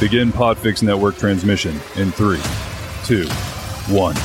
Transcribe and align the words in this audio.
Begin 0.00 0.32
Podfix 0.32 0.82
Network 0.82 1.16
transmission 1.16 1.78
in 1.94 2.10
three, 2.10 2.40
two, 3.04 3.28
one. 3.94 4.16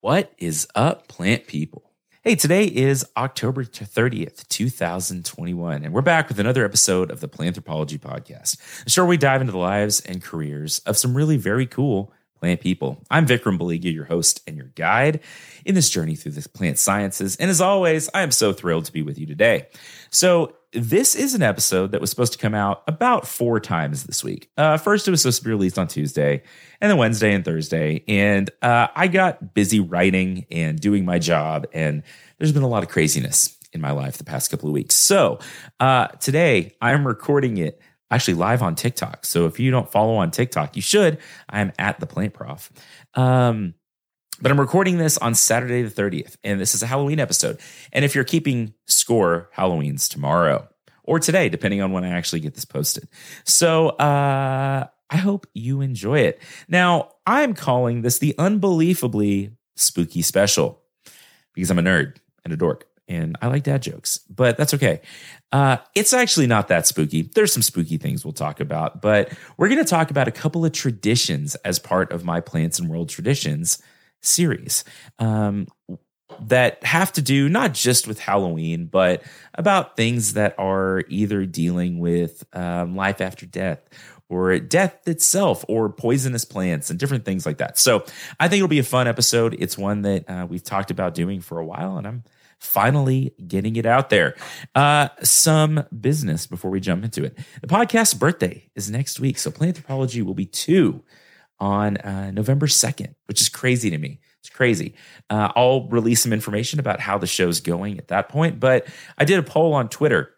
What 0.00 0.32
is 0.38 0.68
up, 0.76 1.08
plant 1.08 1.48
people? 1.48 1.90
Hey, 2.22 2.36
today 2.36 2.66
is 2.66 3.04
October 3.16 3.64
30th, 3.64 4.46
2021, 4.46 5.82
and 5.82 5.92
we're 5.92 6.02
back 6.02 6.28
with 6.28 6.38
another 6.38 6.64
episode 6.64 7.10
of 7.10 7.18
the 7.18 7.28
Planthropology 7.28 7.98
Podcast, 7.98 8.96
where 8.96 9.06
we 9.06 9.16
dive 9.16 9.40
into 9.40 9.52
the 9.52 9.58
lives 9.58 10.00
and 10.00 10.22
careers 10.22 10.78
of 10.86 10.96
some 10.96 11.16
really 11.16 11.36
very 11.36 11.66
cool 11.66 12.12
plant 12.46 12.60
people. 12.60 13.02
I'm 13.10 13.26
Vikram 13.26 13.58
Baliga, 13.58 13.92
your 13.92 14.04
host 14.04 14.40
and 14.46 14.56
your 14.56 14.66
guide 14.76 15.18
in 15.64 15.74
this 15.74 15.90
journey 15.90 16.14
through 16.14 16.30
the 16.30 16.48
plant 16.50 16.78
sciences. 16.78 17.34
And 17.36 17.50
as 17.50 17.60
always, 17.60 18.08
I 18.14 18.22
am 18.22 18.30
so 18.30 18.52
thrilled 18.52 18.84
to 18.84 18.92
be 18.92 19.02
with 19.02 19.18
you 19.18 19.26
today. 19.26 19.66
So, 20.10 20.54
this 20.72 21.16
is 21.16 21.34
an 21.34 21.42
episode 21.42 21.92
that 21.92 22.00
was 22.00 22.10
supposed 22.10 22.34
to 22.34 22.38
come 22.38 22.54
out 22.54 22.82
about 22.86 23.26
four 23.26 23.58
times 23.58 24.04
this 24.04 24.22
week. 24.22 24.50
Uh, 24.58 24.76
first, 24.76 25.08
it 25.08 25.10
was 25.10 25.22
supposed 25.22 25.38
to 25.38 25.44
be 25.44 25.50
released 25.50 25.78
on 25.78 25.88
Tuesday, 25.88 26.42
and 26.80 26.90
then 26.90 26.98
Wednesday 26.98 27.32
and 27.32 27.44
Thursday. 27.44 28.04
And 28.06 28.50
uh, 28.62 28.88
I 28.94 29.08
got 29.08 29.54
busy 29.54 29.80
writing 29.80 30.44
and 30.50 30.78
doing 30.78 31.04
my 31.04 31.18
job, 31.18 31.66
and 31.72 32.02
there's 32.38 32.52
been 32.52 32.62
a 32.62 32.68
lot 32.68 32.82
of 32.82 32.90
craziness 32.90 33.56
in 33.72 33.80
my 33.80 33.90
life 33.90 34.18
the 34.18 34.24
past 34.24 34.50
couple 34.50 34.68
of 34.68 34.74
weeks. 34.74 34.94
So, 34.94 35.40
uh, 35.80 36.08
today 36.08 36.76
I'm 36.80 37.06
recording 37.06 37.56
it 37.56 37.80
actually 38.10 38.34
live 38.34 38.62
on 38.62 38.74
TikTok. 38.74 39.24
So 39.24 39.46
if 39.46 39.58
you 39.58 39.70
don't 39.70 39.90
follow 39.90 40.16
on 40.16 40.30
TikTok, 40.30 40.76
you 40.76 40.82
should. 40.82 41.18
I'm 41.48 41.72
at 41.78 42.00
the 42.00 42.06
Plant 42.06 42.34
Prof. 42.34 42.70
Um, 43.14 43.74
but 44.40 44.50
I'm 44.50 44.60
recording 44.60 44.98
this 44.98 45.16
on 45.18 45.34
Saturday 45.34 45.82
the 45.82 45.90
30th, 45.90 46.36
and 46.44 46.60
this 46.60 46.74
is 46.74 46.82
a 46.82 46.86
Halloween 46.86 47.18
episode. 47.18 47.58
And 47.92 48.04
if 48.04 48.14
you're 48.14 48.24
keeping 48.24 48.74
score, 48.86 49.48
Halloween's 49.52 50.08
tomorrow 50.08 50.68
or 51.04 51.18
today, 51.18 51.48
depending 51.48 51.80
on 51.80 51.92
when 51.92 52.04
I 52.04 52.10
actually 52.10 52.40
get 52.40 52.54
this 52.54 52.64
posted. 52.64 53.08
So 53.44 53.88
uh, 53.90 54.86
I 55.08 55.16
hope 55.16 55.46
you 55.54 55.80
enjoy 55.80 56.20
it. 56.20 56.42
Now, 56.68 57.12
I'm 57.26 57.54
calling 57.54 58.02
this 58.02 58.18
the 58.18 58.34
unbelievably 58.38 59.52
spooky 59.76 60.22
special 60.22 60.82
because 61.54 61.70
I'm 61.70 61.78
a 61.78 61.82
nerd 61.82 62.16
and 62.44 62.52
a 62.52 62.56
dork 62.56 62.86
and 63.08 63.36
I 63.40 63.46
like 63.48 63.62
dad 63.62 63.82
jokes, 63.82 64.18
but 64.28 64.56
that's 64.56 64.74
okay. 64.74 65.00
Uh, 65.52 65.78
it's 65.94 66.12
actually 66.12 66.46
not 66.46 66.68
that 66.68 66.86
spooky. 66.86 67.22
There's 67.22 67.52
some 67.52 67.62
spooky 67.62 67.98
things 67.98 68.24
we'll 68.24 68.32
talk 68.32 68.60
about, 68.60 69.00
but 69.00 69.32
we're 69.56 69.68
going 69.68 69.82
to 69.82 69.88
talk 69.88 70.10
about 70.10 70.28
a 70.28 70.32
couple 70.32 70.64
of 70.64 70.72
traditions 70.72 71.54
as 71.56 71.78
part 71.78 72.12
of 72.12 72.24
my 72.24 72.40
Plants 72.40 72.78
and 72.78 72.88
World 72.88 73.08
Traditions 73.08 73.80
series 74.22 74.84
um, 75.18 75.68
that 76.40 76.82
have 76.84 77.12
to 77.12 77.22
do 77.22 77.48
not 77.48 77.74
just 77.74 78.08
with 78.08 78.18
Halloween, 78.18 78.86
but 78.86 79.22
about 79.54 79.96
things 79.96 80.34
that 80.34 80.54
are 80.58 81.04
either 81.08 81.46
dealing 81.46 82.00
with 82.00 82.44
um, 82.52 82.96
life 82.96 83.20
after 83.20 83.46
death 83.46 83.88
or 84.28 84.58
death 84.58 85.06
itself 85.06 85.64
or 85.68 85.88
poisonous 85.88 86.44
plants 86.44 86.90
and 86.90 86.98
different 86.98 87.24
things 87.24 87.46
like 87.46 87.58
that. 87.58 87.78
So 87.78 88.04
I 88.40 88.48
think 88.48 88.58
it'll 88.58 88.68
be 88.68 88.80
a 88.80 88.84
fun 88.84 89.06
episode. 89.06 89.56
It's 89.58 89.78
one 89.78 90.02
that 90.02 90.28
uh, 90.28 90.46
we've 90.48 90.64
talked 90.64 90.90
about 90.90 91.14
doing 91.14 91.40
for 91.40 91.58
a 91.58 91.64
while, 91.64 91.96
and 91.96 92.06
I'm 92.06 92.24
finally 92.60 93.34
getting 93.46 93.76
it 93.76 93.86
out 93.86 94.10
there. 94.10 94.34
Uh, 94.74 95.08
some 95.22 95.84
business 95.98 96.46
before 96.46 96.70
we 96.70 96.80
jump 96.80 97.04
into 97.04 97.24
it. 97.24 97.38
The 97.60 97.66
podcast's 97.66 98.14
birthday 98.14 98.70
is 98.74 98.90
next 98.90 99.20
week, 99.20 99.38
so 99.38 99.50
Planthropology 99.50 100.22
will 100.22 100.34
be 100.34 100.46
two 100.46 101.02
on 101.58 101.96
uh, 101.98 102.30
November 102.30 102.66
2nd, 102.66 103.14
which 103.26 103.40
is 103.40 103.48
crazy 103.48 103.90
to 103.90 103.98
me. 103.98 104.20
It's 104.40 104.50
crazy. 104.50 104.94
Uh, 105.28 105.50
I'll 105.56 105.88
release 105.88 106.22
some 106.22 106.32
information 106.32 106.78
about 106.78 107.00
how 107.00 107.18
the 107.18 107.26
show's 107.26 107.60
going 107.60 107.98
at 107.98 108.08
that 108.08 108.28
point, 108.28 108.60
but 108.60 108.86
I 109.18 109.24
did 109.24 109.38
a 109.38 109.42
poll 109.42 109.74
on 109.74 109.88
Twitter. 109.88 110.32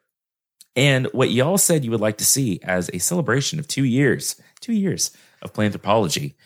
And 0.76 1.06
what 1.12 1.30
y'all 1.30 1.58
said 1.58 1.84
you 1.84 1.90
would 1.90 2.00
like 2.00 2.18
to 2.18 2.24
see 2.24 2.60
as 2.62 2.88
a 2.92 2.98
celebration 2.98 3.58
of 3.58 3.66
two 3.66 3.84
years, 3.84 4.40
two 4.60 4.72
years 4.72 5.10
of 5.42 5.52
Planthropology, 5.52 6.36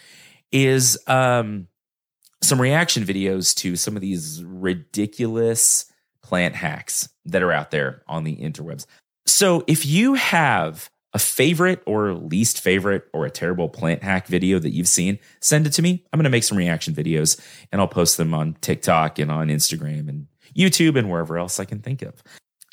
is 0.51 0.99
um, 1.07 1.69
some 2.43 2.61
reaction 2.61 3.05
videos 3.05 3.55
to 3.57 3.77
some 3.77 3.97
of 3.97 4.03
these 4.03 4.43
ridiculous 4.45 5.87
plant 6.23 6.55
hacks 6.55 7.09
that 7.25 7.43
are 7.43 7.53
out 7.53 7.71
there 7.71 8.03
on 8.07 8.25
the 8.25 8.37
interwebs. 8.37 8.87
So 9.27 9.65
if 9.67 9.87
you 9.87 10.15
have 10.15 10.91
a 11.15 11.19
favorite 11.19 11.83
or 11.87 12.15
least 12.15 12.61
favorite 12.61 13.05
or 13.13 13.27
a 13.27 13.31
terrible 13.31 13.69
plant 13.69 14.03
hack 14.03 14.27
video 14.27 14.59
that 14.59 14.71
you've 14.71 14.89
seen, 14.89 15.19
send 15.41 15.67
it 15.67 15.71
to 15.75 15.83
me. 15.83 16.05
I'm 16.13 16.19
going 16.19 16.25
to 16.25 16.31
make 16.31 16.45
some 16.45 16.59
reaction 16.59 16.95
videos 16.95 17.41
and 17.71 17.81
I'll 17.81 17.89
post 17.89 18.17
them 18.17 18.35
on 18.35 18.57
TikTok 18.61 19.19
and 19.19 19.31
on 19.31 19.49
Instagram 19.49 20.09
and 20.09 20.27
YouTube 20.57 20.99
and 20.99 21.11
wherever 21.11 21.39
else 21.39 21.61
I 21.61 21.65
can 21.65 21.81
think 21.81 22.03
of. 22.03 22.23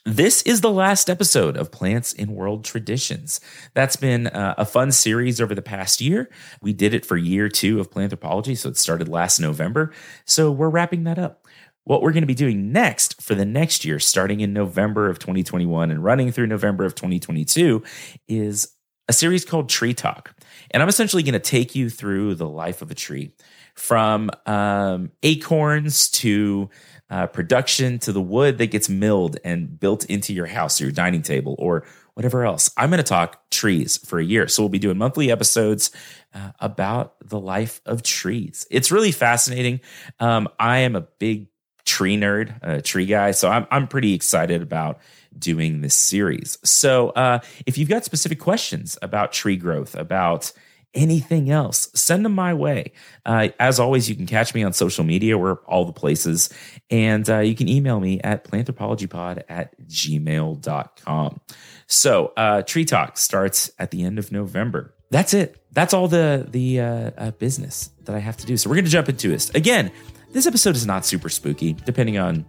This 0.10 0.42
is 0.42 0.62
the 0.62 0.72
last 0.72 1.08
episode 1.08 1.56
of 1.56 1.72
Plants 1.72 2.14
in 2.14 2.34
World 2.34 2.66
Traditions. 2.66 3.40
That's 3.76 3.96
been 3.96 4.26
uh, 4.26 4.56
a 4.58 4.66
fun 4.66 4.92
series 4.92 5.40
over 5.40 5.54
the 5.54 5.62
past 5.62 6.02
year. 6.02 6.32
We 6.64 6.74
did 6.74 6.96
it 6.96 7.06
for 7.06 7.16
year 7.16 7.48
two 7.48 7.80
of 7.80 7.92
Planthropology, 7.92 8.58
so 8.58 8.70
it 8.70 8.78
started 8.78 9.08
last 9.08 9.40
November. 9.40 9.94
So 10.26 10.52
we're 10.52 10.72
wrapping 10.72 11.04
that 11.04 11.20
up. 11.20 11.46
What 11.84 12.02
we're 12.02 12.12
going 12.12 12.24
to 12.24 12.28
be 12.28 12.34
doing 12.34 12.72
next 12.72 13.22
for 13.22 13.36
the 13.36 13.46
next 13.46 13.86
year, 13.86 14.00
starting 14.00 14.40
in 14.40 14.52
November 14.52 15.12
of 15.12 15.20
2021 15.20 15.92
and 15.92 16.04
running 16.04 16.32
through 16.32 16.48
November 16.48 16.86
of 16.86 16.96
2022, 16.96 17.84
is 18.28 18.74
a 19.08 19.14
series 19.14 19.46
called 19.46 19.70
Tree 19.70 19.94
Talk. 19.94 20.36
And 20.72 20.82
I'm 20.82 20.90
essentially 20.90 21.22
going 21.22 21.34
to 21.34 21.40
take 21.40 21.76
you 21.76 21.88
through 21.88 22.34
the 22.34 22.50
life 22.50 22.82
of 22.82 22.90
a 22.90 22.96
tree 22.96 23.34
from 23.76 24.32
um, 24.48 25.12
acorns 25.22 26.10
to 26.10 26.70
uh, 27.10 27.28
production 27.28 28.00
to 28.00 28.12
the 28.12 28.22
wood 28.22 28.58
that 28.58 28.68
gets 28.68 28.90
milled 28.90 29.38
and 29.44 29.80
built 29.80 30.06
into 30.06 30.34
your 30.34 30.46
house 30.46 30.80
or 30.80 30.86
your 30.86 30.92
dining 30.92 31.22
table 31.22 31.56
or 31.58 31.86
whatever 32.14 32.44
else. 32.44 32.70
I'm 32.78 32.90
going 32.90 32.98
to 32.98 33.04
talk 33.04 33.50
trees 33.50 33.98
for 33.98 34.20
a 34.20 34.24
year. 34.24 34.48
So 34.48 34.62
we'll 34.62 34.70
be 34.70 34.80
doing 34.80 34.98
monthly 34.98 35.32
episodes 35.32 35.92
uh, 36.34 36.52
about 36.60 37.16
the 37.28 37.40
life 37.40 37.82
of 37.86 38.04
trees. 38.04 38.68
It's 38.70 38.92
really 38.92 39.12
fascinating. 39.12 39.80
Um, 40.20 40.50
I 40.60 40.80
am 40.80 40.96
a 40.96 41.02
big 41.02 41.48
tree 41.86 42.18
nerd, 42.18 42.54
a 42.62 42.82
tree 42.82 43.06
guy. 43.06 43.32
So 43.32 43.50
I'm, 43.50 43.66
I'm 43.72 43.88
pretty 43.88 44.14
excited 44.14 44.62
about 44.62 45.00
doing 45.38 45.82
this 45.82 45.96
series. 45.96 46.58
So 46.64 47.10
uh, 47.12 47.40
if 47.66 47.78
you've 47.78 47.90
got 47.90 48.06
specific 48.06 48.40
questions 48.40 48.98
about 49.02 49.32
tree 49.32 49.56
growth, 49.56 49.96
about 49.96 50.52
anything 50.94 51.50
else, 51.50 51.90
send 51.94 52.26
them 52.26 52.34
my 52.34 52.54
way. 52.54 52.92
Uh, 53.26 53.50
as 53.60 53.80
always, 53.80 54.10
you 54.10 54.16
can 54.16 54.26
catch 54.26 54.54
me 54.54 54.64
on 54.64 54.74
social 54.74 55.04
media. 55.04 55.38
We're 55.38 55.56
all 55.66 55.86
the 55.86 55.94
places. 55.94 56.50
And 56.90 57.30
uh, 57.30 57.40
you 57.40 57.56
can 57.56 57.68
email 57.68 58.00
me 58.00 58.20
at 58.22 58.44
planthropologypod 58.44 59.44
at 59.50 59.80
gmail.com. 59.88 61.42
So 61.88 62.34
uh, 62.38 62.62
Tree 62.64 62.86
Talk 62.86 63.18
starts 63.18 63.72
at 63.80 63.92
the 63.92 64.04
end 64.04 64.20
of 64.20 64.32
November. 64.32 64.94
That's 65.12 65.34
it. 65.34 65.62
That's 65.72 65.94
all 65.94 66.08
the 66.08 66.46
the 66.48 66.80
uh, 66.80 67.12
uh, 67.18 67.32
business 67.32 67.90
that 68.06 68.16
I 68.16 68.20
have 68.20 68.38
to 68.38 68.46
do. 68.46 68.58
So 68.58 68.70
we're 68.70 68.76
going 68.76 68.86
to 68.86 68.92
jump 68.92 69.10
into 69.10 69.28
this. 69.28 69.50
Again, 69.52 69.92
this 70.32 70.46
episode 70.46 70.76
is 70.76 70.86
not 70.86 71.06
super 71.06 71.30
spooky, 71.30 71.74
depending 71.74 72.20
on, 72.20 72.46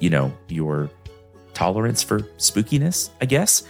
you 0.00 0.10
know, 0.10 0.32
your 0.48 0.90
tolerance 1.54 2.02
for 2.02 2.20
spookiness, 2.38 3.10
I 3.20 3.26
guess. 3.26 3.62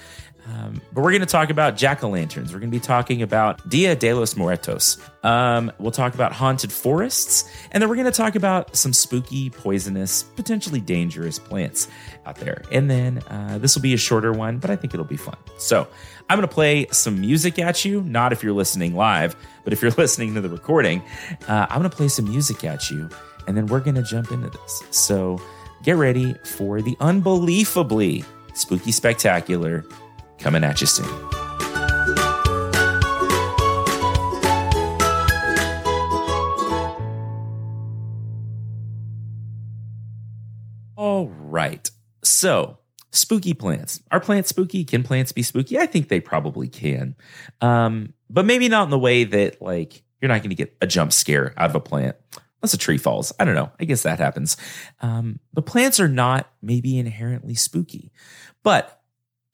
Um, 0.47 0.81
but 0.93 1.03
we're 1.03 1.11
going 1.11 1.21
to 1.21 1.27
talk 1.27 1.51
about 1.51 1.77
jack 1.77 2.03
o' 2.03 2.09
lanterns. 2.09 2.53
We're 2.53 2.61
going 2.61 2.71
to 2.71 2.77
be 2.77 2.85
talking 2.85 3.23
about 3.23 3.69
Dia 3.69 3.95
de 3.95 4.13
los 4.15 4.37
Muertos. 4.37 4.99
Um, 5.23 5.71
we'll 5.79 5.91
talk 5.91 6.15
about 6.15 6.33
haunted 6.33 6.73
forests. 6.73 7.51
And 7.73 7.83
then 7.83 7.89
we're 7.89 7.97
going 7.97 8.07
to 8.07 8.13
talk 8.13 8.35
about 8.35 8.75
some 8.77 8.93
spooky, 8.93 9.51
poisonous, 9.51 10.23
potentially 10.23 10.81
dangerous 10.81 11.39
plants 11.39 11.89
out 12.27 12.37
there. 12.37 12.63
And 12.73 12.91
then 12.91 13.19
uh, 13.29 13.59
this 13.59 13.75
will 13.75 13.83
be 13.83 13.95
a 13.95 13.99
shorter 13.99 14.33
one, 14.33 14.59
but 14.59 14.71
I 14.71 14.77
think 14.77 14.95
it'll 14.95 15.05
be 15.05 15.17
fun. 15.17 15.37
So 15.59 15.87
I'm 16.29 16.39
going 16.39 16.49
to 16.49 16.55
play 16.55 16.87
some 16.91 17.21
music 17.21 17.59
at 17.59 17.85
you, 17.85 18.03
not 18.03 18.33
if 18.33 18.43
you're 18.43 18.53
listening 18.53 18.95
live, 18.95 19.37
but 19.65 19.73
if 19.73 19.83
you're 19.83 19.91
listening 19.99 20.35
to 20.35 20.41
the 20.41 20.49
recording, 20.49 21.03
uh, 21.49 21.67
I'm 21.69 21.79
going 21.81 21.91
to 21.91 21.97
play 21.97 22.09
some 22.09 22.27
music 22.27 22.65
at 22.65 22.91
you. 22.91 23.09
And 23.47 23.57
then 23.57 23.67
we're 23.67 23.81
going 23.81 23.97
to 23.97 24.03
jump 24.03 24.31
into 24.31 24.49
this. 24.51 24.83
So 24.91 25.41
get 25.83 25.97
ready 25.97 26.35
for 26.45 26.83
the 26.83 26.97
unbelievably 27.01 28.25
spooky 28.55 28.93
spectacular 28.93 29.85
coming 30.41 30.65
at 30.65 30.81
you 30.81 30.87
soon. 30.87 31.09
All 40.97 41.29
right. 41.29 41.91
So, 42.23 42.79
spooky 43.11 43.55
plants. 43.55 44.01
Are 44.11 44.21
plants 44.21 44.51
spooky? 44.51 44.85
Can 44.85 45.03
plants 45.03 45.33
be 45.33 45.43
spooky? 45.43 45.79
I 45.79 45.87
think 45.87 46.09
they 46.09 46.21
probably 46.21 46.69
can. 46.69 47.17
Um, 47.61 48.15
but 48.29 48.45
maybe 48.45 48.69
not 48.69 48.85
in 48.85 48.91
the 48.91 48.99
way 48.99 49.25
that, 49.25 49.63
like, 49.63 50.03
you're 50.21 50.29
not 50.29 50.41
going 50.41 50.51
to 50.51 50.57
get 50.57 50.77
a 50.81 50.87
jump 50.87 51.13
scare 51.13 51.55
out 51.57 51.71
of 51.71 51.77
a 51.77 51.81
plant 51.81 52.17
unless 52.63 52.75
a 52.75 52.79
tree 52.79 52.99
falls. 52.99 53.33
I 53.41 53.45
don't 53.45 53.55
know. 53.55 53.71
I 53.81 53.85
guess 53.85 54.03
that 54.03 54.19
happens. 54.19 54.57
Um, 55.01 55.41
but 55.55 55.67
plants 55.67 55.99
are 56.01 56.09
not 56.09 56.51
maybe 56.61 56.99
inherently 56.99 57.55
spooky. 57.55 58.13
But 58.63 59.00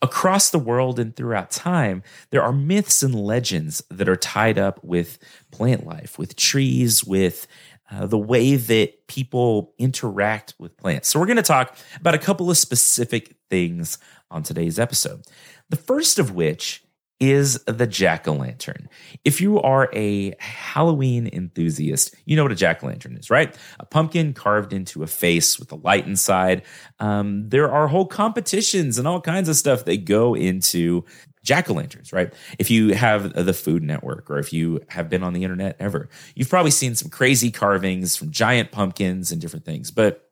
across 0.03 0.51
the 0.51 0.59
world 0.59 0.99
and 0.99 1.15
throughout 1.15 1.51
time, 1.51 2.03
there 2.31 2.43
are 2.43 2.53
myths 2.53 3.03
and 3.03 3.15
legends 3.15 3.83
that 3.91 4.09
are 4.09 4.17
tied 4.17 4.59
up 4.59 4.83
with 4.85 5.19
plant 5.51 5.87
life, 5.87 6.19
with 6.19 6.37
trees, 6.37 7.05
with 7.05 7.47
uh, 7.91 8.07
the 8.07 8.19
way 8.19 8.57
that 8.57 9.07
people 9.07 9.73
interact 9.79 10.55
with 10.59 10.77
plants. 10.77 11.09
So, 11.09 11.21
we're 11.21 11.27
going 11.27 11.37
to 11.37 11.43
talk 11.43 11.77
about 12.01 12.15
a 12.15 12.19
couple 12.19 12.51
of 12.51 12.59
specific 12.59 13.37
things 13.49 13.99
on 14.31 14.43
today's 14.43 14.79
episode. 14.79 15.23
The 15.69 15.77
first 15.77 16.19
of 16.19 16.33
which 16.33 16.83
is 17.19 17.63
the 17.65 17.87
jack 17.87 18.29
o' 18.29 18.33
lantern. 18.33 18.89
If 19.25 19.41
you 19.41 19.61
are 19.61 19.89
a 19.95 20.35
Halloween 20.39 21.29
enthusiast, 21.33 22.15
you 22.27 22.37
know 22.37 22.43
what 22.43 22.53
a 22.53 22.57
jack 22.57 22.85
o' 22.85 22.89
lantern 22.89 23.17
is, 23.17 23.31
right? 23.31 23.57
A 23.81 23.87
pumpkin 23.87 24.35
carved 24.35 24.73
into 24.73 25.03
a 25.03 25.07
face 25.07 25.59
with 25.59 25.73
a 25.73 25.77
light 25.77 26.07
inside. 26.07 26.63
Um, 27.01 27.49
there 27.49 27.71
are 27.71 27.89
whole 27.89 28.07
competitions 28.07 28.99
and 28.99 29.09
all 29.09 29.21
kinds 29.21 29.49
of 29.49 29.57
stuff 29.57 29.85
that 29.87 30.05
go 30.05 30.35
into 30.35 31.05
jack 31.43 31.71
o' 31.71 31.75
lanterns, 31.75 32.13
right? 32.13 32.35
If 32.59 32.71
you 32.71 32.93
have 32.95 33.33
the 33.33 33.55
Food 33.55 33.83
Network 33.83 34.31
or 34.31 34.39
if 34.39 34.53
you 34.53 34.81
have 34.89 35.09
been 35.09 35.23
on 35.23 35.33
the 35.33 35.45
internet 35.45 35.77
ever, 35.79 36.11
you've 36.35 36.51
probably 36.51 36.73
seen 36.73 36.95
some 36.95 37.09
crazy 37.09 37.51
carvings 37.51 38.17
from 38.17 38.31
giant 38.31 38.73
pumpkins 38.73 39.33
and 39.33 39.41
different 39.41 39.65
things. 39.65 39.91
But 39.91 40.29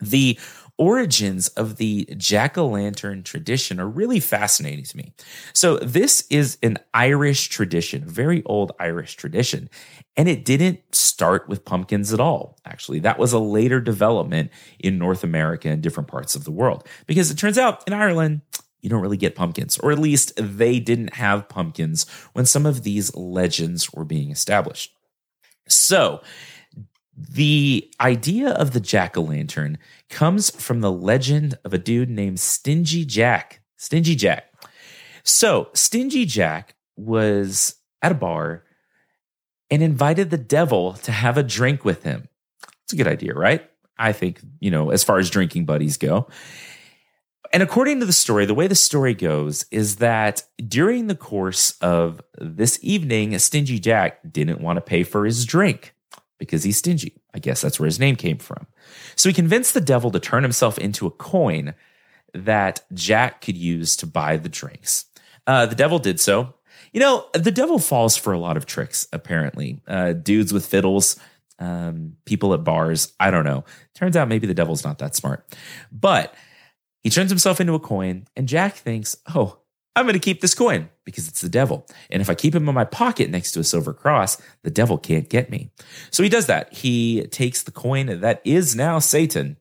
the 0.00 0.38
origins 0.80 1.48
of 1.48 1.76
the 1.76 2.08
jack 2.16 2.56
o' 2.56 2.66
lantern 2.66 3.22
tradition 3.22 3.78
are 3.78 3.86
really 3.86 4.18
fascinating 4.18 4.82
to 4.82 4.96
me. 4.96 5.12
So, 5.52 5.76
this 5.76 6.26
is 6.30 6.56
an 6.62 6.78
Irish 6.94 7.50
tradition, 7.50 8.04
very 8.08 8.42
old 8.46 8.72
Irish 8.80 9.14
tradition, 9.14 9.68
and 10.16 10.26
it 10.26 10.44
didn't 10.44 10.80
start 10.94 11.48
with 11.48 11.66
pumpkins 11.66 12.14
at 12.14 12.18
all. 12.18 12.58
Actually, 12.64 12.98
that 13.00 13.18
was 13.18 13.34
a 13.34 13.38
later 13.38 13.78
development 13.78 14.50
in 14.78 14.98
North 14.98 15.22
America 15.22 15.68
and 15.68 15.82
different 15.82 16.08
parts 16.08 16.34
of 16.34 16.44
the 16.44 16.50
world 16.50 16.88
because 17.06 17.30
it 17.30 17.36
turns 17.36 17.58
out 17.58 17.86
in 17.86 17.92
Ireland, 17.92 18.40
you 18.80 18.88
don't 18.88 19.02
really 19.02 19.18
get 19.18 19.34
pumpkins, 19.34 19.78
or 19.78 19.92
at 19.92 19.98
least 19.98 20.32
they 20.36 20.80
didn't 20.80 21.14
have 21.14 21.50
pumpkins 21.50 22.08
when 22.32 22.46
some 22.46 22.64
of 22.64 22.84
these 22.84 23.14
legends 23.14 23.92
were 23.92 24.06
being 24.06 24.30
established. 24.30 24.94
So, 25.68 26.22
the 27.16 27.92
idea 28.00 28.50
of 28.50 28.72
the 28.72 28.80
jack 28.80 29.16
o' 29.16 29.22
lantern 29.22 29.78
comes 30.08 30.50
from 30.50 30.80
the 30.80 30.92
legend 30.92 31.58
of 31.64 31.74
a 31.74 31.78
dude 31.78 32.10
named 32.10 32.40
Stingy 32.40 33.04
Jack. 33.04 33.60
Stingy 33.76 34.14
Jack. 34.14 34.52
So, 35.22 35.68
Stingy 35.74 36.24
Jack 36.24 36.74
was 36.96 37.76
at 38.02 38.12
a 38.12 38.14
bar 38.14 38.64
and 39.70 39.82
invited 39.82 40.30
the 40.30 40.38
devil 40.38 40.94
to 40.94 41.12
have 41.12 41.36
a 41.36 41.42
drink 41.42 41.84
with 41.84 42.02
him. 42.02 42.28
It's 42.84 42.92
a 42.92 42.96
good 42.96 43.06
idea, 43.06 43.34
right? 43.34 43.68
I 43.98 44.12
think, 44.12 44.40
you 44.60 44.70
know, 44.70 44.90
as 44.90 45.04
far 45.04 45.18
as 45.18 45.30
drinking 45.30 45.66
buddies 45.66 45.96
go. 45.96 46.28
And 47.52 47.62
according 47.62 48.00
to 48.00 48.06
the 48.06 48.12
story, 48.12 48.46
the 48.46 48.54
way 48.54 48.66
the 48.66 48.74
story 48.74 49.14
goes 49.14 49.66
is 49.70 49.96
that 49.96 50.44
during 50.68 51.06
the 51.06 51.16
course 51.16 51.72
of 51.80 52.20
this 52.38 52.78
evening, 52.82 53.38
Stingy 53.38 53.78
Jack 53.78 54.20
didn't 54.30 54.60
want 54.60 54.76
to 54.76 54.80
pay 54.80 55.02
for 55.02 55.24
his 55.24 55.44
drink 55.44 55.94
because 56.40 56.64
he's 56.64 56.78
stingy. 56.78 57.22
I 57.32 57.38
guess 57.38 57.60
that's 57.60 57.78
where 57.78 57.86
his 57.86 58.00
name 58.00 58.16
came 58.16 58.38
from. 58.38 58.66
So 59.14 59.28
he 59.28 59.32
convinced 59.32 59.74
the 59.74 59.80
devil 59.80 60.10
to 60.10 60.18
turn 60.18 60.42
himself 60.42 60.76
into 60.78 61.06
a 61.06 61.10
coin 61.12 61.74
that 62.34 62.80
Jack 62.92 63.42
could 63.42 63.56
use 63.56 63.94
to 63.96 64.06
buy 64.06 64.36
the 64.36 64.48
drinks. 64.48 65.04
Uh, 65.46 65.66
the 65.66 65.76
devil 65.76 66.00
did 66.00 66.18
so. 66.18 66.54
You 66.92 67.00
know, 67.00 67.26
the 67.34 67.52
devil 67.52 67.78
falls 67.78 68.16
for 68.16 68.32
a 68.32 68.38
lot 68.38 68.56
of 68.56 68.66
tricks, 68.66 69.06
apparently. 69.12 69.80
Uh, 69.86 70.12
dudes 70.12 70.52
with 70.52 70.66
fiddles, 70.66 71.20
um, 71.60 72.16
people 72.24 72.52
at 72.54 72.64
bars. 72.64 73.12
I 73.20 73.30
don't 73.30 73.44
know. 73.44 73.64
Turns 73.94 74.16
out 74.16 74.28
maybe 74.28 74.48
the 74.48 74.54
devil's 74.54 74.84
not 74.84 74.98
that 74.98 75.14
smart. 75.14 75.46
But 75.92 76.34
he 77.02 77.10
turns 77.10 77.30
himself 77.30 77.60
into 77.60 77.74
a 77.74 77.80
coin, 77.80 78.26
and 78.34 78.48
Jack 78.48 78.74
thinks, 78.74 79.16
oh, 79.34 79.58
I'm 79.96 80.04
going 80.04 80.14
to 80.14 80.20
keep 80.20 80.40
this 80.40 80.54
coin 80.54 80.88
because 81.04 81.26
it's 81.28 81.40
the 81.40 81.48
devil. 81.48 81.86
And 82.10 82.22
if 82.22 82.30
I 82.30 82.34
keep 82.34 82.54
him 82.54 82.68
in 82.68 82.74
my 82.74 82.84
pocket 82.84 83.28
next 83.28 83.52
to 83.52 83.60
a 83.60 83.64
silver 83.64 83.92
cross, 83.92 84.40
the 84.62 84.70
devil 84.70 84.98
can't 84.98 85.28
get 85.28 85.50
me. 85.50 85.70
So 86.10 86.22
he 86.22 86.28
does 86.28 86.46
that. 86.46 86.72
He 86.72 87.26
takes 87.26 87.62
the 87.62 87.72
coin 87.72 88.20
that 88.20 88.40
is 88.44 88.76
now 88.76 88.98
Satan 89.00 89.56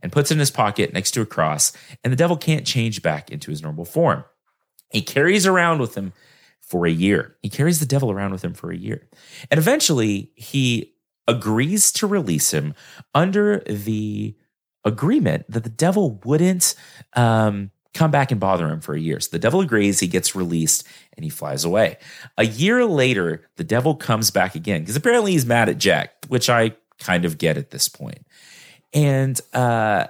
and 0.00 0.12
puts 0.12 0.30
it 0.30 0.34
in 0.34 0.40
his 0.40 0.50
pocket 0.50 0.92
next 0.92 1.12
to 1.12 1.22
a 1.22 1.26
cross, 1.26 1.72
and 2.02 2.12
the 2.12 2.16
devil 2.16 2.36
can't 2.36 2.66
change 2.66 3.02
back 3.02 3.30
into 3.30 3.50
his 3.50 3.62
normal 3.62 3.86
form. 3.86 4.24
He 4.90 5.00
carries 5.00 5.46
around 5.46 5.80
with 5.80 5.96
him 5.96 6.12
for 6.60 6.86
a 6.86 6.90
year. 6.90 7.36
He 7.42 7.48
carries 7.48 7.80
the 7.80 7.86
devil 7.86 8.10
around 8.10 8.32
with 8.32 8.44
him 8.44 8.54
for 8.54 8.70
a 8.70 8.76
year. 8.76 9.08
And 9.50 9.58
eventually 9.58 10.30
he 10.34 10.94
agrees 11.26 11.90
to 11.92 12.06
release 12.06 12.52
him 12.52 12.74
under 13.14 13.60
the 13.60 14.36
agreement 14.84 15.46
that 15.48 15.64
the 15.64 15.70
devil 15.70 16.20
wouldn't 16.24 16.74
um, 17.14 17.70
come 17.94 18.10
back 18.10 18.30
and 18.30 18.40
bother 18.40 18.68
him 18.68 18.80
for 18.80 18.94
a 18.94 19.00
year. 19.00 19.20
So 19.20 19.30
the 19.30 19.38
devil 19.38 19.60
agrees, 19.60 20.00
he 20.00 20.06
gets 20.06 20.34
released, 20.34 20.86
and 21.16 21.24
he 21.24 21.30
flies 21.30 21.64
away. 21.64 21.96
A 22.36 22.44
year 22.44 22.84
later, 22.84 23.46
the 23.56 23.64
devil 23.64 23.94
comes 23.94 24.30
back 24.30 24.54
again 24.54 24.82
because 24.82 24.96
apparently 24.96 25.32
he's 25.32 25.46
mad 25.46 25.68
at 25.68 25.78
Jack, 25.78 26.26
which 26.28 26.50
I 26.50 26.74
kind 26.98 27.24
of 27.24 27.38
get 27.38 27.56
at 27.56 27.70
this 27.70 27.88
point. 27.88 28.26
And 28.92 29.40
uh, 29.52 30.08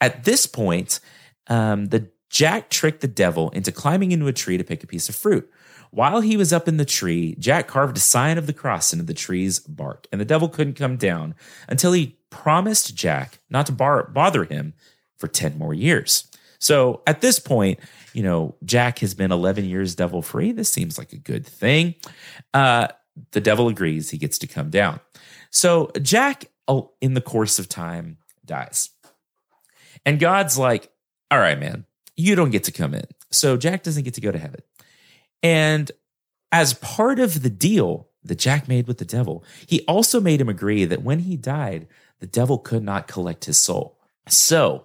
at 0.00 0.24
this 0.24 0.46
point, 0.46 1.00
um, 1.48 1.86
the 1.86 2.10
Jack 2.28 2.70
tricked 2.70 3.00
the 3.00 3.08
devil 3.08 3.50
into 3.50 3.72
climbing 3.72 4.12
into 4.12 4.26
a 4.26 4.32
tree 4.32 4.58
to 4.58 4.64
pick 4.64 4.82
a 4.82 4.86
piece 4.86 5.08
of 5.08 5.14
fruit. 5.14 5.50
While 5.90 6.20
he 6.20 6.36
was 6.36 6.52
up 6.52 6.68
in 6.68 6.76
the 6.76 6.84
tree, 6.84 7.36
Jack 7.38 7.68
carved 7.68 7.96
a 7.96 8.00
sign 8.00 8.36
of 8.36 8.46
the 8.46 8.52
cross 8.52 8.92
into 8.92 9.04
the 9.04 9.14
tree's 9.14 9.60
bark, 9.60 10.06
and 10.10 10.20
the 10.20 10.24
devil 10.26 10.48
couldn't 10.48 10.74
come 10.74 10.96
down 10.96 11.34
until 11.68 11.92
he 11.92 12.18
promised 12.30 12.94
Jack 12.94 13.38
not 13.48 13.66
to 13.66 13.72
bar- 13.72 14.08
bother 14.08 14.44
him 14.44 14.74
for 15.16 15.28
10 15.28 15.56
more 15.56 15.72
years. 15.72 16.28
So 16.58 17.02
at 17.06 17.20
this 17.20 17.38
point, 17.38 17.80
you 18.12 18.22
know, 18.22 18.54
Jack 18.64 19.00
has 19.00 19.14
been 19.14 19.32
11 19.32 19.64
years 19.64 19.94
devil 19.94 20.22
free. 20.22 20.52
This 20.52 20.72
seems 20.72 20.98
like 20.98 21.12
a 21.12 21.18
good 21.18 21.46
thing. 21.46 21.94
Uh, 22.54 22.88
the 23.32 23.40
devil 23.40 23.68
agrees 23.68 24.10
he 24.10 24.18
gets 24.18 24.38
to 24.38 24.46
come 24.46 24.70
down. 24.70 25.00
So 25.50 25.90
Jack, 26.00 26.46
oh, 26.68 26.92
in 27.00 27.14
the 27.14 27.20
course 27.20 27.58
of 27.58 27.68
time, 27.68 28.18
dies. 28.44 28.90
And 30.04 30.20
God's 30.20 30.58
like, 30.58 30.90
all 31.30 31.38
right, 31.38 31.58
man, 31.58 31.84
you 32.16 32.34
don't 32.34 32.50
get 32.50 32.64
to 32.64 32.72
come 32.72 32.94
in. 32.94 33.04
So 33.30 33.56
Jack 33.56 33.82
doesn't 33.82 34.04
get 34.04 34.14
to 34.14 34.20
go 34.20 34.32
to 34.32 34.38
heaven. 34.38 34.60
And 35.42 35.90
as 36.52 36.74
part 36.74 37.18
of 37.18 37.42
the 37.42 37.50
deal 37.50 38.08
that 38.24 38.38
Jack 38.38 38.68
made 38.68 38.86
with 38.86 38.98
the 38.98 39.04
devil, 39.04 39.44
he 39.66 39.82
also 39.82 40.20
made 40.20 40.40
him 40.40 40.48
agree 40.48 40.84
that 40.84 41.02
when 41.02 41.20
he 41.20 41.36
died, 41.36 41.86
the 42.20 42.26
devil 42.26 42.58
could 42.58 42.82
not 42.82 43.08
collect 43.08 43.44
his 43.44 43.60
soul. 43.60 43.98
So 44.28 44.84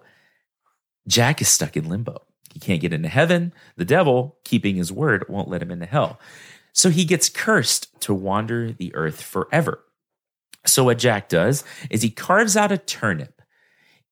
Jack 1.06 1.40
is 1.40 1.48
stuck 1.48 1.76
in 1.76 1.88
limbo. 1.88 2.22
He 2.52 2.60
can't 2.60 2.80
get 2.80 2.92
into 2.92 3.08
heaven. 3.08 3.52
The 3.76 3.84
devil, 3.84 4.38
keeping 4.44 4.76
his 4.76 4.92
word, 4.92 5.24
won't 5.28 5.48
let 5.48 5.62
him 5.62 5.70
into 5.70 5.86
hell. 5.86 6.20
So 6.72 6.90
he 6.90 7.04
gets 7.04 7.28
cursed 7.28 8.00
to 8.02 8.14
wander 8.14 8.72
the 8.72 8.94
earth 8.94 9.22
forever. 9.22 9.84
So 10.64 10.84
what 10.84 10.98
Jack 10.98 11.28
does 11.28 11.64
is 11.90 12.02
he 12.02 12.10
carves 12.10 12.56
out 12.56 12.72
a 12.72 12.78
turnip 12.78 13.42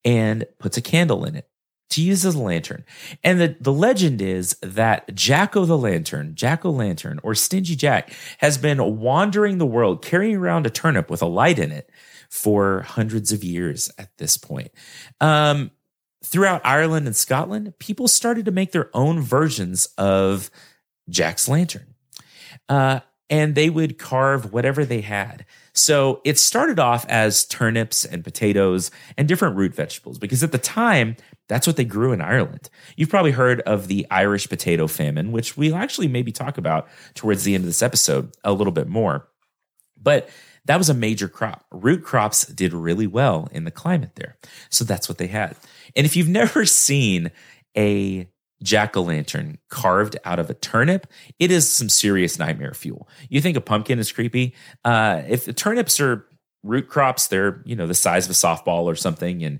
and 0.05 0.47
puts 0.59 0.77
a 0.77 0.83
candle 0.83 1.25
in 1.25 1.37
it 1.37 1.49
to 1.91 2.03
use 2.03 2.25
as 2.25 2.35
a 2.35 2.41
lantern. 2.41 2.85
And 3.23 3.41
the, 3.41 3.57
the 3.61 3.73
legend 3.73 4.23
is 4.23 4.57
that 4.63 5.15
Jack 5.15 5.57
o' 5.57 5.65
the 5.65 5.77
Lantern, 5.77 6.35
Jack 6.35 6.65
o' 6.65 6.71
Lantern, 6.71 7.19
or 7.23 7.35
Stingy 7.35 7.77
Jack, 7.77 8.13
has 8.39 8.59
been 8.59 9.01
wandering 9.01 9.59
the 9.59 9.67
world 9.67 10.03
carrying 10.03 10.37
around 10.37 10.67
a 10.67 10.71
turnip 10.71 11.11
with 11.11 11.21
a 11.21 11.27
light 11.27 11.59
in 11.59 11.73
it 11.73 11.91
for 12.31 12.83
hundreds 12.83 13.33
of 13.33 13.43
years 13.43 13.91
at 13.99 14.17
this 14.19 14.37
point. 14.37 14.71
Um, 15.21 15.73
throughout 16.25 16.61
Ireland 16.65 17.07
and 17.07 17.17
Scotland, 17.17 17.73
people 17.79 18.09
started 18.09 18.45
to 18.45 18.51
make 18.51 18.73
their 18.73 18.91
own 18.95 19.21
versions 19.21 19.87
of 19.99 20.51
Jack's 21.09 21.49
lantern. 21.49 21.95
Uh, 22.69 23.01
and 23.31 23.55
they 23.55 23.71
would 23.71 23.97
carve 23.97 24.53
whatever 24.53 24.85
they 24.85 25.01
had. 25.01 25.47
So 25.73 26.21
it 26.25 26.37
started 26.37 26.81
off 26.81 27.07
as 27.09 27.45
turnips 27.45 28.05
and 28.05 28.25
potatoes 28.25 28.91
and 29.17 29.29
different 29.29 29.57
root 29.57 29.73
vegetables 29.73 30.19
because 30.19 30.43
at 30.43 30.51
the 30.51 30.59
time, 30.59 31.17
that's 31.49 31.67
what 31.67 31.77
they 31.77 31.85
grew 31.85 32.13
in 32.13 32.21
Ireland. 32.21 32.69
You've 32.97 33.09
probably 33.09 33.31
heard 33.31 33.61
of 33.63 33.87
the 33.87 34.07
Irish 34.11 34.49
potato 34.49 34.89
famine, 34.89 35.31
which 35.31 35.57
we'll 35.57 35.77
actually 35.77 36.09
maybe 36.09 36.33
talk 36.33 36.59
about 36.59 36.89
towards 37.15 37.45
the 37.45 37.55
end 37.55 37.63
of 37.63 37.67
this 37.67 37.83
episode 37.83 38.33
a 38.43 38.53
little 38.53 38.73
bit 38.73 38.89
more. 38.89 39.29
But 39.97 40.29
that 40.71 40.79
was 40.79 40.89
a 40.89 40.95
major 40.95 41.27
crop. 41.27 41.65
Root 41.73 42.05
crops 42.05 42.47
did 42.47 42.73
really 42.73 43.09
well 43.09 43.49
in 43.51 43.65
the 43.65 43.73
climate 43.73 44.13
there. 44.15 44.37
So 44.69 44.85
that's 44.85 45.09
what 45.09 45.19
they 45.19 45.27
had. 45.27 45.57
And 45.97 46.07
if 46.07 46.15
you've 46.15 46.29
never 46.43 46.65
seen 46.65 47.33
a 47.77 48.29
jack 48.63 48.97
o' 48.97 49.03
lantern 49.03 49.59
carved 49.69 50.17
out 50.25 50.39
of 50.39 50.49
a 50.49 50.55
turnip, 50.55 51.09
it 51.41 51.51
is 51.51 51.69
some 51.69 51.89
serious 51.89 52.39
nightmare 52.39 52.73
fuel. 52.73 53.09
You 53.29 53.41
think 53.41 53.57
a 53.57 53.61
pumpkin 53.61 53.99
is 53.99 54.13
creepy? 54.13 54.55
Uh, 54.85 55.23
if 55.27 55.45
the 55.45 55.53
turnips 55.53 55.99
are 55.99 56.25
root 56.63 56.89
crops, 56.89 57.27
they're 57.27 57.63
you 57.65 57.75
know 57.75 57.89
the 57.89 57.93
size 57.93 58.27
of 58.27 58.31
a 58.31 58.35
softball 58.35 58.85
or 58.85 58.95
something, 58.95 59.43
and 59.43 59.59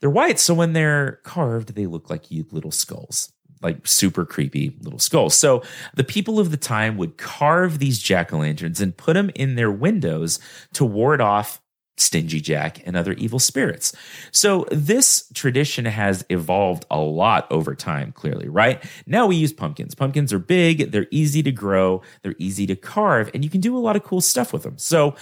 they're 0.00 0.10
white. 0.10 0.38
So 0.38 0.52
when 0.52 0.74
they're 0.74 1.20
carved, 1.24 1.74
they 1.74 1.86
look 1.86 2.10
like 2.10 2.30
little 2.30 2.70
skulls 2.70 3.32
like 3.62 3.86
super 3.86 4.24
creepy 4.24 4.76
little 4.80 4.98
skulls. 4.98 5.34
So 5.34 5.62
the 5.94 6.04
people 6.04 6.38
of 6.38 6.50
the 6.50 6.56
time 6.56 6.96
would 6.96 7.16
carve 7.16 7.78
these 7.78 7.98
jack 7.98 8.32
o' 8.32 8.38
lanterns 8.38 8.80
and 8.80 8.96
put 8.96 9.14
them 9.14 9.30
in 9.34 9.54
their 9.54 9.70
windows 9.70 10.38
to 10.74 10.84
ward 10.84 11.20
off 11.20 11.60
Stingy 11.98 12.40
Jack 12.40 12.80
and 12.86 12.96
other 12.96 13.12
evil 13.14 13.38
spirits. 13.38 13.92
So 14.30 14.66
this 14.70 15.28
tradition 15.34 15.84
has 15.84 16.24
evolved 16.30 16.86
a 16.90 17.00
lot 17.00 17.50
over 17.50 17.74
time, 17.74 18.12
clearly, 18.12 18.48
right? 18.48 18.82
Now 19.06 19.26
we 19.26 19.36
use 19.36 19.52
pumpkins. 19.52 19.94
Pumpkins 19.94 20.32
are 20.32 20.38
big, 20.38 20.92
they're 20.92 21.08
easy 21.10 21.42
to 21.42 21.52
grow, 21.52 22.02
they're 22.22 22.36
easy 22.38 22.66
to 22.66 22.76
carve, 22.76 23.30
and 23.34 23.44
you 23.44 23.50
can 23.50 23.60
do 23.60 23.76
a 23.76 23.80
lot 23.80 23.96
of 23.96 24.04
cool 24.04 24.20
stuff 24.20 24.52
with 24.52 24.62
them. 24.62 24.78
So, 24.78 25.16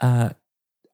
uh, 0.00 0.30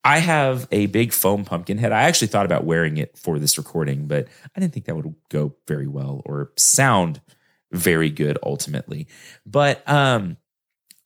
I 0.05 0.19
have 0.19 0.67
a 0.73 0.87
big 0.87 1.13
foam 1.13 1.45
pumpkin 1.45 1.79
head. 1.79 1.93
I 1.93 2.03
actually 2.03 2.29
thought 2.29 2.47
about 2.47 2.65
wearing 2.65 2.97
it 2.97 3.17
for 3.17 3.39
this 3.39 3.57
recording, 3.57 4.07
but 4.07 4.27
I 4.57 4.61
didn't 4.61 4.73
think 4.73 4.87
that 4.87 4.97
would 4.97 5.15
go 5.29 5.55
very 5.69 5.87
well 5.87 6.23
or 6.27 6.53
sound 6.57 7.21
very 7.71 8.11
good 8.11 8.37
ultimately. 8.43 9.07
But 9.47 9.89
um, 9.89 10.37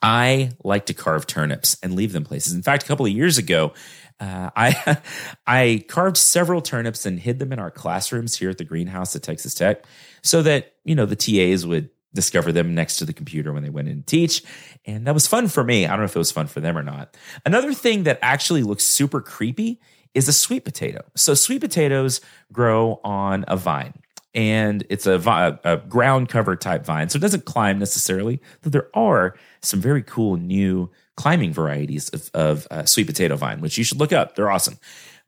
I 0.00 0.52
like 0.64 0.86
to 0.86 0.94
carve 0.94 1.26
turnips 1.26 1.76
and 1.82 1.94
leave 1.94 2.12
them 2.12 2.24
places. 2.24 2.54
In 2.54 2.62
fact, 2.62 2.84
a 2.84 2.86
couple 2.86 3.06
of 3.06 3.12
years 3.12 3.38
ago, 3.38 3.74
uh, 4.18 4.50
I 4.56 4.98
I 5.46 5.84
carved 5.88 6.16
several 6.16 6.62
turnips 6.62 7.04
and 7.04 7.20
hid 7.20 7.38
them 7.38 7.52
in 7.52 7.58
our 7.58 7.70
classrooms 7.70 8.36
here 8.36 8.50
at 8.50 8.58
the 8.58 8.64
greenhouse 8.64 9.14
at 9.14 9.22
Texas 9.22 9.54
Tech, 9.54 9.84
so 10.22 10.42
that 10.42 10.74
you 10.84 10.94
know 10.94 11.06
the 11.06 11.16
TAs 11.16 11.66
would 11.66 11.90
discover 12.16 12.50
them 12.50 12.75
next 12.75 12.96
to 12.96 13.04
the 13.04 13.12
computer 13.12 13.52
when 13.52 13.62
they 13.62 13.70
went 13.70 13.88
in 13.88 13.99
to 13.99 14.06
teach. 14.06 14.42
And 14.85 15.06
that 15.06 15.14
was 15.14 15.26
fun 15.26 15.46
for 15.49 15.62
me. 15.62 15.87
I 15.87 15.90
don't 15.90 16.00
know 16.00 16.04
if 16.04 16.16
it 16.16 16.18
was 16.18 16.32
fun 16.32 16.49
for 16.49 16.61
them 16.61 16.76
or 16.76 16.82
not. 16.82 17.16
Another 17.44 17.73
thing 17.73 18.02
that 18.02 18.18
actually 18.23 18.64
looks 18.64 18.85
super 18.85 19.20
creepy 19.20 19.80
is 20.14 20.28
a 20.28 20.32
sweet 20.32 20.64
potato. 20.64 21.04
So 21.14 21.35
sweet 21.35 21.61
potatoes 21.61 22.20
grow 22.52 23.00
on 23.04 23.44
a 23.46 23.56
vine 23.56 23.94
and 24.35 24.85
it's 24.90 25.06
a, 25.06 25.18
vi- 25.18 25.58
a 25.64 25.76
ground 25.76 26.28
cover 26.28 26.56
type 26.56 26.85
vine. 26.85 27.08
So 27.08 27.16
it 27.16 27.23
doesn't 27.23 27.44
climb 27.44 27.78
necessarily, 27.78 28.40
though 28.62 28.70
there 28.70 28.90
are 28.94 29.35
some 29.62 29.80
very 29.80 30.02
cool 30.02 30.37
new 30.37 30.90
climbing 31.16 31.52
varieties 31.52 32.08
of, 32.11 32.30
of 32.35 32.66
uh, 32.70 32.85
sweet 32.85 33.06
potato 33.06 33.37
vine, 33.37 33.61
which 33.61 33.78
you 33.78 33.85
should 33.85 33.99
look 33.99 34.12
up. 34.12 34.35
They're 34.35 34.50
awesome. 34.50 34.78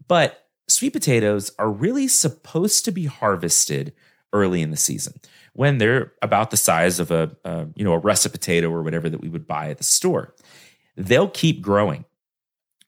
But 0.07 0.47
sweet 0.69 0.93
potatoes 0.93 1.51
are 1.59 1.71
really 1.71 2.09
supposed 2.09 2.85
to 2.85 2.93
be 2.93 3.07
harvested 3.07 3.95
early 4.33 4.61
in 4.61 4.71
the 4.71 4.77
season 4.77 5.15
when 5.59 5.79
they're 5.79 6.13
about 6.23 6.53
the 6.53 6.57
size 6.57 7.01
of 7.01 7.11
a, 7.11 7.29
you 7.75 7.83
know 7.83 7.93
a 7.93 7.99
russet 7.99 8.31
potato 8.31 8.71
or 8.71 8.85
whatever 8.85 9.11
that 9.11 9.21
we 9.21 9.29
would 9.29 9.45
buy 9.45 9.71
at 9.71 9.79
the 9.79 9.83
store. 9.83 10.33
They'll 10.97 11.29
keep 11.29 11.61
growing 11.61 12.05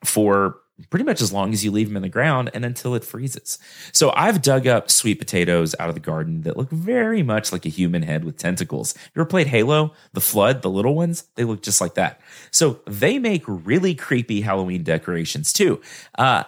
for 0.05 0.61
pretty 0.89 1.05
much 1.05 1.21
as 1.21 1.33
long 1.33 1.53
as 1.53 1.65
you 1.65 1.73
leave 1.73 1.89
them 1.89 1.97
in 1.97 2.03
the 2.03 2.09
ground 2.09 2.49
and 2.55 2.65
until 2.65 2.95
it 2.95 3.03
freezes. 3.03 3.59
So 3.91 4.13
I've 4.15 4.41
dug 4.41 4.69
up 4.69 4.89
sweet 4.89 5.19
potatoes 5.19 5.75
out 5.81 5.89
of 5.89 5.97
the 5.97 6.01
garden 6.01 6.43
that 6.43 6.57
look 6.57 6.71
very 6.71 7.25
much 7.25 7.51
like 7.51 7.67
a 7.67 7.69
human 7.69 8.05
head 8.05 8.25
with 8.25 8.37
tentacles. 8.37 8.95
You 8.97 9.21
ever 9.21 9.29
played 9.29 9.49
Halo? 9.49 9.93
The 10.13 10.21
Flood, 10.21 10.63
the 10.63 10.71
little 10.71 10.95
ones, 10.95 11.25
they 11.35 11.43
look 11.43 11.63
just 11.63 11.81
like 11.81 11.95
that. 11.95 12.21
So 12.53 12.81
they 12.87 13.19
make 13.19 13.43
really 13.49 13.97
creepy 13.97 14.43
Halloween 14.43 14.85
decorations 14.85 15.53
too. 15.53 15.81
Uh, 16.17 16.45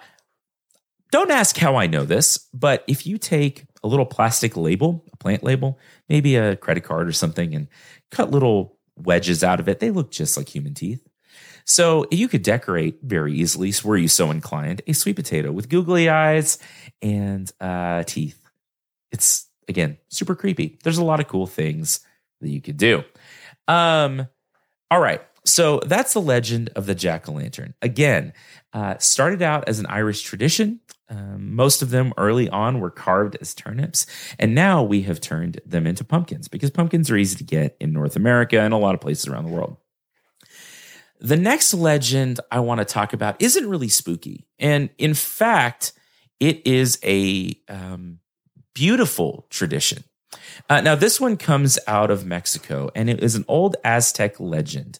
don't 1.10 1.32
ask 1.32 1.56
how 1.56 1.74
I 1.74 1.88
know 1.88 2.04
this, 2.04 2.38
but 2.54 2.84
if 2.86 3.08
you 3.08 3.18
take 3.18 3.64
a 3.82 3.88
little 3.88 4.06
plastic 4.06 4.56
label, 4.56 5.04
a 5.12 5.16
plant 5.16 5.42
label, 5.42 5.78
maybe 6.08 6.36
a 6.36 6.56
credit 6.56 6.84
card 6.84 7.08
or 7.08 7.12
something, 7.12 7.54
and 7.54 7.68
cut 8.10 8.30
little 8.30 8.78
wedges 8.96 9.42
out 9.42 9.60
of 9.60 9.68
it, 9.68 9.80
they 9.80 9.90
look 9.90 10.10
just 10.10 10.36
like 10.36 10.48
human 10.48 10.74
teeth. 10.74 11.06
So 11.64 12.06
you 12.10 12.28
could 12.28 12.42
decorate 12.42 12.98
very 13.02 13.34
easily, 13.34 13.72
were 13.84 13.96
you 13.96 14.08
so 14.08 14.30
inclined, 14.30 14.82
a 14.86 14.92
sweet 14.92 15.16
potato 15.16 15.52
with 15.52 15.68
googly 15.68 16.08
eyes 16.08 16.58
and 17.00 17.50
uh, 17.60 18.02
teeth. 18.04 18.40
It's 19.12 19.48
again 19.68 19.98
super 20.08 20.34
creepy. 20.34 20.78
There's 20.82 20.98
a 20.98 21.04
lot 21.04 21.20
of 21.20 21.28
cool 21.28 21.46
things 21.46 22.00
that 22.40 22.48
you 22.48 22.60
could 22.60 22.76
do. 22.76 23.04
Um, 23.68 24.26
all 24.90 25.00
right. 25.00 25.22
So 25.44 25.80
that's 25.84 26.12
the 26.12 26.20
legend 26.20 26.70
of 26.76 26.86
the 26.86 26.94
jack 26.94 27.28
o' 27.28 27.32
lantern. 27.32 27.74
Again, 27.82 28.32
uh, 28.72 28.96
started 28.98 29.42
out 29.42 29.68
as 29.68 29.78
an 29.80 29.86
Irish 29.86 30.22
tradition. 30.22 30.80
Um, 31.08 31.54
most 31.54 31.82
of 31.82 31.90
them 31.90 32.14
early 32.16 32.48
on 32.48 32.80
were 32.80 32.90
carved 32.90 33.36
as 33.40 33.54
turnips, 33.54 34.06
and 34.38 34.54
now 34.54 34.82
we 34.82 35.02
have 35.02 35.20
turned 35.20 35.60
them 35.66 35.86
into 35.86 36.04
pumpkins 36.04 36.48
because 36.48 36.70
pumpkins 36.70 37.10
are 37.10 37.16
easy 37.16 37.36
to 37.36 37.44
get 37.44 37.76
in 37.80 37.92
North 37.92 38.16
America 38.16 38.58
and 38.60 38.72
a 38.72 38.78
lot 38.78 38.94
of 38.94 39.00
places 39.00 39.26
around 39.26 39.44
the 39.44 39.50
world. 39.50 39.76
The 41.20 41.36
next 41.36 41.74
legend 41.74 42.40
I 42.50 42.60
want 42.60 42.80
to 42.80 42.84
talk 42.84 43.12
about 43.12 43.40
isn't 43.40 43.68
really 43.68 43.88
spooky. 43.88 44.46
And 44.58 44.90
in 44.98 45.14
fact, 45.14 45.92
it 46.40 46.66
is 46.66 46.98
a 47.04 47.56
um, 47.68 48.18
beautiful 48.74 49.46
tradition. 49.50 50.02
Uh, 50.68 50.80
now, 50.80 50.94
this 50.94 51.20
one 51.20 51.36
comes 51.36 51.78
out 51.86 52.10
of 52.10 52.24
Mexico, 52.24 52.90
and 52.94 53.10
it 53.10 53.22
is 53.22 53.34
an 53.34 53.44
old 53.48 53.76
Aztec 53.84 54.38
legend. 54.40 54.98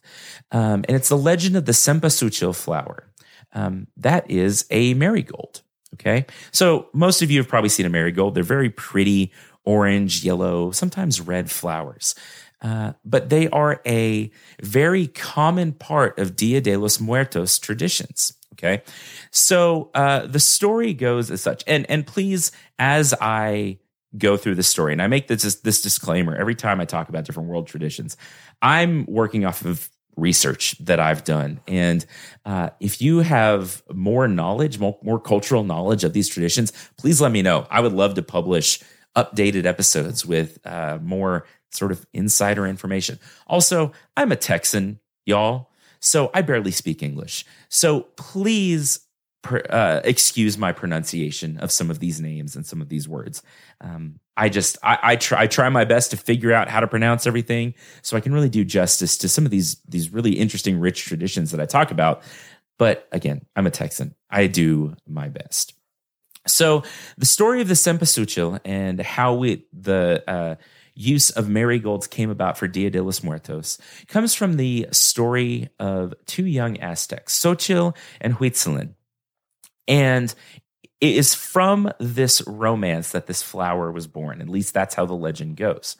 Um, 0.50 0.84
and 0.88 0.90
it's 0.90 1.08
the 1.08 1.16
legend 1.16 1.56
of 1.56 1.66
the 1.66 1.72
Cempasúchil 1.72 2.54
flower. 2.54 3.10
Um, 3.52 3.86
that 3.96 4.30
is 4.30 4.66
a 4.70 4.94
marigold. 4.94 5.62
Okay. 5.94 6.26
So, 6.50 6.88
most 6.92 7.22
of 7.22 7.30
you 7.30 7.38
have 7.38 7.48
probably 7.48 7.68
seen 7.68 7.86
a 7.86 7.90
marigold. 7.90 8.34
They're 8.34 8.42
very 8.42 8.70
pretty 8.70 9.32
orange, 9.64 10.24
yellow, 10.24 10.70
sometimes 10.70 11.20
red 11.20 11.50
flowers. 11.50 12.14
Uh, 12.62 12.92
but 13.04 13.28
they 13.28 13.48
are 13.48 13.80
a 13.86 14.30
very 14.62 15.08
common 15.08 15.72
part 15.72 16.18
of 16.18 16.36
Dia 16.36 16.60
de 16.60 16.76
los 16.76 17.00
Muertos 17.00 17.58
traditions. 17.58 18.34
Okay, 18.52 18.82
so 19.30 19.90
uh, 19.94 20.26
the 20.26 20.38
story 20.38 20.94
goes 20.94 21.30
as 21.30 21.40
such, 21.40 21.64
and 21.66 21.90
and 21.90 22.06
please, 22.06 22.52
as 22.78 23.12
I 23.20 23.78
go 24.19 24.37
through 24.37 24.54
the 24.54 24.62
story, 24.62 24.92
and 24.92 25.02
I 25.02 25.07
make 25.07 25.28
this 25.28 25.42
this 25.57 25.83
disclaimer 25.83 26.37
every 26.37 26.54
time 26.54 26.81
I 26.81 26.85
talk 26.85 27.09
about 27.09 27.25
different 27.25 27.49
world 27.49 27.66
traditions, 27.66 28.16
I'm 28.61 29.07
working 29.07 29.45
off 29.45 29.64
of 29.64 29.88
research 30.16 30.76
that 30.78 31.00
I've 31.00 31.25
done. 31.25 31.61
And 31.66 32.04
uh, 32.45 32.71
if 32.81 33.00
you 33.00 33.21
have 33.21 33.83
more 33.92 34.28
knowledge, 34.28 34.78
more, 34.78 34.99
more, 35.02 35.19
cultural 35.19 35.64
knowledge 35.64 36.04
of 36.04 36.12
these 36.12 36.28
traditions, 36.28 36.73
please 36.99 37.21
let 37.21 37.33
me 37.33 37.40
know. 37.42 37.66
I 37.71 37.81
would 37.81 37.92
love 37.92 38.14
to 38.14 38.23
publish 38.23 38.81
updated 39.16 39.64
episodes 39.64 40.26
with 40.26 40.59
uh, 40.66 40.99
more 41.00 41.47
sort 41.71 41.92
of 41.92 42.07
insider 42.12 42.66
information. 42.66 43.19
Also, 43.47 43.92
I'm 44.16 44.33
a 44.33 44.37
Texan, 44.37 45.00
y'all, 45.25 45.71
so 46.00 46.31
I 46.35 46.42
barely 46.42 46.73
speak 46.73 47.02
English. 47.02 47.45
So 47.69 48.00
please 48.16 49.00
uh, 49.44 50.00
excuse 50.04 50.56
my 50.56 50.72
pronunciation 50.72 51.58
of 51.58 51.72
some 51.72 51.90
of 51.90 51.99
these 51.99 52.20
names 52.20 52.54
and 52.56 52.66
some 52.66 52.80
of 52.80 52.88
these 52.88 53.08
words. 53.08 53.42
Um, 53.80 54.20
I 54.37 54.49
just 54.49 54.78
I, 54.82 54.99
I, 55.02 55.16
try 55.16 55.42
I 55.42 55.46
try 55.46 55.68
my 55.68 55.84
best 55.84 56.11
to 56.12 56.16
figure 56.16 56.52
out 56.52 56.68
how 56.68 56.80
to 56.80 56.87
pronounce 56.87 57.26
everything 57.26 57.75
so 58.02 58.16
I 58.16 58.20
can 58.20 58.32
really 58.32 58.49
do 58.49 58.64
justice 58.64 59.18
to 59.18 59.28
some 59.28 59.44
of 59.44 59.50
these 59.50 59.76
these 59.88 60.12
really 60.12 60.32
interesting 60.32 60.78
rich 60.78 61.04
traditions 61.04 61.50
that 61.50 61.61
I 61.61 61.66
talk 61.66 61.90
about. 61.90 62.22
But 62.78 63.08
again, 63.12 63.44
I'm 63.54 63.66
a 63.66 63.70
Texan. 63.70 64.14
I 64.30 64.46
do 64.46 64.96
my 65.06 65.28
best. 65.28 65.75
So 66.46 66.82
the 67.18 67.26
story 67.26 67.61
of 67.61 67.68
the 67.68 67.75
Cempasúchil 67.75 68.61
and 68.64 69.00
how 69.00 69.34
we 69.34 69.66
the 69.72 70.25
uh, 70.26 70.54
use 70.94 71.30
of 71.30 71.49
marigolds 71.49 72.06
came 72.06 72.30
about 72.30 72.58
for 72.58 72.68
Dia 72.68 72.90
de 72.90 73.02
los 73.02 73.22
Muertos 73.22 73.78
comes 74.08 74.34
from 74.34 74.56
the 74.56 74.88
story 74.90 75.68
of 75.78 76.14
two 76.26 76.46
young 76.46 76.78
Aztecs, 76.78 77.38
Xochitl 77.38 77.96
and 78.20 78.34
Huitzilin. 78.34 78.94
And 79.88 80.34
it 81.00 81.16
is 81.16 81.34
from 81.34 81.90
this 81.98 82.42
romance 82.46 83.10
that 83.10 83.26
this 83.26 83.42
flower 83.42 83.90
was 83.90 84.06
born. 84.06 84.40
At 84.40 84.48
least 84.48 84.72
that's 84.72 84.94
how 84.94 85.04
the 85.04 85.14
legend 85.14 85.56
goes. 85.56 85.96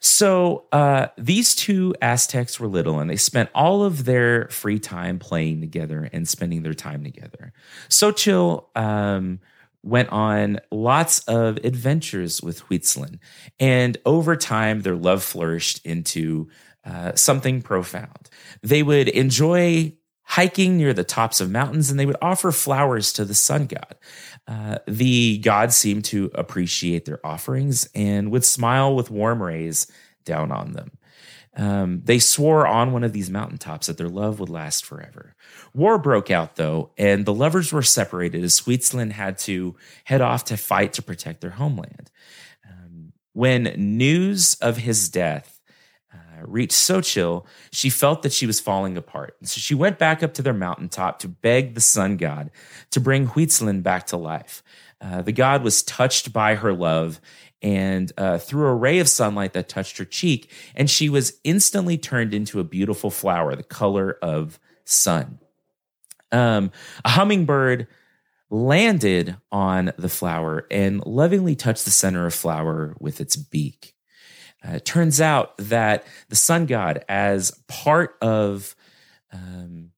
So 0.00 0.64
uh, 0.72 1.08
these 1.16 1.54
two 1.54 1.94
Aztecs 2.02 2.60
were 2.60 2.68
little 2.68 3.00
and 3.00 3.08
they 3.08 3.16
spent 3.16 3.48
all 3.54 3.84
of 3.84 4.04
their 4.04 4.48
free 4.48 4.78
time 4.78 5.18
playing 5.18 5.60
together 5.60 6.08
and 6.12 6.28
spending 6.28 6.62
their 6.62 6.74
time 6.74 7.02
together. 7.04 7.52
Xochitl 7.88 8.66
um, 8.76 9.40
went 9.82 10.08
on 10.10 10.60
lots 10.70 11.20
of 11.20 11.58
adventures 11.64 12.42
with 12.42 12.62
Huitzilin. 12.64 13.18
And 13.60 13.96
over 14.04 14.36
time, 14.36 14.82
their 14.82 14.96
love 14.96 15.22
flourished 15.22 15.84
into 15.84 16.48
uh, 16.84 17.14
something 17.14 17.62
profound. 17.62 18.28
They 18.62 18.82
would 18.82 19.08
enjoy 19.08 19.94
hiking 20.34 20.76
near 20.76 20.92
the 20.92 21.04
tops 21.04 21.40
of 21.40 21.48
mountains 21.48 21.90
and 21.90 22.00
they 22.00 22.06
would 22.06 22.16
offer 22.20 22.50
flowers 22.50 23.12
to 23.12 23.24
the 23.24 23.34
sun 23.34 23.66
god. 23.66 23.94
Uh, 24.48 24.78
the 24.88 25.38
god 25.38 25.72
seemed 25.72 26.04
to 26.04 26.28
appreciate 26.34 27.04
their 27.04 27.24
offerings 27.24 27.88
and 27.94 28.32
would 28.32 28.44
smile 28.44 28.96
with 28.96 29.12
warm 29.12 29.40
rays 29.40 29.86
down 30.24 30.50
on 30.50 30.72
them. 30.72 30.90
Um, 31.56 32.02
they 32.04 32.18
swore 32.18 32.66
on 32.66 32.92
one 32.92 33.04
of 33.04 33.12
these 33.12 33.30
mountaintops 33.30 33.86
that 33.86 33.96
their 33.96 34.08
love 34.08 34.40
would 34.40 34.48
last 34.48 34.84
forever. 34.84 35.36
War 35.72 35.98
broke 35.98 36.32
out, 36.32 36.56
though, 36.56 36.90
and 36.98 37.24
the 37.24 37.32
lovers 37.32 37.72
were 37.72 37.82
separated 37.82 38.42
as 38.42 38.62
Huitzilin 38.62 39.12
had 39.12 39.38
to 39.40 39.76
head 40.02 40.20
off 40.20 40.46
to 40.46 40.56
fight 40.56 40.94
to 40.94 41.02
protect 41.02 41.42
their 41.42 41.50
homeland. 41.50 42.10
Um, 42.68 43.12
when 43.34 43.72
news 43.76 44.54
of 44.54 44.78
his 44.78 45.08
death 45.08 45.53
reached 46.46 46.74
Xochitl, 46.74 47.44
she 47.72 47.90
felt 47.90 48.22
that 48.22 48.32
she 48.32 48.46
was 48.46 48.60
falling 48.60 48.96
apart. 48.96 49.36
So 49.42 49.60
she 49.60 49.74
went 49.74 49.98
back 49.98 50.22
up 50.22 50.34
to 50.34 50.42
their 50.42 50.52
mountaintop 50.52 51.18
to 51.20 51.28
beg 51.28 51.74
the 51.74 51.80
sun 51.80 52.16
god 52.16 52.50
to 52.90 53.00
bring 53.00 53.28
Huitzilin 53.28 53.82
back 53.82 54.06
to 54.06 54.16
life. 54.16 54.62
Uh, 55.00 55.22
the 55.22 55.32
god 55.32 55.62
was 55.62 55.82
touched 55.82 56.32
by 56.32 56.54
her 56.54 56.72
love 56.72 57.20
and 57.60 58.12
uh, 58.18 58.38
threw 58.38 58.66
a 58.66 58.74
ray 58.74 58.98
of 58.98 59.08
sunlight 59.08 59.54
that 59.54 59.68
touched 59.68 59.96
her 59.98 60.04
cheek, 60.04 60.50
and 60.74 60.90
she 60.90 61.08
was 61.08 61.40
instantly 61.44 61.96
turned 61.96 62.34
into 62.34 62.60
a 62.60 62.64
beautiful 62.64 63.10
flower, 63.10 63.56
the 63.56 63.62
color 63.62 64.18
of 64.20 64.58
sun. 64.84 65.38
Um, 66.30 66.72
a 67.04 67.10
hummingbird 67.10 67.86
landed 68.50 69.36
on 69.50 69.92
the 69.96 70.08
flower 70.08 70.66
and 70.70 71.04
lovingly 71.06 71.56
touched 71.56 71.84
the 71.84 71.90
center 71.90 72.26
of 72.26 72.34
flower 72.34 72.94
with 73.00 73.20
its 73.20 73.36
beak. 73.36 73.93
Uh, 74.66 74.72
it 74.76 74.84
turns 74.84 75.20
out 75.20 75.56
that 75.58 76.06
the 76.28 76.36
sun 76.36 76.66
god, 76.66 77.04
as 77.08 77.50
part 77.68 78.16
of 78.22 78.74
um, 79.32 79.90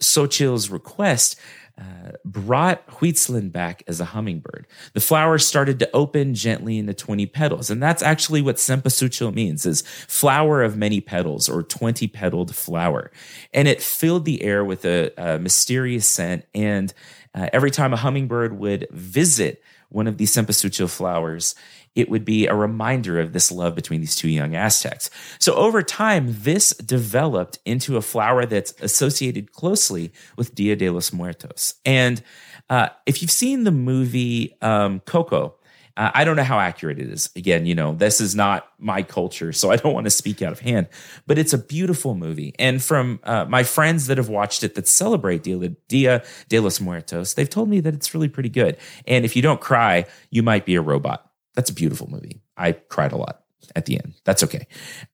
Xochitl's 0.00 0.70
request, 0.70 1.36
uh, 1.76 2.12
brought 2.24 2.86
Huitzilin 2.86 3.50
back 3.50 3.82
as 3.88 3.98
a 3.98 4.04
hummingbird. 4.04 4.66
The 4.92 5.00
flower 5.00 5.38
started 5.38 5.80
to 5.80 5.90
open 5.92 6.34
gently 6.34 6.78
into 6.78 6.94
20 6.94 7.26
petals. 7.26 7.68
And 7.68 7.82
that's 7.82 8.02
actually 8.02 8.42
what 8.42 8.56
Cempasúchil 8.56 9.34
means 9.34 9.66
is 9.66 9.82
flower 9.82 10.62
of 10.62 10.76
many 10.76 11.00
petals 11.00 11.48
or 11.48 11.64
20 11.64 12.06
petaled 12.06 12.54
flower. 12.54 13.10
And 13.52 13.66
it 13.66 13.82
filled 13.82 14.24
the 14.24 14.42
air 14.42 14.64
with 14.64 14.84
a, 14.84 15.10
a 15.16 15.40
mysterious 15.40 16.06
scent. 16.06 16.44
And 16.54 16.94
uh, 17.34 17.48
every 17.52 17.72
time 17.72 17.92
a 17.92 17.96
hummingbird 17.96 18.56
would 18.56 18.86
visit 18.92 19.60
one 19.88 20.06
of 20.06 20.18
these 20.18 20.34
cempasúchil 20.34 20.90
flowers, 20.90 21.54
it 21.94 22.08
would 22.08 22.24
be 22.24 22.46
a 22.46 22.54
reminder 22.54 23.20
of 23.20 23.32
this 23.32 23.52
love 23.52 23.74
between 23.74 24.00
these 24.00 24.16
two 24.16 24.28
young 24.28 24.54
Aztecs. 24.54 25.10
So 25.38 25.54
over 25.54 25.82
time, 25.82 26.36
this 26.40 26.70
developed 26.70 27.58
into 27.64 27.96
a 27.96 28.02
flower 28.02 28.46
that's 28.46 28.74
associated 28.80 29.52
closely 29.52 30.12
with 30.36 30.54
Dia 30.54 30.76
de 30.76 30.90
los 30.90 31.12
Muertos. 31.12 31.74
And 31.84 32.22
uh, 32.68 32.88
if 33.06 33.22
you've 33.22 33.30
seen 33.30 33.64
the 33.64 33.70
movie 33.70 34.56
um, 34.60 35.00
Coco, 35.00 35.56
uh, 35.96 36.10
I 36.14 36.24
don't 36.24 36.36
know 36.36 36.42
how 36.44 36.58
accurate 36.58 36.98
it 36.98 37.08
is. 37.08 37.30
Again, 37.36 37.66
you 37.66 37.74
know, 37.74 37.94
this 37.94 38.20
is 38.20 38.34
not 38.34 38.68
my 38.78 39.02
culture, 39.02 39.52
so 39.52 39.70
I 39.70 39.76
don't 39.76 39.94
want 39.94 40.04
to 40.04 40.10
speak 40.10 40.42
out 40.42 40.52
of 40.52 40.60
hand, 40.60 40.88
but 41.26 41.38
it's 41.38 41.52
a 41.52 41.58
beautiful 41.58 42.14
movie. 42.14 42.54
And 42.58 42.82
from 42.82 43.20
uh, 43.22 43.44
my 43.44 43.62
friends 43.62 44.06
that 44.08 44.18
have 44.18 44.28
watched 44.28 44.64
it 44.64 44.74
that 44.74 44.88
celebrate 44.88 45.42
Dia, 45.42 46.24
de 46.48 46.60
los 46.60 46.80
Muertos, 46.80 47.34
they've 47.34 47.48
told 47.48 47.68
me 47.68 47.80
that 47.80 47.94
it's 47.94 48.14
really 48.14 48.28
pretty 48.28 48.48
good. 48.48 48.76
And 49.06 49.24
if 49.24 49.36
you 49.36 49.42
don't 49.42 49.60
cry, 49.60 50.06
you 50.30 50.42
might 50.42 50.66
be 50.66 50.74
a 50.74 50.80
robot. 50.80 51.30
That's 51.54 51.70
a 51.70 51.74
beautiful 51.74 52.10
movie. 52.10 52.42
I 52.56 52.72
cried 52.72 53.12
a 53.12 53.16
lot 53.16 53.42
at 53.76 53.86
the 53.86 53.94
end. 53.94 54.14
That's 54.24 54.42
okay. 54.42 54.66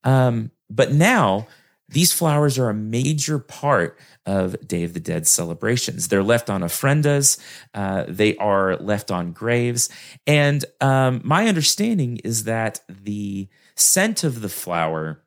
Um, 0.04 0.50
but 0.70 0.92
now 0.92 1.46
these 1.90 2.12
flowers 2.12 2.58
are 2.58 2.70
a 2.70 2.74
major 2.74 3.38
part 3.38 3.98
of 4.24 4.56
Day 4.66 4.84
of 4.84 4.94
the 4.94 5.00
Dead 5.00 5.26
celebrations. 5.26 6.08
They're 6.08 6.22
left 6.22 6.48
on 6.48 6.62
ofrendas, 6.62 7.38
uh, 7.74 8.04
they 8.08 8.36
are 8.36 8.76
left 8.76 9.10
on 9.10 9.32
graves. 9.32 9.88
And 10.26 10.64
um, 10.80 11.20
my 11.24 11.48
understanding 11.48 12.18
is 12.18 12.44
that 12.44 12.80
the 12.88 13.48
scent 13.74 14.24
of 14.24 14.40
the 14.40 14.48
flower 14.48 15.22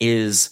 is 0.00 0.50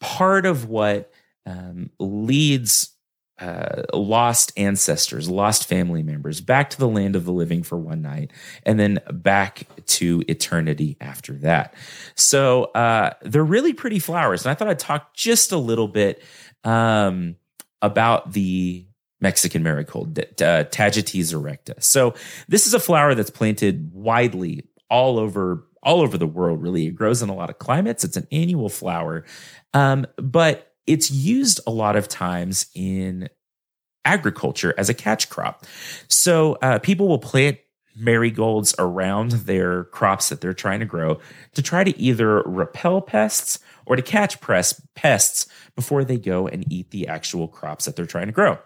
part 0.00 0.46
of 0.46 0.68
what 0.68 1.12
um, 1.46 1.90
leads 1.98 2.95
uh, 3.38 3.82
lost 3.92 4.52
ancestors, 4.56 5.28
lost 5.28 5.68
family 5.68 6.02
members 6.02 6.40
back 6.40 6.70
to 6.70 6.78
the 6.78 6.88
land 6.88 7.16
of 7.16 7.24
the 7.24 7.32
living 7.32 7.62
for 7.62 7.76
one 7.76 8.00
night, 8.00 8.32
and 8.62 8.80
then 8.80 8.98
back 9.12 9.66
to 9.86 10.22
eternity 10.28 10.96
after 11.00 11.34
that. 11.34 11.74
So 12.14 12.64
uh, 12.64 13.12
they're 13.22 13.44
really 13.44 13.74
pretty 13.74 13.98
flowers. 13.98 14.44
And 14.44 14.50
I 14.50 14.54
thought 14.54 14.68
I'd 14.68 14.78
talk 14.78 15.14
just 15.14 15.52
a 15.52 15.58
little 15.58 15.88
bit 15.88 16.22
um, 16.64 17.36
about 17.82 18.32
the 18.32 18.86
Mexican 19.20 19.62
marigold, 19.62 20.18
uh, 20.18 20.64
Tagetes 20.64 21.32
erecta. 21.32 21.82
So 21.82 22.14
this 22.48 22.66
is 22.66 22.74
a 22.74 22.80
flower 22.80 23.14
that's 23.14 23.30
planted 23.30 23.90
widely 23.92 24.64
all 24.90 25.18
over 25.18 25.66
all 25.82 26.00
over 26.00 26.18
the 26.18 26.26
world. 26.26 26.62
Really, 26.62 26.86
it 26.86 26.92
grows 26.92 27.22
in 27.22 27.28
a 27.28 27.34
lot 27.34 27.48
of 27.48 27.58
climates. 27.58 28.02
It's 28.02 28.16
an 28.16 28.26
annual 28.32 28.68
flower, 28.68 29.24
um, 29.72 30.06
but 30.16 30.72
it's 30.86 31.10
used 31.10 31.60
a 31.66 31.70
lot 31.70 31.96
of 31.96 32.08
times 32.08 32.66
in 32.74 33.28
agriculture 34.04 34.72
as 34.78 34.88
a 34.88 34.94
catch 34.94 35.28
crop. 35.28 35.64
So 36.08 36.54
uh, 36.62 36.78
people 36.78 37.08
will 37.08 37.18
plant 37.18 37.58
marigolds 37.96 38.74
around 38.78 39.32
their 39.32 39.84
crops 39.84 40.28
that 40.28 40.40
they're 40.40 40.52
trying 40.52 40.80
to 40.80 40.86
grow 40.86 41.18
to 41.54 41.62
try 41.62 41.82
to 41.82 41.98
either 41.98 42.42
repel 42.42 43.00
pests 43.00 43.58
or 43.86 43.96
to 43.96 44.02
catch 44.02 44.40
press 44.40 44.80
pests 44.94 45.46
before 45.74 46.04
they 46.04 46.18
go 46.18 46.46
and 46.46 46.70
eat 46.70 46.90
the 46.90 47.08
actual 47.08 47.48
crops 47.48 47.86
that 47.86 47.96
they're 47.96 48.06
trying 48.06 48.26
to 48.26 48.32
grow. 48.32 48.58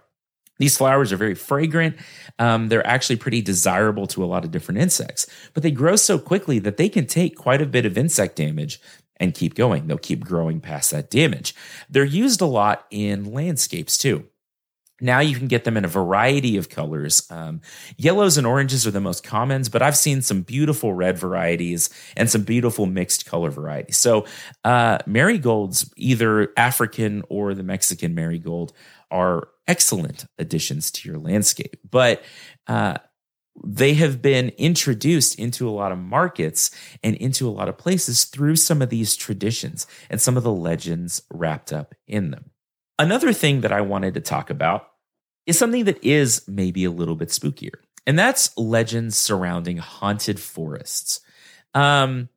These 0.59 0.77
flowers 0.77 1.11
are 1.11 1.17
very 1.17 1.35
fragrant. 1.35 1.97
Um, 2.39 2.69
they're 2.69 2.87
actually 2.87 3.17
pretty 3.17 3.41
desirable 3.41 4.07
to 4.09 4.23
a 4.23 4.27
lot 4.27 4.45
of 4.45 4.51
different 4.51 4.79
insects, 4.79 5.27
but 5.55 5.63
they 5.63 5.71
grow 5.71 5.97
so 5.97 6.19
quickly 6.19 6.59
that 6.59 6.77
they 6.77 6.91
can 6.91 7.07
take 7.07 7.35
quite 7.35 7.63
a 7.63 7.67
bit 7.67 7.87
of 7.87 7.97
insect 7.97 8.37
damage 8.37 8.79
and 9.21 9.35
keep 9.35 9.55
going. 9.55 9.87
They'll 9.87 9.99
keep 9.99 10.25
growing 10.25 10.61
past 10.61 10.91
that 10.91 11.11
damage. 11.11 11.55
They're 11.89 12.05
used 12.05 12.41
a 12.41 12.47
lot 12.47 12.87
in 12.91 13.33
landscapes 13.33 13.99
too. 13.99 14.27
Now 15.01 15.21
you 15.21 15.37
can 15.37 15.49
get 15.49 15.65
them 15.65 15.77
in 15.77 15.85
a 15.85 15.89
variety 15.89 16.57
of 16.57 16.69
colors. 16.69 17.27
Um, 17.31 17.61
yellows 17.97 18.37
and 18.37 18.47
oranges 18.47 18.87
are 18.87 18.91
the 18.91 19.01
most 19.01 19.25
commons, 19.25 19.69
but 19.69 19.83
I've 19.83 19.97
seen 19.97 20.21
some 20.21 20.43
beautiful 20.43 20.93
red 20.93 21.19
varieties 21.19 21.89
and 22.17 22.29
some 22.29 22.43
beautiful 22.43 22.87
mixed 22.87 23.25
color 23.25 23.51
varieties. 23.51 23.97
So, 23.97 24.27
uh, 24.65 24.99
marigolds, 25.07 25.91
either 25.97 26.53
African 26.57 27.23
or 27.29 27.55
the 27.55 27.63
Mexican 27.63 28.15
marigold, 28.15 28.73
are 29.11 29.49
excellent 29.67 30.27
additions 30.39 30.91
to 30.91 31.09
your 31.09 31.19
landscape. 31.19 31.77
But 31.89 32.23
uh, 32.67 32.99
they 33.63 33.95
have 33.95 34.23
been 34.23 34.51
introduced 34.51 35.39
into 35.39 35.69
a 35.69 35.71
lot 35.71 35.93
of 35.93 35.99
markets 35.99 36.71
and 37.03 37.17
into 37.17 37.49
a 37.49 37.51
lot 37.53 37.69
of 37.69 37.79
places 37.79 38.25
through 38.25 38.57
some 38.57 38.81
of 38.81 38.91
these 38.91 39.17
traditions 39.17 39.87
and 40.09 40.21
some 40.21 40.37
of 40.37 40.43
the 40.43 40.53
legends 40.53 41.23
wrapped 41.31 41.73
up 41.73 41.95
in 42.07 42.31
them. 42.31 42.51
Another 42.99 43.33
thing 43.33 43.63
that 43.63 43.73
I 43.73 43.81
wanted 43.81 44.15
to 44.15 44.21
talk 44.21 44.51
about 44.51 44.89
is 45.47 45.59
something 45.59 45.85
that 45.85 46.03
is 46.05 46.47
maybe 46.47 46.85
a 46.85 46.91
little 46.91 47.17
bit 47.17 47.31
spookier, 47.31 47.75
and 48.07 48.19
that's 48.19 48.57
legends 48.57 49.17
surrounding 49.17 49.79
haunted 49.79 50.39
forests. 50.39 51.21
Um, 51.75 52.29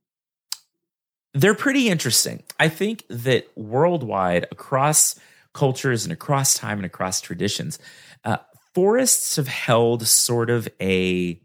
they're 1.34 1.56
pretty 1.56 1.90
interesting. 1.90 2.44
I 2.60 2.70
think 2.70 3.04
that 3.10 3.48
worldwide, 3.58 4.48
across 4.52 5.20
cultures 5.54 6.06
and 6.06 6.14
across 6.14 6.54
time 6.54 6.78
and 6.78 6.86
across 6.86 7.22
traditions, 7.22 7.80
uh, 8.24 8.38
forests 8.74 9.36
have 9.36 9.48
held 9.48 10.08
sort 10.08 10.50
of 10.50 10.68
a 10.82 11.40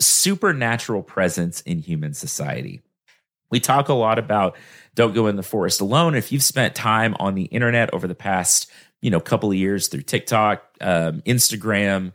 supernatural 0.00 1.02
presence 1.02 1.60
in 1.62 1.78
human 1.78 2.14
society. 2.14 2.82
We 3.50 3.60
talk 3.60 3.88
a 3.88 3.94
lot 3.94 4.18
about 4.18 4.56
don't 4.94 5.14
go 5.14 5.26
in 5.26 5.36
the 5.36 5.42
forest 5.42 5.80
alone. 5.80 6.14
If 6.14 6.32
you've 6.32 6.42
spent 6.42 6.74
time 6.74 7.14
on 7.18 7.34
the 7.34 7.44
internet 7.44 7.92
over 7.92 8.08
the 8.08 8.14
past, 8.14 8.70
you 9.00 9.10
know, 9.10 9.20
couple 9.20 9.50
of 9.50 9.56
years 9.56 9.88
through 9.88 10.02
TikTok, 10.02 10.64
um, 10.80 11.20
Instagram, 11.22 12.12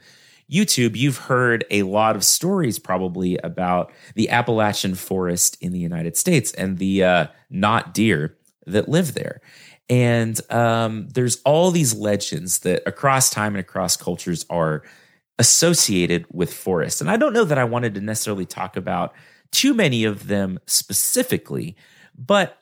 YouTube, 0.49 0.95
you've 0.95 1.17
heard 1.17 1.65
a 1.69 1.83
lot 1.83 2.15
of 2.15 2.23
stories 2.23 2.79
probably 2.79 3.37
about 3.43 3.91
the 4.15 4.29
Appalachian 4.29 4.95
forest 4.95 5.57
in 5.61 5.73
the 5.73 5.79
United 5.79 6.15
States 6.15 6.53
and 6.53 6.77
the 6.77 7.03
uh, 7.03 7.27
not 7.49 7.93
deer 7.93 8.35
that 8.65 8.87
live 8.87 9.13
there. 9.13 9.41
And 9.89 10.39
um, 10.51 11.07
there's 11.09 11.41
all 11.45 11.71
these 11.71 11.93
legends 11.93 12.59
that 12.59 12.83
across 12.85 13.29
time 13.29 13.55
and 13.55 13.61
across 13.61 13.95
cultures 13.95 14.45
are 14.49 14.83
associated 15.39 16.25
with 16.31 16.53
forests. 16.53 16.99
And 16.99 17.09
I 17.09 17.17
don't 17.17 17.33
know 17.33 17.45
that 17.45 17.57
I 17.57 17.63
wanted 17.63 17.95
to 17.95 18.01
necessarily 18.01 18.45
talk 18.45 18.75
about 18.75 19.13
too 19.51 19.73
many 19.73 20.03
of 20.03 20.27
them 20.27 20.59
specifically, 20.65 21.75
but 22.17 22.57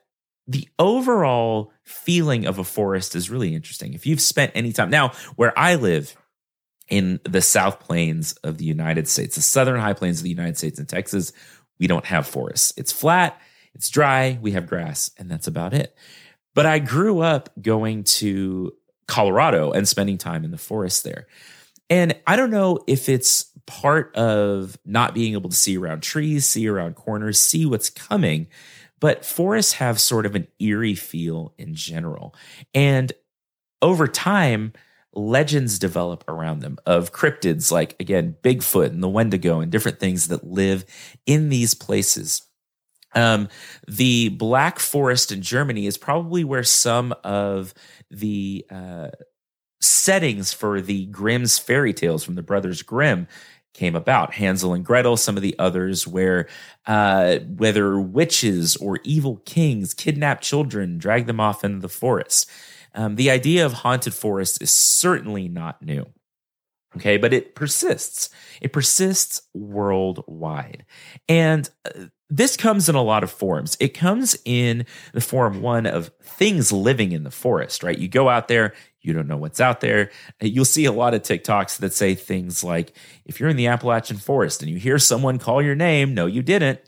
the 0.47 0.67
overall 0.77 1.71
feeling 1.83 2.45
of 2.45 2.59
a 2.59 2.63
forest 2.63 3.15
is 3.15 3.29
really 3.29 3.55
interesting. 3.55 3.93
If 3.93 4.05
you've 4.05 4.21
spent 4.21 4.51
any 4.53 4.71
time 4.71 4.89
now, 4.91 5.13
where 5.35 5.57
I 5.57 5.75
live 5.75 6.15
in 6.88 7.19
the 7.23 7.41
South 7.41 7.79
Plains 7.79 8.33
of 8.43 8.59
the 8.59 8.65
United 8.65 9.07
States, 9.07 9.35
the 9.35 9.41
Southern 9.41 9.79
High 9.79 9.93
Plains 9.93 10.19
of 10.19 10.23
the 10.23 10.29
United 10.29 10.57
States 10.57 10.79
in 10.79 10.85
Texas, 10.85 11.33
we 11.79 11.88
don't 11.88 12.05
have 12.05 12.27
forests. 12.27 12.73
It's 12.77 12.91
flat, 12.91 13.41
it's 13.73 13.89
dry, 13.89 14.38
we 14.41 14.51
have 14.51 14.67
grass, 14.67 15.09
and 15.17 15.29
that's 15.29 15.47
about 15.47 15.73
it. 15.73 15.95
But 16.55 16.65
I 16.65 16.79
grew 16.79 17.19
up 17.19 17.49
going 17.61 18.05
to 18.05 18.73
Colorado 19.07 19.71
and 19.71 19.87
spending 19.87 20.17
time 20.17 20.43
in 20.43 20.49
the 20.49 20.57
forest 20.57 21.03
there. 21.03 21.27
And 21.89 22.15
I 22.25 22.35
don't 22.35 22.49
know 22.49 22.79
if 22.87 23.07
it's 23.07 23.51
part 23.67 24.15
of 24.15 24.77
not 24.85 25.13
being 25.13 25.33
able 25.33 25.49
to 25.49 25.55
see 25.55 25.77
around 25.77 26.01
trees, 26.01 26.47
see 26.47 26.67
around 26.67 26.95
corners, 26.95 27.39
see 27.39 27.65
what's 27.65 27.89
coming, 27.91 28.47
but 28.99 29.25
forests 29.25 29.73
have 29.73 29.99
sort 29.99 30.25
of 30.25 30.33
an 30.33 30.47
eerie 30.59 30.95
feel 30.95 31.53
in 31.57 31.75
general. 31.75 32.33
And 32.73 33.13
over 33.81 34.07
time, 34.07 34.73
legends 35.13 35.79
develop 35.79 36.23
around 36.27 36.59
them 36.59 36.77
of 36.85 37.11
cryptids 37.11 37.71
like, 37.71 37.95
again, 37.99 38.35
Bigfoot 38.41 38.87
and 38.87 39.03
the 39.03 39.09
Wendigo 39.09 39.59
and 39.59 39.71
different 39.71 39.99
things 39.99 40.27
that 40.29 40.45
live 40.45 40.85
in 41.25 41.49
these 41.49 41.73
places. 41.73 42.41
Um, 43.15 43.49
the 43.88 44.30
Black 44.30 44.80
Forest 44.80 45.32
in 45.32 45.41
Germany 45.41 45.86
is 45.86 45.97
probably 45.97 46.43
where 46.43 46.63
some 46.63 47.13
of 47.23 47.73
the 48.12 48.65
uh, 48.69 49.10
settings 49.82 50.54
for 50.54 50.82
the 50.82 51.06
Grimm's 51.08 51.58
fairy 51.58 51.93
tales 51.93 52.23
from 52.23 52.36
the 52.36 52.43
Brothers 52.43 52.82
Grimm 52.82 53.28
came 53.73 53.95
about. 53.95 54.34
Hansel 54.34 54.73
and 54.73 54.86
Gretel, 54.86 55.17
some 55.17 55.36
of 55.36 55.43
the 55.43 55.56
others 55.60 56.08
where 56.08 56.47
uh, 56.86 57.39
whether 57.39 57.99
witches 57.99 58.75
or 58.78 58.99
evil 59.04 59.41
kings 59.45 59.93
kidnap 59.93 60.41
children, 60.41 60.97
drag 60.97 61.25
them 61.25 61.39
off 61.39 61.63
into 61.63 61.80
the 61.80 61.89
forest. 61.89 62.49
Um, 62.93 63.15
the 63.15 63.30
idea 63.30 63.65
of 63.65 63.73
haunted 63.73 64.13
forests 64.13 64.58
is 64.62 64.73
certainly 64.73 65.49
not 65.49 65.82
new. 65.82 66.06
Okay, 66.95 67.17
but 67.17 67.34
it 67.34 67.56
persists. 67.56 68.30
It 68.62 68.71
persists 68.71 69.41
worldwide. 69.54 70.86
And 71.28 71.69
uh, 71.86 72.06
this 72.29 72.57
comes 72.57 72.89
in 72.89 72.95
a 72.95 73.03
lot 73.03 73.23
of 73.23 73.31
forms. 73.31 73.77
It 73.79 73.89
comes 73.89 74.38
in 74.45 74.85
the 75.13 75.21
form 75.21 75.61
one 75.61 75.85
of 75.85 76.11
things 76.21 76.71
living 76.71 77.11
in 77.11 77.23
the 77.23 77.31
forest, 77.31 77.83
right? 77.83 77.97
You 77.97 78.07
go 78.07 78.29
out 78.29 78.47
there, 78.47 78.73
you 79.01 79.13
don't 79.13 79.27
know 79.27 79.38
what's 79.38 79.61
out 79.61 79.81
there. 79.81 80.09
You'll 80.41 80.65
see 80.65 80.85
a 80.85 80.91
lot 80.91 81.13
of 81.13 81.21
TikToks 81.21 81.77
that 81.77 81.93
say 81.93 82.15
things 82.15 82.63
like, 82.63 82.95
if 83.25 83.39
you're 83.39 83.49
in 83.49 83.57
the 83.57 83.67
Appalachian 83.67 84.17
forest 84.17 84.61
and 84.61 84.71
you 84.71 84.77
hear 84.77 84.97
someone 84.97 85.38
call 85.38 85.61
your 85.61 85.75
name, 85.75 86.15
no, 86.15 86.25
you 86.25 86.41
didn't. 86.41 86.79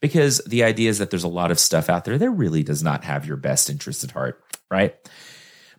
Because 0.00 0.38
the 0.46 0.64
idea 0.64 0.90
is 0.90 0.98
that 0.98 1.08
there's 1.08 1.24
a 1.24 1.28
lot 1.28 1.50
of 1.50 1.58
stuff 1.58 1.88
out 1.88 2.04
there 2.04 2.18
that 2.18 2.30
really 2.30 2.62
does 2.62 2.82
not 2.82 3.04
have 3.04 3.26
your 3.26 3.38
best 3.38 3.70
interest 3.70 4.04
at 4.04 4.10
heart, 4.10 4.44
right? 4.70 4.94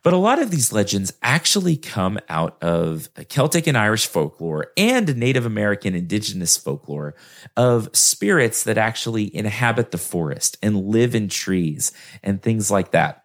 But 0.05 0.13
a 0.13 0.17
lot 0.17 0.37
of 0.37 0.51
these 0.51 0.71
legends 0.71 1.11
actually 1.23 1.77
come 1.77 2.19
out 2.29 2.61
of 2.61 3.09
Celtic 3.27 3.65
and 3.65 3.75
Irish 3.75 4.05
folklore 4.05 4.67
and 4.77 5.17
Native 5.17 5.47
American 5.47 5.95
indigenous 5.95 6.57
folklore 6.57 7.15
of 7.57 7.89
spirits 7.91 8.65
that 8.65 8.77
actually 8.77 9.35
inhabit 9.35 9.89
the 9.89 9.97
forest 9.97 10.59
and 10.61 10.85
live 10.85 11.15
in 11.15 11.27
trees 11.27 11.91
and 12.21 12.39
things 12.39 12.69
like 12.69 12.91
that. 12.91 13.23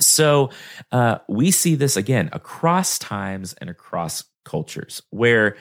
So 0.00 0.48
uh, 0.90 1.18
we 1.28 1.50
see 1.50 1.74
this 1.74 1.98
again 1.98 2.30
across 2.32 2.98
times 2.98 3.52
and 3.60 3.68
across 3.68 4.24
cultures 4.42 5.02
where 5.10 5.58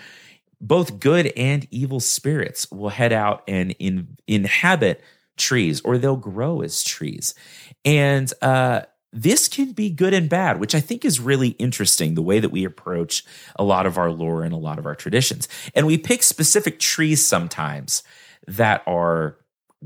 both 0.61 1.01
good 1.01 1.33
and 1.35 1.67
evil 1.69 1.99
spirits 1.99 2.71
will 2.71 2.87
head 2.87 3.11
out 3.11 3.43
and 3.49 3.75
in, 3.77 4.15
inhabit 4.25 5.03
trees 5.35 5.81
or 5.81 5.97
they'll 5.97 6.15
grow 6.15 6.61
as 6.61 6.81
trees. 6.81 7.35
And 7.83 8.31
uh, 8.41 8.83
this 9.15 9.47
can 9.47 9.71
be 9.71 9.89
good 9.89 10.13
and 10.13 10.29
bad, 10.29 10.59
which 10.59 10.75
I 10.75 10.81
think 10.81 11.05
is 11.05 11.21
really 11.21 11.49
interesting 11.51 12.13
the 12.13 12.21
way 12.21 12.41
that 12.41 12.51
we 12.51 12.65
approach 12.65 13.23
a 13.55 13.63
lot 13.63 13.85
of 13.85 13.97
our 13.97 14.11
lore 14.11 14.43
and 14.43 14.53
a 14.53 14.57
lot 14.57 14.77
of 14.77 14.85
our 14.85 14.93
traditions. 14.93 15.47
And 15.73 15.87
we 15.87 15.97
pick 15.97 16.21
specific 16.21 16.79
trees 16.79 17.25
sometimes 17.25 18.03
that 18.45 18.83
are 18.85 19.37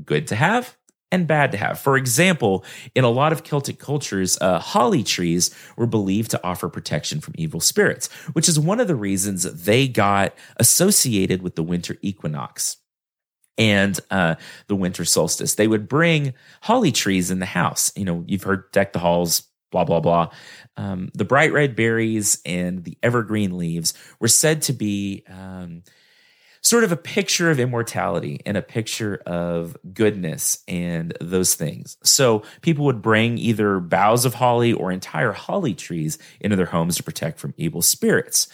good 0.04 0.26
to 0.26 0.34
have 0.34 0.76
and 1.12 1.28
bad 1.28 1.52
to 1.52 1.58
have. 1.58 1.78
For 1.78 1.96
example, 1.96 2.64
in 2.96 3.04
a 3.04 3.08
lot 3.08 3.32
of 3.32 3.44
Celtic 3.44 3.78
cultures, 3.78 4.36
uh, 4.40 4.58
holly 4.58 5.04
trees 5.04 5.54
were 5.76 5.86
believed 5.86 6.32
to 6.32 6.44
offer 6.44 6.68
protection 6.68 7.20
from 7.20 7.34
evil 7.38 7.60
spirits, 7.60 8.08
which 8.32 8.48
is 8.48 8.58
one 8.58 8.80
of 8.80 8.88
the 8.88 8.96
reasons 8.96 9.44
they 9.44 9.86
got 9.86 10.34
associated 10.56 11.40
with 11.40 11.54
the 11.54 11.62
winter 11.62 11.96
equinox 12.02 12.78
and 13.60 14.00
uh, 14.10 14.36
the 14.68 14.74
winter 14.74 15.04
solstice. 15.04 15.54
They 15.54 15.68
would 15.68 15.86
bring 15.86 16.32
holly 16.62 16.90
trees 16.90 17.30
in 17.30 17.38
the 17.38 17.46
house. 17.46 17.92
You 17.94 18.06
know, 18.06 18.24
you've 18.26 18.42
heard 18.42 18.72
deck 18.72 18.94
the 18.94 18.98
halls, 18.98 19.44
blah, 19.70 19.84
blah, 19.84 20.00
blah. 20.00 20.30
Um, 20.78 21.10
the 21.14 21.26
bright 21.26 21.52
red 21.52 21.76
berries 21.76 22.40
and 22.46 22.82
the 22.82 22.96
evergreen 23.02 23.56
leaves 23.56 23.92
were 24.18 24.28
said 24.28 24.62
to 24.62 24.72
be. 24.72 25.22
Um, 25.28 25.84
sort 26.62 26.84
of 26.84 26.92
a 26.92 26.96
picture 26.96 27.50
of 27.50 27.58
immortality 27.58 28.38
and 28.44 28.54
a 28.54 28.62
picture 28.62 29.22
of 29.24 29.74
goodness 29.94 30.62
and 30.68 31.16
those 31.18 31.54
things. 31.54 31.96
So 32.04 32.42
people 32.60 32.84
would 32.84 33.00
bring 33.00 33.38
either 33.38 33.80
boughs 33.80 34.26
of 34.26 34.34
holly 34.34 34.74
or 34.74 34.92
entire 34.92 35.32
holly 35.32 35.72
trees 35.72 36.18
into 36.38 36.56
their 36.56 36.66
homes 36.66 36.96
to 36.96 37.02
protect 37.02 37.38
from 37.38 37.54
evil 37.56 37.80
spirits. 37.80 38.46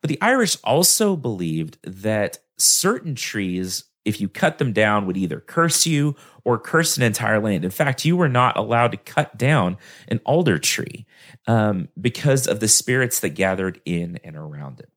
But 0.00 0.08
the 0.08 0.22
Irish 0.22 0.56
also 0.62 1.16
believed 1.16 1.78
that 1.82 2.38
certain 2.58 3.16
trees, 3.16 3.84
if 4.04 4.20
you 4.20 4.28
cut 4.28 4.58
them 4.58 4.72
down, 4.72 5.06
would 5.06 5.16
either 5.16 5.40
curse 5.40 5.86
you 5.86 6.16
or 6.44 6.58
curse 6.58 6.96
an 6.96 7.02
entire 7.02 7.40
land. 7.40 7.64
In 7.64 7.70
fact, 7.70 8.04
you 8.04 8.16
were 8.16 8.28
not 8.28 8.56
allowed 8.56 8.92
to 8.92 8.96
cut 8.96 9.36
down 9.38 9.76
an 10.08 10.20
alder 10.24 10.58
tree 10.58 11.06
um, 11.46 11.88
because 12.00 12.46
of 12.46 12.60
the 12.60 12.68
spirits 12.68 13.20
that 13.20 13.30
gathered 13.30 13.80
in 13.84 14.18
and 14.24 14.36
around 14.36 14.80
it. 14.80 14.90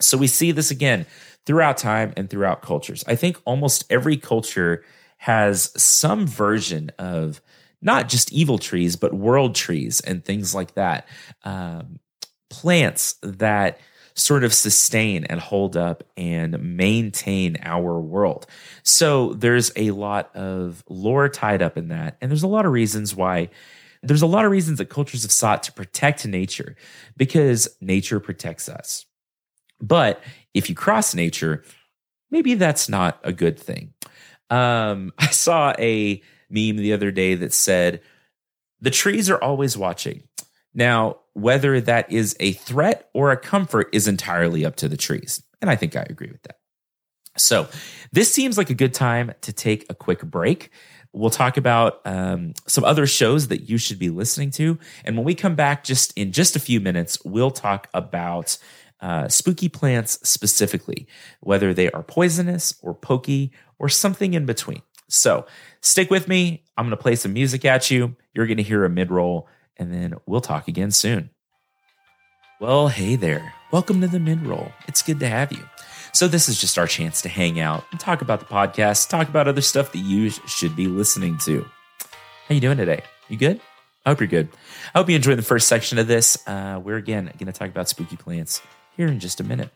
So 0.00 0.16
we 0.16 0.26
see 0.26 0.52
this 0.52 0.70
again 0.70 1.06
throughout 1.44 1.76
time 1.76 2.12
and 2.16 2.30
throughout 2.30 2.62
cultures. 2.62 3.04
I 3.06 3.16
think 3.16 3.40
almost 3.44 3.84
every 3.90 4.16
culture 4.16 4.84
has 5.18 5.70
some 5.80 6.26
version 6.26 6.90
of 6.98 7.42
not 7.82 8.08
just 8.08 8.32
evil 8.32 8.58
trees, 8.58 8.96
but 8.96 9.12
world 9.12 9.54
trees 9.54 10.00
and 10.00 10.24
things 10.24 10.54
like 10.54 10.74
that. 10.74 11.06
Um, 11.44 12.00
plants 12.48 13.14
that 13.22 13.78
sort 14.14 14.44
of 14.44 14.52
sustain 14.52 15.24
and 15.24 15.40
hold 15.40 15.76
up 15.76 16.04
and 16.16 16.76
maintain 16.76 17.56
our 17.62 17.98
world. 18.00 18.46
So 18.82 19.34
there's 19.34 19.72
a 19.76 19.90
lot 19.92 20.34
of 20.34 20.84
lore 20.88 21.28
tied 21.28 21.62
up 21.62 21.76
in 21.76 21.88
that. 21.88 22.16
And 22.20 22.30
there's 22.30 22.42
a 22.42 22.48
lot 22.48 22.66
of 22.66 22.72
reasons 22.72 23.14
why. 23.14 23.50
There's 24.02 24.22
a 24.22 24.26
lot 24.26 24.46
of 24.46 24.50
reasons 24.50 24.78
that 24.78 24.86
cultures 24.86 25.22
have 25.22 25.32
sought 25.32 25.62
to 25.64 25.72
protect 25.72 26.26
nature 26.26 26.74
because 27.16 27.68
nature 27.82 28.18
protects 28.18 28.68
us. 28.68 29.04
But 29.80 30.22
if 30.54 30.68
you 30.68 30.74
cross 30.74 31.14
nature, 31.14 31.64
maybe 32.30 32.54
that's 32.54 32.88
not 32.88 33.20
a 33.24 33.32
good 33.32 33.58
thing. 33.58 33.92
Um, 34.48 35.12
I 35.18 35.28
saw 35.28 35.74
a 35.78 36.22
meme 36.48 36.76
the 36.76 36.92
other 36.92 37.10
day 37.10 37.34
that 37.36 37.52
said, 37.52 38.00
the 38.80 38.90
trees 38.90 39.28
are 39.28 39.42
always 39.42 39.76
watching. 39.76 40.24
Now, 40.74 41.19
whether 41.34 41.80
that 41.80 42.10
is 42.10 42.36
a 42.40 42.52
threat 42.52 43.08
or 43.14 43.30
a 43.30 43.36
comfort 43.36 43.88
is 43.92 44.08
entirely 44.08 44.64
up 44.64 44.76
to 44.76 44.88
the 44.88 44.96
trees. 44.96 45.42
And 45.60 45.70
I 45.70 45.76
think 45.76 45.96
I 45.96 46.06
agree 46.08 46.30
with 46.30 46.42
that. 46.42 46.56
So, 47.36 47.68
this 48.12 48.32
seems 48.32 48.58
like 48.58 48.70
a 48.70 48.74
good 48.74 48.92
time 48.92 49.32
to 49.42 49.52
take 49.52 49.86
a 49.88 49.94
quick 49.94 50.22
break. 50.22 50.70
We'll 51.12 51.30
talk 51.30 51.56
about 51.56 52.00
um, 52.04 52.54
some 52.66 52.84
other 52.84 53.06
shows 53.06 53.48
that 53.48 53.68
you 53.68 53.78
should 53.78 53.98
be 53.98 54.10
listening 54.10 54.50
to. 54.52 54.78
And 55.04 55.16
when 55.16 55.24
we 55.24 55.34
come 55.34 55.54
back, 55.54 55.84
just 55.84 56.12
in 56.16 56.32
just 56.32 56.56
a 56.56 56.60
few 56.60 56.80
minutes, 56.80 57.18
we'll 57.24 57.50
talk 57.50 57.88
about 57.94 58.58
uh, 59.00 59.28
spooky 59.28 59.68
plants 59.68 60.18
specifically, 60.28 61.06
whether 61.40 61.72
they 61.72 61.90
are 61.90 62.02
poisonous 62.02 62.74
or 62.82 62.94
pokey 62.94 63.52
or 63.78 63.88
something 63.88 64.34
in 64.34 64.46
between. 64.46 64.82
So 65.08 65.46
stick 65.80 66.10
with 66.10 66.28
me. 66.28 66.64
I'm 66.76 66.84
going 66.84 66.96
to 66.96 67.02
play 67.02 67.16
some 67.16 67.32
music 67.32 67.64
at 67.64 67.90
you. 67.90 68.16
You're 68.34 68.46
going 68.46 68.58
to 68.58 68.62
hear 68.62 68.84
a 68.84 68.90
mid 68.90 69.10
roll, 69.10 69.48
and 69.80 69.92
then 69.92 70.14
we'll 70.26 70.42
talk 70.42 70.68
again 70.68 70.92
soon. 70.92 71.30
Well, 72.60 72.88
hey 72.88 73.16
there. 73.16 73.54
Welcome 73.72 74.02
to 74.02 74.08
the 74.08 74.20
mid 74.20 74.46
roll. 74.46 74.70
It's 74.86 75.02
good 75.02 75.18
to 75.20 75.28
have 75.28 75.50
you. 75.50 75.66
So 76.12 76.28
this 76.28 76.48
is 76.48 76.60
just 76.60 76.78
our 76.78 76.86
chance 76.86 77.22
to 77.22 77.28
hang 77.28 77.58
out 77.58 77.84
and 77.90 77.98
talk 77.98 78.20
about 78.20 78.40
the 78.40 78.46
podcast, 78.46 79.08
talk 79.08 79.28
about 79.28 79.48
other 79.48 79.62
stuff 79.62 79.92
that 79.92 79.98
you 79.98 80.28
should 80.30 80.76
be 80.76 80.86
listening 80.86 81.38
to. 81.38 81.64
How 82.46 82.54
you 82.54 82.60
doing 82.60 82.76
today? 82.76 83.02
You 83.28 83.38
good? 83.38 83.60
I 84.04 84.10
hope 84.10 84.20
you're 84.20 84.26
good. 84.26 84.48
I 84.94 84.98
hope 84.98 85.08
you 85.08 85.16
enjoyed 85.16 85.38
the 85.38 85.42
first 85.42 85.68
section 85.68 85.98
of 85.98 86.06
this. 86.06 86.36
Uh, 86.46 86.80
we're 86.82 86.96
again 86.96 87.32
going 87.38 87.46
to 87.46 87.52
talk 87.52 87.68
about 87.68 87.88
spooky 87.88 88.16
plants 88.16 88.60
here 88.96 89.06
in 89.06 89.20
just 89.20 89.40
a 89.40 89.44
minute. 89.44 89.70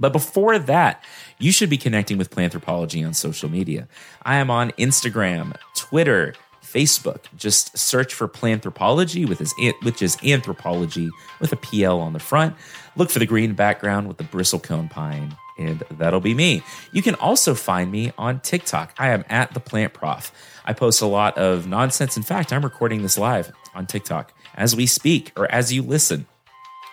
But 0.00 0.12
before 0.12 0.58
that, 0.58 1.04
you 1.38 1.52
should 1.52 1.70
be 1.70 1.76
connecting 1.76 2.18
with 2.18 2.30
Planthropology 2.30 3.06
on 3.06 3.14
social 3.14 3.48
media. 3.48 3.88
I 4.22 4.36
am 4.36 4.50
on 4.50 4.70
Instagram, 4.72 5.56
Twitter, 5.76 6.34
Facebook. 6.72 7.24
Just 7.36 7.76
search 7.76 8.14
for 8.14 8.28
Planthropology, 8.28 9.28
with 9.28 9.38
his, 9.38 9.54
which 9.82 10.02
is 10.02 10.16
anthropology 10.24 11.10
with 11.40 11.52
a 11.52 11.56
PL 11.56 12.00
on 12.00 12.12
the 12.12 12.18
front. 12.18 12.54
Look 12.96 13.10
for 13.10 13.18
the 13.18 13.26
green 13.26 13.54
background 13.54 14.08
with 14.08 14.18
the 14.18 14.24
bristlecone 14.24 14.90
pine, 14.90 15.36
and 15.56 15.82
that'll 15.92 16.20
be 16.20 16.34
me. 16.34 16.62
You 16.92 17.02
can 17.02 17.14
also 17.16 17.54
find 17.54 17.90
me 17.90 18.12
on 18.18 18.40
TikTok. 18.40 18.94
I 18.98 19.08
am 19.08 19.24
at 19.28 19.54
the 19.54 19.60
Plant 19.60 19.94
Prof. 19.94 20.32
I 20.64 20.72
post 20.72 21.00
a 21.00 21.06
lot 21.06 21.38
of 21.38 21.66
nonsense. 21.66 22.16
In 22.16 22.22
fact, 22.22 22.52
I'm 22.52 22.62
recording 22.62 23.02
this 23.02 23.16
live 23.16 23.52
on 23.74 23.86
TikTok 23.86 24.32
as 24.54 24.76
we 24.76 24.86
speak 24.86 25.32
or 25.36 25.50
as 25.50 25.72
you 25.72 25.82
listen. 25.82 26.26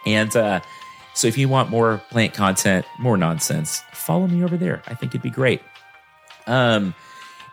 And 0.06 0.36
uh, 0.36 0.62
so 1.14 1.28
if 1.28 1.38
you 1.38 1.50
want 1.50 1.70
more 1.70 2.02
plant 2.10 2.34
content, 2.34 2.86
more 3.00 3.18
nonsense, 3.18 3.82
follow 3.94 4.28
me 4.28 4.44
over 4.44 4.58
there. 4.58 4.82
I 4.88 4.94
think 4.94 5.12
it'd 5.12 5.22
be 5.22 5.30
great. 5.30 5.62
Um, 6.48 6.94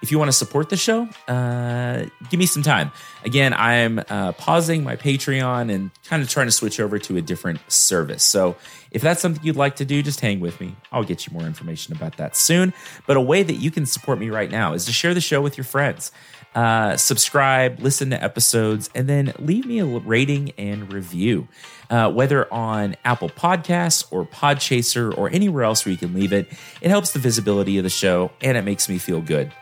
if 0.02 0.10
you 0.10 0.18
want 0.18 0.28
to 0.28 0.36
support 0.36 0.68
the 0.68 0.76
show, 0.76 1.08
uh, 1.28 2.04
give 2.28 2.38
me 2.38 2.46
some 2.46 2.62
time. 2.62 2.90
Again, 3.24 3.54
I'm 3.54 4.00
uh, 4.10 4.32
pausing 4.32 4.82
my 4.82 4.96
Patreon 4.96 5.72
and 5.72 5.90
kind 6.04 6.22
of 6.22 6.28
trying 6.28 6.48
to 6.48 6.52
switch 6.52 6.80
over 6.80 6.98
to 6.98 7.16
a 7.16 7.22
different 7.22 7.60
service. 7.70 8.24
So 8.24 8.56
if 8.90 9.00
that's 9.00 9.22
something 9.22 9.42
you'd 9.44 9.56
like 9.56 9.76
to 9.76 9.84
do, 9.84 10.02
just 10.02 10.20
hang 10.20 10.40
with 10.40 10.60
me. 10.60 10.74
I'll 10.90 11.04
get 11.04 11.26
you 11.26 11.32
more 11.32 11.46
information 11.46 11.94
about 11.94 12.16
that 12.16 12.34
soon. 12.34 12.74
But 13.06 13.16
a 13.16 13.20
way 13.20 13.44
that 13.44 13.54
you 13.54 13.70
can 13.70 13.86
support 13.86 14.18
me 14.18 14.28
right 14.28 14.50
now 14.50 14.72
is 14.72 14.86
to 14.86 14.92
share 14.92 15.14
the 15.14 15.20
show 15.20 15.40
with 15.40 15.56
your 15.56 15.64
friends. 15.64 16.10
Uh, 16.54 16.96
subscribe, 16.96 17.80
listen 17.80 18.10
to 18.10 18.22
episodes, 18.22 18.90
and 18.94 19.08
then 19.08 19.32
leave 19.38 19.64
me 19.64 19.78
a 19.78 19.86
rating 19.86 20.50
and 20.58 20.92
review 20.92 21.48
uh, 21.88 22.10
whether 22.10 22.52
on 22.52 22.96
Apple 23.04 23.28
Podcasts 23.28 24.04
or 24.10 24.24
Podchaser 24.24 25.16
or 25.16 25.30
anywhere 25.30 25.62
else 25.62 25.84
where 25.84 25.92
you 25.92 25.98
can 25.98 26.12
leave 26.14 26.32
it. 26.32 26.48
It 26.80 26.88
helps 26.88 27.12
the 27.12 27.18
visibility 27.18 27.78
of 27.78 27.84
the 27.84 27.90
show 27.90 28.32
and 28.40 28.56
it 28.56 28.62
makes 28.62 28.88
me 28.88 28.98
feel 28.98 29.20
good 29.20 29.52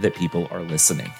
that 0.00 0.14
people 0.14 0.48
are 0.50 0.62
listening. 0.62 1.10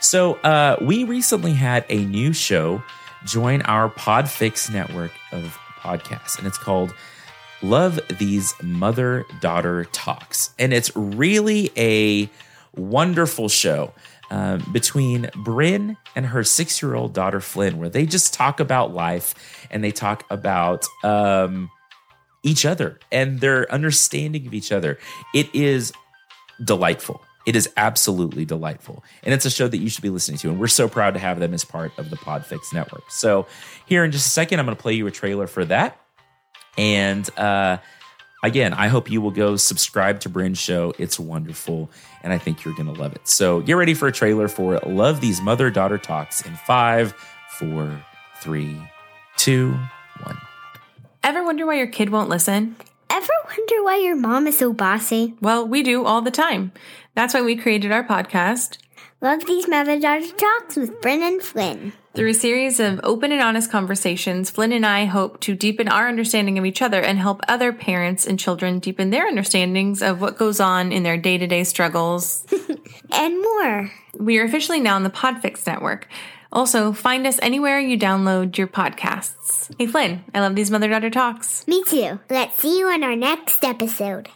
So, 0.00 0.34
uh, 0.36 0.76
we 0.80 1.04
recently 1.04 1.52
had 1.52 1.84
a 1.88 2.04
new 2.04 2.32
show 2.32 2.82
join 3.24 3.62
our 3.62 3.90
Podfix 3.90 4.72
network 4.72 5.12
of 5.32 5.58
podcasts, 5.80 6.38
and 6.38 6.46
it's 6.46 6.58
called 6.58 6.94
Love 7.62 8.00
These 8.18 8.54
Mother 8.62 9.26
Daughter 9.40 9.84
Talks. 9.92 10.54
And 10.58 10.72
it's 10.72 10.94
really 10.96 11.70
a 11.76 12.30
wonderful 12.74 13.48
show 13.48 13.92
um, 14.30 14.64
between 14.72 15.28
Bryn 15.36 15.96
and 16.14 16.26
her 16.26 16.44
six 16.44 16.80
year 16.80 16.94
old 16.94 17.12
daughter 17.12 17.40
Flynn, 17.40 17.78
where 17.78 17.88
they 17.88 18.06
just 18.06 18.32
talk 18.32 18.60
about 18.60 18.94
life 18.94 19.34
and 19.70 19.82
they 19.82 19.90
talk 19.90 20.24
about 20.30 20.86
um, 21.02 21.70
each 22.42 22.64
other 22.64 22.98
and 23.10 23.40
their 23.40 23.70
understanding 23.72 24.46
of 24.46 24.54
each 24.54 24.72
other. 24.72 24.98
It 25.34 25.52
is 25.54 25.92
delightful. 26.64 27.22
It 27.46 27.56
is 27.56 27.70
absolutely 27.76 28.44
delightful. 28.44 29.02
And 29.22 29.32
it's 29.32 29.46
a 29.46 29.50
show 29.50 29.66
that 29.66 29.78
you 29.78 29.88
should 29.88 30.02
be 30.02 30.10
listening 30.10 30.38
to. 30.38 30.50
And 30.50 30.60
we're 30.60 30.68
so 30.68 30.88
proud 30.88 31.14
to 31.14 31.20
have 31.20 31.40
them 31.40 31.54
as 31.54 31.64
part 31.64 31.92
of 31.98 32.10
the 32.10 32.16
Podfix 32.16 32.72
network. 32.72 33.10
So, 33.10 33.46
here 33.86 34.04
in 34.04 34.12
just 34.12 34.26
a 34.26 34.30
second, 34.30 34.60
I'm 34.60 34.66
going 34.66 34.76
to 34.76 34.82
play 34.82 34.92
you 34.92 35.06
a 35.06 35.10
trailer 35.10 35.46
for 35.46 35.64
that. 35.64 35.98
And 36.76 37.28
uh, 37.38 37.78
again, 38.42 38.74
I 38.74 38.88
hope 38.88 39.10
you 39.10 39.20
will 39.20 39.30
go 39.30 39.56
subscribe 39.56 40.20
to 40.20 40.28
Bryn's 40.28 40.58
show. 40.58 40.92
It's 40.98 41.18
wonderful. 41.18 41.90
And 42.22 42.32
I 42.32 42.38
think 42.38 42.64
you're 42.64 42.74
going 42.74 42.92
to 42.92 43.00
love 43.00 43.14
it. 43.14 43.26
So, 43.26 43.60
get 43.60 43.72
ready 43.74 43.94
for 43.94 44.06
a 44.06 44.12
trailer 44.12 44.46
for 44.46 44.78
Love 44.80 45.20
These 45.20 45.40
Mother 45.40 45.70
Daughter 45.70 45.98
Talks 45.98 46.42
in 46.42 46.54
five, 46.56 47.14
four, 47.58 48.04
three, 48.42 48.76
two, 49.36 49.78
one. 50.24 50.36
Ever 51.22 51.42
wonder 51.42 51.64
why 51.64 51.76
your 51.76 51.86
kid 51.86 52.10
won't 52.10 52.28
listen? 52.28 52.76
Ever 53.20 53.28
wonder 53.48 53.84
why 53.84 53.98
your 53.98 54.16
mom 54.16 54.46
is 54.46 54.56
so 54.56 54.72
bossy? 54.72 55.34
Well, 55.42 55.68
we 55.68 55.82
do 55.82 56.06
all 56.06 56.22
the 56.22 56.30
time. 56.30 56.72
That's 57.14 57.34
why 57.34 57.42
we 57.42 57.54
created 57.54 57.92
our 57.92 58.02
podcast. 58.02 58.78
Love 59.20 59.44
these 59.44 59.68
mother 59.68 60.00
daughter 60.00 60.32
talks 60.32 60.76
with 60.76 61.02
Bryn 61.02 61.22
and 61.22 61.42
Flynn. 61.42 61.92
Through 62.14 62.30
a 62.30 62.34
series 62.34 62.80
of 62.80 62.98
open 63.02 63.30
and 63.30 63.42
honest 63.42 63.70
conversations, 63.70 64.48
Flynn 64.48 64.72
and 64.72 64.86
I 64.86 65.04
hope 65.04 65.38
to 65.40 65.54
deepen 65.54 65.86
our 65.86 66.08
understanding 66.08 66.58
of 66.58 66.64
each 66.64 66.80
other 66.80 67.02
and 67.02 67.18
help 67.18 67.42
other 67.46 67.74
parents 67.74 68.26
and 68.26 68.38
children 68.38 68.78
deepen 68.78 69.10
their 69.10 69.28
understandings 69.28 70.00
of 70.00 70.22
what 70.22 70.38
goes 70.38 70.58
on 70.58 70.90
in 70.90 71.02
their 71.02 71.18
day 71.18 71.36
to 71.36 71.46
day 71.46 71.64
struggles. 71.64 72.46
and 73.12 73.42
more. 73.42 73.92
We 74.18 74.38
are 74.38 74.44
officially 74.44 74.80
now 74.80 74.96
on 74.96 75.02
the 75.02 75.10
Podfix 75.10 75.66
network. 75.66 76.08
Also, 76.52 76.92
find 76.92 77.26
us 77.28 77.38
anywhere 77.42 77.78
you 77.78 77.96
download 77.96 78.58
your 78.58 78.66
podcasts. 78.66 79.72
Hey, 79.78 79.86
Flynn, 79.86 80.24
I 80.34 80.40
love 80.40 80.56
these 80.56 80.70
mother 80.70 80.88
daughter 80.88 81.10
talks. 81.10 81.66
Me 81.68 81.84
too. 81.84 82.18
Let's 82.28 82.58
see 82.58 82.78
you 82.78 82.92
in 82.92 83.04
our 83.04 83.14
next 83.14 83.62
episode. 83.64 84.28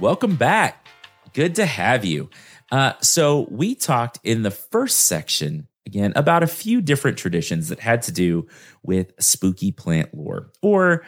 Welcome 0.00 0.36
back. 0.36 0.86
Good 1.34 1.54
to 1.56 1.66
have 1.66 2.04
you. 2.04 2.30
Uh, 2.72 2.94
so, 3.02 3.46
we 3.50 3.74
talked 3.74 4.20
in 4.24 4.42
the 4.42 4.50
first 4.50 5.00
section 5.00 5.68
again 5.86 6.14
about 6.16 6.42
a 6.42 6.46
few 6.46 6.80
different 6.80 7.18
traditions 7.18 7.68
that 7.68 7.80
had 7.80 8.00
to 8.02 8.12
do 8.12 8.46
with 8.82 9.12
spooky 9.20 9.70
plant 9.70 10.14
lore. 10.14 10.50
Or, 10.62 11.04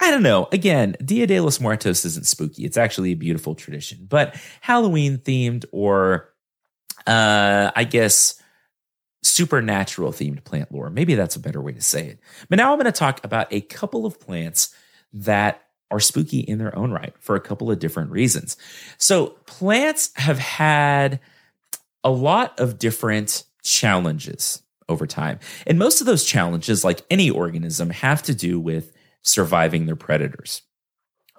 I 0.00 0.10
don't 0.10 0.22
know, 0.22 0.48
again, 0.50 0.96
Dia 1.04 1.26
de 1.26 1.40
los 1.40 1.60
Muertos 1.60 2.06
isn't 2.06 2.26
spooky. 2.26 2.64
It's 2.64 2.78
actually 2.78 3.12
a 3.12 3.16
beautiful 3.16 3.54
tradition, 3.54 4.06
but 4.08 4.34
Halloween 4.62 5.18
themed 5.18 5.66
or 5.72 6.30
uh, 7.06 7.70
I 7.74 7.84
guess, 7.84 8.40
supernatural 9.22 10.12
themed 10.12 10.44
plant 10.44 10.72
lore. 10.72 10.90
Maybe 10.90 11.14
that's 11.14 11.36
a 11.36 11.40
better 11.40 11.60
way 11.60 11.72
to 11.72 11.80
say 11.80 12.08
it. 12.08 12.20
But 12.48 12.56
now 12.56 12.72
I'm 12.72 12.78
going 12.78 12.92
to 12.92 12.92
talk 12.92 13.24
about 13.24 13.46
a 13.50 13.60
couple 13.62 14.06
of 14.06 14.20
plants 14.20 14.74
that 15.12 15.62
are 15.90 16.00
spooky 16.00 16.40
in 16.40 16.58
their 16.58 16.76
own 16.76 16.90
right 16.90 17.14
for 17.20 17.36
a 17.36 17.40
couple 17.40 17.70
of 17.70 17.78
different 17.78 18.10
reasons. 18.10 18.56
So, 18.98 19.38
plants 19.46 20.10
have 20.16 20.38
had 20.38 21.20
a 22.02 22.10
lot 22.10 22.58
of 22.60 22.78
different 22.78 23.44
challenges 23.62 24.62
over 24.88 25.06
time. 25.06 25.38
And 25.66 25.78
most 25.78 26.00
of 26.00 26.06
those 26.06 26.24
challenges, 26.24 26.84
like 26.84 27.02
any 27.10 27.30
organism, 27.30 27.90
have 27.90 28.22
to 28.24 28.34
do 28.34 28.60
with 28.60 28.92
surviving 29.22 29.86
their 29.86 29.96
predators. 29.96 30.62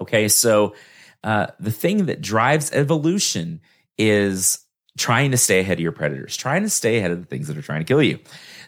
Okay, 0.02 0.28
so 0.28 0.76
uh, 1.24 1.48
the 1.60 1.72
thing 1.72 2.08
that 2.08 2.22
drives 2.22 2.72
evolution 2.72 3.62
is 3.98 4.65
trying 4.98 5.32
to 5.32 5.38
stay 5.38 5.60
ahead 5.60 5.78
of 5.78 5.82
your 5.82 5.92
predators, 5.92 6.38
trying 6.38 6.64
to 6.64 6.70
stay 6.70 6.98
ahead 6.98 7.12
of 7.12 7.20
the 7.20 7.26
things 7.26 7.48
that 7.48 7.58
are 7.58 7.62
trying 7.62 7.82
to 7.82 7.86
kill 7.86 8.02
you. 8.02 8.20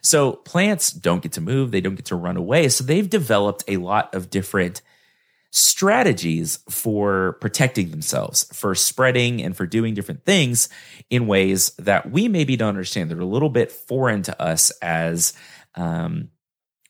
So 0.01 0.33
plants 0.33 0.91
don't 0.91 1.23
get 1.23 1.33
to 1.33 1.41
move, 1.41 1.71
they 1.71 1.81
don't 1.81 1.95
get 1.95 2.05
to 2.05 2.15
run 2.15 2.37
away. 2.37 2.69
So 2.69 2.83
they've 2.83 3.09
developed 3.09 3.63
a 3.67 3.77
lot 3.77 4.13
of 4.13 4.29
different 4.29 4.81
strategies 5.51 6.59
for 6.69 7.37
protecting 7.39 7.91
themselves, 7.91 8.43
for 8.53 8.75
spreading 8.75 9.41
and 9.41 9.55
for 9.55 9.65
doing 9.65 9.93
different 9.93 10.25
things 10.25 10.69
in 11.09 11.27
ways 11.27 11.71
that 11.79 12.11
we 12.11 12.27
maybe 12.27 12.57
don't 12.57 12.69
understand. 12.69 13.09
They're 13.09 13.19
a 13.19 13.25
little 13.25 13.49
bit 13.49 13.71
foreign 13.71 14.23
to 14.23 14.41
us 14.41 14.71
as 14.81 15.33
um, 15.75 16.29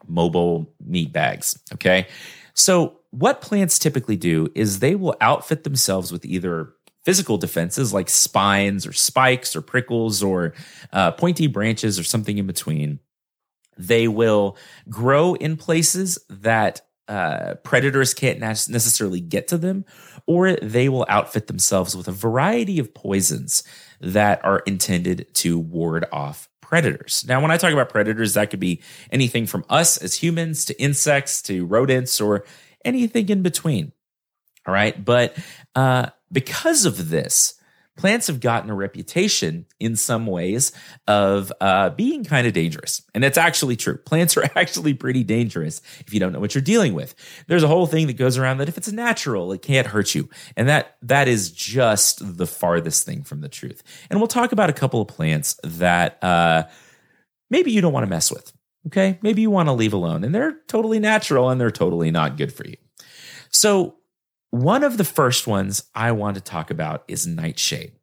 mobile 0.08 0.74
meat 0.84 1.14
bags. 1.14 1.60
Okay. 1.74 2.08
So, 2.54 3.00
what 3.12 3.42
plants 3.42 3.80
typically 3.80 4.18
do 4.18 4.50
is 4.54 4.80
they 4.80 4.96
will 4.96 5.16
outfit 5.22 5.64
themselves 5.64 6.12
with 6.12 6.26
either 6.26 6.74
physical 7.08 7.38
defenses 7.38 7.94
like 7.94 8.10
spines 8.10 8.86
or 8.86 8.92
spikes 8.92 9.56
or 9.56 9.62
prickles 9.62 10.22
or 10.22 10.54
uh, 10.92 11.10
pointy 11.12 11.48
branches 11.48 11.98
or 11.98 12.04
something 12.04 12.38
in 12.38 12.46
between. 12.46 13.00
They 13.78 14.10
will 14.10 14.58
grow 14.90 15.34
in 15.36 15.56
places 15.56 16.20
that 16.30 16.82
uh, 17.08 17.54
predators 17.64 18.14
can't 18.14 18.40
necessarily 18.40 19.22
get 19.22 19.48
to 19.48 19.58
them, 19.58 19.86
or 20.26 20.58
they 20.58 20.90
will 20.90 21.06
outfit 21.08 21.48
themselves 21.48 21.96
with 21.96 22.10
a 22.10 22.12
variety 22.12 22.78
of 22.78 22.94
poisons 22.94 23.64
that 24.02 24.44
are 24.44 24.60
intended 24.66 25.34
to 25.36 25.58
ward 25.58 26.04
off 26.12 26.50
predators. 26.60 27.24
Now, 27.26 27.42
when 27.42 27.52
I 27.52 27.56
talk 27.56 27.72
about 27.72 27.88
predators, 27.88 28.34
that 28.34 28.50
could 28.50 28.60
be 28.60 28.82
anything 29.14 29.46
from 29.46 29.64
us 29.70 29.96
as 29.96 30.16
humans 30.16 30.66
to 30.66 30.78
insects 30.78 31.42
to 31.44 31.66
rodents 31.66 32.20
or 32.20 32.44
anything 32.84 33.30
in 33.30 33.44
between. 33.44 33.94
All 34.66 34.74
right. 34.74 35.06
But 35.06 35.38
uh, 35.74 36.08
because 36.32 36.86
of 36.86 37.10
this, 37.10 37.58
plants 37.98 38.28
have 38.28 38.40
gotten 38.40 38.70
a 38.70 38.76
reputation 38.76 39.66
in 39.80 39.96
some 39.96 40.28
ways 40.28 40.72
of 41.08 41.52
uh, 41.60 41.90
being 41.90 42.24
kind 42.24 42.48
of 42.48 42.54
dangerous. 42.54 43.02
And 43.14 43.24
that's 43.24 43.38
actually 43.38 43.76
true. 43.76 43.98
Plants 43.98 44.38
are 44.38 44.44
actually 44.56 44.94
pretty 44.94 45.24
dangerous 45.24 45.82
if 46.00 46.14
you 46.14 46.20
don't 46.20 46.32
know 46.32 46.40
what 46.40 46.56
you're 46.56 46.62
dealing 46.62 46.94
with. 46.94 47.16
There's 47.48 47.64
a 47.64 47.68
whole 47.68 47.88
thing 47.88 48.08
that 48.08 48.14
goes 48.14 48.38
around 48.38 48.60
that 48.60 48.70
if 48.70 48.78
it's 48.78 48.92
natural, 48.92 49.52
it 49.52 49.62
can't 49.62 49.88
hurt 49.88 50.16
you. 50.16 50.30
And 50.56 50.70
that 50.70 50.98
that 51.02 51.28
is 51.28 51.52
just 51.52 52.38
the 52.38 52.48
farthest 52.48 53.06
thing 53.06 53.24
from 53.24 53.42
the 53.42 53.50
truth. 53.50 53.84
And 54.10 54.20
we'll 54.20 54.28
talk 54.28 54.52
about 54.52 54.70
a 54.70 54.74
couple 54.74 55.02
of 55.02 55.08
plants 55.08 55.60
that 55.64 56.24
uh, 56.24 56.64
maybe 57.50 57.72
you 57.72 57.82
don't 57.82 57.94
want 57.94 58.06
to 58.06 58.10
mess 58.10 58.32
with. 58.32 58.54
Okay. 58.86 59.20
Maybe 59.22 59.42
you 59.42 59.52
want 59.52 59.68
to 59.68 59.74
leave 59.74 59.94
alone 59.94 60.24
and 60.24 60.34
they're 60.34 60.60
totally 60.68 61.00
natural 61.00 61.50
and 61.50 61.60
they're 61.60 61.72
totally 61.72 62.10
not 62.10 62.38
good 62.38 62.54
for 62.54 62.66
you. 62.66 62.78
So 63.50 63.98
one 64.52 64.84
of 64.84 64.98
the 64.98 65.04
first 65.04 65.48
ones 65.48 65.84
I 65.94 66.12
want 66.12 66.36
to 66.36 66.42
talk 66.42 66.72
about 66.72 67.04
is 67.08 67.28
nightshade. 67.28 67.94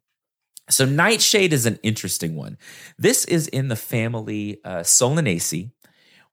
So, 0.69 0.85
nightshade 0.85 1.53
is 1.53 1.65
an 1.65 1.79
interesting 1.83 2.35
one. 2.35 2.57
This 2.97 3.25
is 3.25 3.47
in 3.47 3.67
the 3.67 3.75
family 3.75 4.59
uh, 4.63 4.79
Solanaceae, 4.79 5.71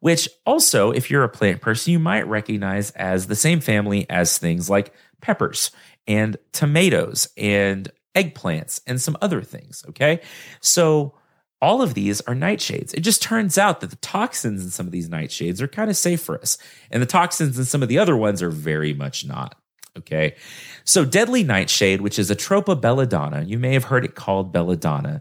which 0.00 0.28
also, 0.46 0.90
if 0.90 1.10
you're 1.10 1.24
a 1.24 1.28
plant 1.28 1.60
person, 1.60 1.92
you 1.92 1.98
might 1.98 2.26
recognize 2.26 2.90
as 2.92 3.26
the 3.26 3.36
same 3.36 3.60
family 3.60 4.08
as 4.08 4.38
things 4.38 4.70
like 4.70 4.94
peppers 5.20 5.70
and 6.06 6.36
tomatoes 6.52 7.28
and 7.36 7.90
eggplants 8.14 8.80
and 8.86 9.00
some 9.00 9.16
other 9.20 9.42
things. 9.42 9.84
Okay. 9.90 10.20
So, 10.60 11.14
all 11.60 11.80
of 11.80 11.94
these 11.94 12.20
are 12.22 12.34
nightshades. 12.34 12.92
It 12.94 13.00
just 13.00 13.22
turns 13.22 13.56
out 13.56 13.80
that 13.80 13.90
the 13.90 13.96
toxins 13.96 14.64
in 14.64 14.70
some 14.70 14.86
of 14.86 14.92
these 14.92 15.08
nightshades 15.08 15.60
are 15.60 15.68
kind 15.68 15.90
of 15.90 15.96
safe 15.96 16.20
for 16.20 16.38
us, 16.40 16.58
and 16.90 17.02
the 17.02 17.06
toxins 17.06 17.58
in 17.58 17.66
some 17.66 17.82
of 17.82 17.88
the 17.88 17.98
other 17.98 18.16
ones 18.16 18.42
are 18.42 18.50
very 18.50 18.94
much 18.94 19.26
not. 19.26 19.61
Okay. 19.98 20.36
So, 20.84 21.04
deadly 21.04 21.44
nightshade, 21.44 22.00
which 22.00 22.18
is 22.18 22.30
Atropa 22.30 22.80
belladonna, 22.80 23.42
you 23.42 23.58
may 23.58 23.74
have 23.74 23.84
heard 23.84 24.04
it 24.04 24.14
called 24.14 24.52
belladonna, 24.52 25.20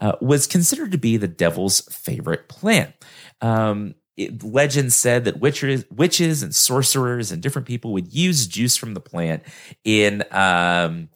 uh, 0.00 0.12
was 0.20 0.46
considered 0.46 0.92
to 0.92 0.98
be 0.98 1.16
the 1.16 1.28
devil's 1.28 1.80
favorite 1.92 2.48
plant. 2.48 2.92
Um, 3.40 3.94
it, 4.16 4.42
legend 4.44 4.92
said 4.92 5.24
that 5.24 5.40
witches, 5.40 5.84
witches 5.90 6.42
and 6.42 6.54
sorcerers 6.54 7.32
and 7.32 7.42
different 7.42 7.66
people 7.66 7.92
would 7.94 8.12
use 8.12 8.46
juice 8.46 8.76
from 8.76 8.94
the 8.94 9.00
plant 9.00 9.42
in 9.84 10.22
um, 10.30 11.08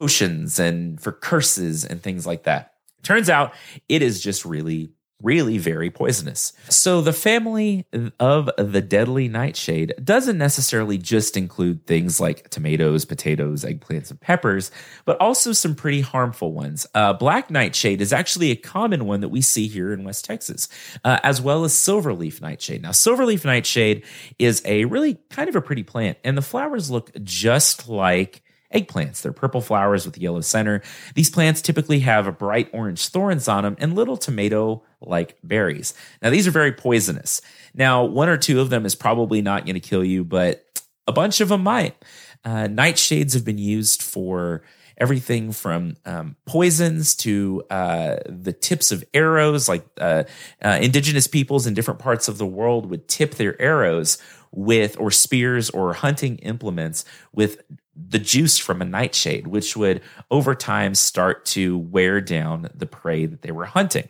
potions 0.00 0.58
and 0.58 1.00
for 1.00 1.12
curses 1.12 1.84
and 1.84 2.02
things 2.02 2.26
like 2.26 2.44
that. 2.44 2.72
Turns 3.02 3.30
out 3.30 3.54
it 3.88 4.02
is 4.02 4.20
just 4.20 4.44
really 4.44 4.90
really 5.22 5.58
very 5.58 5.90
poisonous. 5.90 6.52
So, 6.68 7.00
the 7.00 7.12
family 7.12 7.86
of 8.18 8.50
the 8.56 8.80
deadly 8.80 9.28
nightshade 9.28 9.94
doesn't 10.02 10.38
necessarily 10.38 10.98
just 10.98 11.36
include 11.36 11.86
things 11.86 12.20
like 12.20 12.48
tomatoes, 12.50 13.04
potatoes, 13.04 13.64
eggplants, 13.64 14.10
and 14.10 14.20
peppers, 14.20 14.70
but 15.04 15.20
also 15.20 15.52
some 15.52 15.74
pretty 15.74 16.00
harmful 16.00 16.52
ones. 16.52 16.86
Uh, 16.94 17.12
black 17.12 17.50
nightshade 17.50 18.00
is 18.00 18.12
actually 18.12 18.50
a 18.50 18.56
common 18.56 19.06
one 19.06 19.20
that 19.20 19.28
we 19.28 19.40
see 19.40 19.68
here 19.68 19.92
in 19.92 20.04
West 20.04 20.24
Texas, 20.24 20.68
uh, 21.04 21.18
as 21.22 21.40
well 21.40 21.64
as 21.64 21.72
silverleaf 21.72 22.40
nightshade. 22.40 22.82
Now, 22.82 22.90
silverleaf 22.90 23.44
nightshade 23.44 24.04
is 24.38 24.62
a 24.64 24.84
really 24.86 25.14
kind 25.30 25.48
of 25.48 25.56
a 25.56 25.62
pretty 25.62 25.82
plant, 25.82 26.18
and 26.24 26.36
the 26.36 26.42
flowers 26.42 26.90
look 26.90 27.10
just 27.22 27.88
like 27.88 28.42
eggplants. 28.74 29.22
They're 29.22 29.32
purple 29.32 29.60
flowers 29.60 30.06
with 30.06 30.18
yellow 30.18 30.40
center. 30.40 30.82
These 31.14 31.30
plants 31.30 31.60
typically 31.60 32.00
have 32.00 32.38
bright 32.38 32.70
orange 32.72 33.08
thorns 33.08 33.48
on 33.48 33.64
them 33.64 33.76
and 33.78 33.94
little 33.94 34.16
tomato 34.16 34.82
like 35.00 35.36
berries. 35.42 35.94
Now, 36.22 36.30
these 36.30 36.46
are 36.46 36.52
very 36.52 36.72
poisonous. 36.72 37.40
Now, 37.74 38.04
one 38.04 38.28
or 38.28 38.36
two 38.36 38.60
of 38.60 38.70
them 38.70 38.86
is 38.86 38.94
probably 38.94 39.42
not 39.42 39.64
going 39.64 39.74
to 39.74 39.80
kill 39.80 40.04
you, 40.04 40.24
but 40.24 40.64
a 41.06 41.12
bunch 41.12 41.40
of 41.40 41.48
them 41.48 41.62
might. 41.62 41.96
Uh, 42.44 42.68
nightshades 42.68 43.34
have 43.34 43.44
been 43.44 43.58
used 43.58 44.02
for 44.02 44.62
everything 45.00 45.50
from 45.50 45.96
um, 46.04 46.36
poisons 46.46 47.14
to 47.16 47.62
uh, 47.70 48.16
the 48.26 48.52
tips 48.52 48.92
of 48.92 49.02
arrows. 49.14 49.68
Like 49.68 49.84
uh, 49.98 50.24
uh, 50.62 50.78
indigenous 50.80 51.26
peoples 51.26 51.66
in 51.66 51.74
different 51.74 52.00
parts 52.00 52.28
of 52.28 52.38
the 52.38 52.46
world 52.46 52.86
would 52.90 53.08
tip 53.08 53.34
their 53.34 53.60
arrows 53.60 54.18
with, 54.52 54.98
or 55.00 55.10
spears 55.10 55.70
or 55.70 55.94
hunting 55.94 56.36
implements 56.38 57.04
with 57.32 57.62
the 58.08 58.18
juice 58.18 58.58
from 58.58 58.80
a 58.80 58.84
nightshade, 58.84 59.46
which 59.46 59.76
would 59.76 60.02
over 60.30 60.54
time 60.54 60.94
start 60.94 61.44
to 61.44 61.78
wear 61.78 62.20
down 62.20 62.68
the 62.74 62.86
prey 62.86 63.26
that 63.26 63.42
they 63.42 63.52
were 63.52 63.66
hunting. 63.66 64.08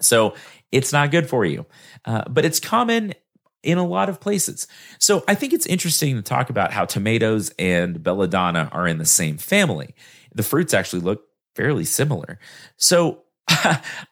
So 0.00 0.34
it's 0.72 0.92
not 0.92 1.10
good 1.10 1.28
for 1.28 1.44
you, 1.44 1.66
uh, 2.04 2.24
but 2.28 2.44
it's 2.44 2.60
common 2.60 3.14
in 3.62 3.78
a 3.78 3.86
lot 3.86 4.08
of 4.08 4.20
places. 4.20 4.66
So 4.98 5.24
I 5.26 5.34
think 5.34 5.52
it's 5.52 5.66
interesting 5.66 6.16
to 6.16 6.22
talk 6.22 6.50
about 6.50 6.72
how 6.72 6.84
tomatoes 6.84 7.52
and 7.58 8.02
belladonna 8.02 8.68
are 8.72 8.86
in 8.86 8.98
the 8.98 9.06
same 9.06 9.38
family. 9.38 9.94
The 10.34 10.42
fruits 10.42 10.74
actually 10.74 11.02
look 11.02 11.24
fairly 11.54 11.84
similar. 11.84 12.38
So 12.76 13.22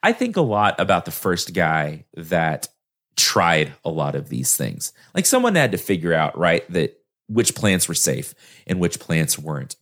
I 0.03 0.12
think 0.12 0.37
a 0.37 0.43
lot 0.43 0.81
about 0.81 1.05
the 1.05 1.11
first 1.11 1.53
guy 1.53 2.07
that 2.15 2.69
tried 3.17 3.73
a 3.85 3.91
lot 3.91 4.15
of 4.15 4.29
these 4.29 4.57
things. 4.57 4.93
Like 5.15 5.27
someone 5.27 5.55
had 5.55 5.73
to 5.73 5.79
figure 5.79 6.15
out, 6.15 6.37
right, 6.38 6.71
that 6.73 7.02
which 7.33 7.55
plants 7.55 7.88
were 7.88 7.95
safe 7.95 8.35
and 8.66 8.79
which 8.81 9.01
plants 9.01 9.38
weren't. 9.38 9.77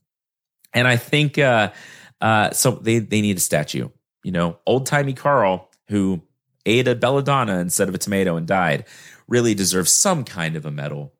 And 0.73 0.87
I 0.87 0.97
think 0.97 1.39
uh, 1.39 1.73
uh, 2.21 2.51
so 2.51 2.73
they 2.73 2.99
they 2.99 3.21
need 3.21 3.37
a 3.37 3.41
statue. 3.41 3.89
You 4.23 4.33
know, 4.33 4.59
old 4.67 4.87
timey 4.87 5.15
Carl 5.15 5.71
who 5.89 6.23
ate 6.67 6.87
a 6.87 6.95
belladonna 6.95 7.59
instead 7.59 7.89
of 7.89 7.95
a 7.95 7.99
tomato 7.99 8.37
and 8.37 8.47
died 8.47 8.85
really 9.29 9.55
deserves 9.55 9.93
some 9.93 10.25
kind 10.25 10.57
of 10.57 10.67
a 10.67 10.71
medal 10.71 11.13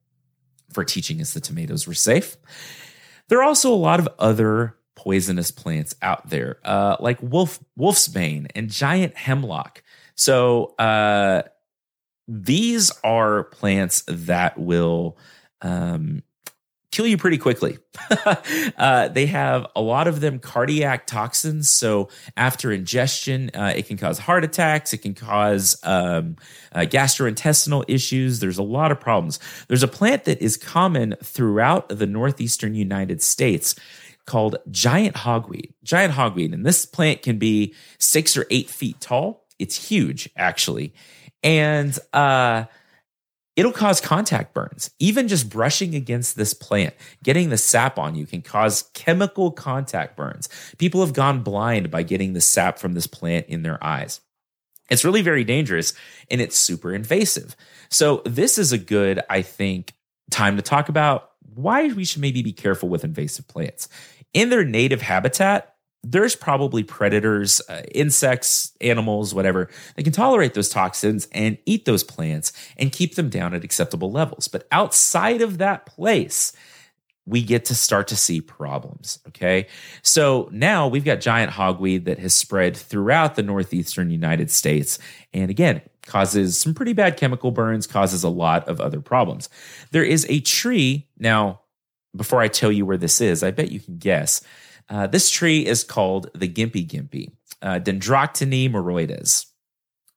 for 0.73 0.85
teaching 0.85 1.21
us 1.21 1.33
the 1.33 1.41
tomatoes 1.41 1.87
were 1.87 1.95
safe. 1.95 2.37
There 3.29 3.39
are 3.39 3.45
also 3.45 3.73
a 3.73 3.77
lot 3.77 4.01
of 4.01 4.09
other 4.19 4.77
poisonous 4.97 5.51
plants 5.51 5.95
out 6.03 6.29
there, 6.29 6.59
uh, 6.65 6.97
like 7.01 7.19
wolf 7.23 7.59
wolfsbane 7.79 8.49
and 8.55 8.69
giant 8.69 9.17
hemlock. 9.17 9.83
So 10.15 10.75
uh, 10.79 11.43
these 12.29 12.93
are 13.03 13.45
plants 13.45 14.05
that 14.07 14.59
will 14.59 15.17
um, 15.63 16.23
kill 16.91 17.07
you 17.07 17.17
pretty 17.17 17.39
quickly. 17.39 17.79
uh, 18.77 19.09
they 19.09 19.27
have 19.27 19.67
a 19.77 19.81
lot 19.81 20.09
of 20.09 20.21
them 20.21 20.39
cardiac 20.39 21.07
toxins. 21.07 21.71
So 21.71 22.09
after 22.37 22.73
ingestion, 22.73 23.51
uh, 23.55 23.73
it 23.77 23.87
can 23.87 23.97
cause 23.97 24.19
heart 24.19 24.45
attacks. 24.45 24.93
It 24.93 24.99
can 24.99 25.15
cause 25.15 25.79
um, 25.85 26.37
uh, 26.73 26.81
gastrointestinal 26.81 27.85
issues. 27.89 28.41
There's 28.41 28.59
a 28.59 28.63
lot 28.63 28.91
of 28.91 29.01
problems. 29.01 29.39
There's 29.69 29.83
a 29.83 29.89
plant 29.89 30.25
that 30.25 30.43
is 30.43 30.57
common 30.57 31.15
throughout 31.23 31.89
the 31.89 32.07
northeastern 32.07 32.75
United 32.75 33.23
States 33.23 33.75
called 34.27 34.57
giant 34.71 35.17
hogweed. 35.17 35.73
Giant 35.83 36.15
hogweed. 36.15 36.53
And 36.53 36.67
this 36.67 36.87
plant 36.87 37.23
can 37.23 37.39
be 37.39 37.75
six 37.99 38.37
or 38.37 38.47
eight 38.51 38.69
feet 38.69 39.01
tall. 39.01 39.47
It's 39.59 39.89
huge, 39.89 40.29
actually. 40.37 40.95
And 41.43 41.97
uh, 42.13 42.65
it'll 43.61 43.73
cause 43.73 44.01
contact 44.01 44.55
burns. 44.55 44.91
Even 44.99 45.29
just 45.29 45.51
brushing 45.51 45.95
against 45.95 46.35
this 46.35 46.55
plant, 46.55 46.95
getting 47.23 47.51
the 47.51 47.59
sap 47.59 47.99
on 47.99 48.15
you 48.15 48.25
can 48.25 48.41
cause 48.41 48.89
chemical 48.95 49.51
contact 49.51 50.17
burns. 50.17 50.49
People 50.79 51.03
have 51.03 51.13
gone 51.13 51.43
blind 51.43 51.91
by 51.91 52.03
getting 52.03 52.33
the 52.33 52.41
sap 52.41 52.79
from 52.79 52.95
this 52.95 53.07
plant 53.07 53.47
in 53.49 53.63
their 53.63 53.83
eyes. 53.85 54.23
It's 54.89 55.05
really 55.05 55.21
very 55.21 55.45
dangerous 55.45 55.93
and 56.31 56.41
it's 56.41 56.57
super 56.57 56.95
invasive. 56.95 57.55
So, 57.91 58.23
this 58.25 58.57
is 58.57 58.73
a 58.73 58.79
good, 58.79 59.21
I 59.29 59.43
think, 59.43 59.93
time 60.31 60.57
to 60.57 60.63
talk 60.63 60.89
about 60.89 61.33
why 61.55 61.89
we 61.89 62.07
should 62.07 62.23
maybe 62.23 62.43
be 62.43 62.55
careful 62.55 62.89
with 62.89 63.05
invasive 63.05 63.47
plants. 63.47 63.89
In 64.33 64.49
their 64.49 64.65
native 64.65 65.03
habitat, 65.03 65.70
there's 66.03 66.35
probably 66.35 66.83
predators, 66.83 67.61
uh, 67.69 67.83
insects, 67.95 68.73
animals, 68.81 69.35
whatever. 69.35 69.69
that 69.97 70.03
can 70.03 70.13
tolerate 70.13 70.55
those 70.55 70.69
toxins 70.69 71.29
and 71.33 71.59
eat 71.67 71.85
those 71.85 72.03
plants 72.03 72.53
and 72.77 72.93
keep 72.93 73.17
them 73.17 73.29
down 73.29 73.53
at 73.55 73.65
acceptable 73.65 74.11
levels. 74.11 74.49
But 74.49 74.67
outside 74.73 75.43
of 75.43 75.59
that 75.59 75.87
place, 75.87 76.53
we 77.27 77.43
get 77.43 77.67
to 77.67 77.75
start 77.75 78.09
to 78.09 78.17
see 78.17 78.41
problems. 78.41 79.19
Okay. 79.29 79.67
So 80.03 80.49
now 80.53 80.89
we've 80.89 81.05
got 81.05 81.21
giant 81.21 81.53
hogweed 81.53 82.05
that 82.07 82.19
has 82.19 82.35
spread 82.35 82.77
throughout 82.77 83.37
the 83.37 83.43
northeastern 83.43 84.11
United 84.11 84.51
States. 84.51 84.99
And 85.33 85.51
again, 85.51 85.83
causes 86.07 86.59
some 86.59 86.75
pretty 86.75 86.93
bad 86.95 87.17
chemical 87.17 87.51
burns, 87.51 87.87
causes 87.87 88.25
a 88.25 88.29
lot 88.29 88.67
of 88.69 88.81
other 88.81 89.01
problems. 89.01 89.49
There 89.93 90.03
is 90.03 90.27
a 90.29 90.41
tree. 90.41 91.07
Now, 91.19 91.61
before 92.17 92.41
I 92.41 92.49
tell 92.49 92.73
you 92.73 92.85
where 92.85 92.97
this 92.97 93.21
is, 93.21 93.43
I 93.43 93.51
bet 93.51 93.71
you 93.71 93.81
can 93.81 93.99
guess. 93.99 94.43
Uh, 94.91 95.07
this 95.07 95.31
tree 95.31 95.65
is 95.65 95.85
called 95.85 96.31
the 96.35 96.49
gimpy 96.49 96.87
gimpy, 96.87 97.31
uh, 97.63 97.79
Dendrocnide 97.79 98.73
moroides. 98.73 99.47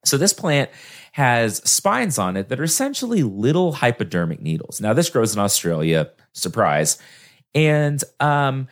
So 0.03 0.17
this 0.17 0.33
plant 0.33 0.69
has 1.13 1.57
spines 1.69 2.17
on 2.17 2.35
it 2.35 2.49
that 2.49 2.59
are 2.59 2.63
essentially 2.63 3.23
little 3.23 3.73
hypodermic 3.73 4.41
needles. 4.41 4.81
Now 4.81 4.93
this 4.93 5.09
grows 5.09 5.33
in 5.33 5.39
Australia, 5.39 6.09
surprise, 6.33 6.97
and 7.55 8.03
um, 8.19 8.67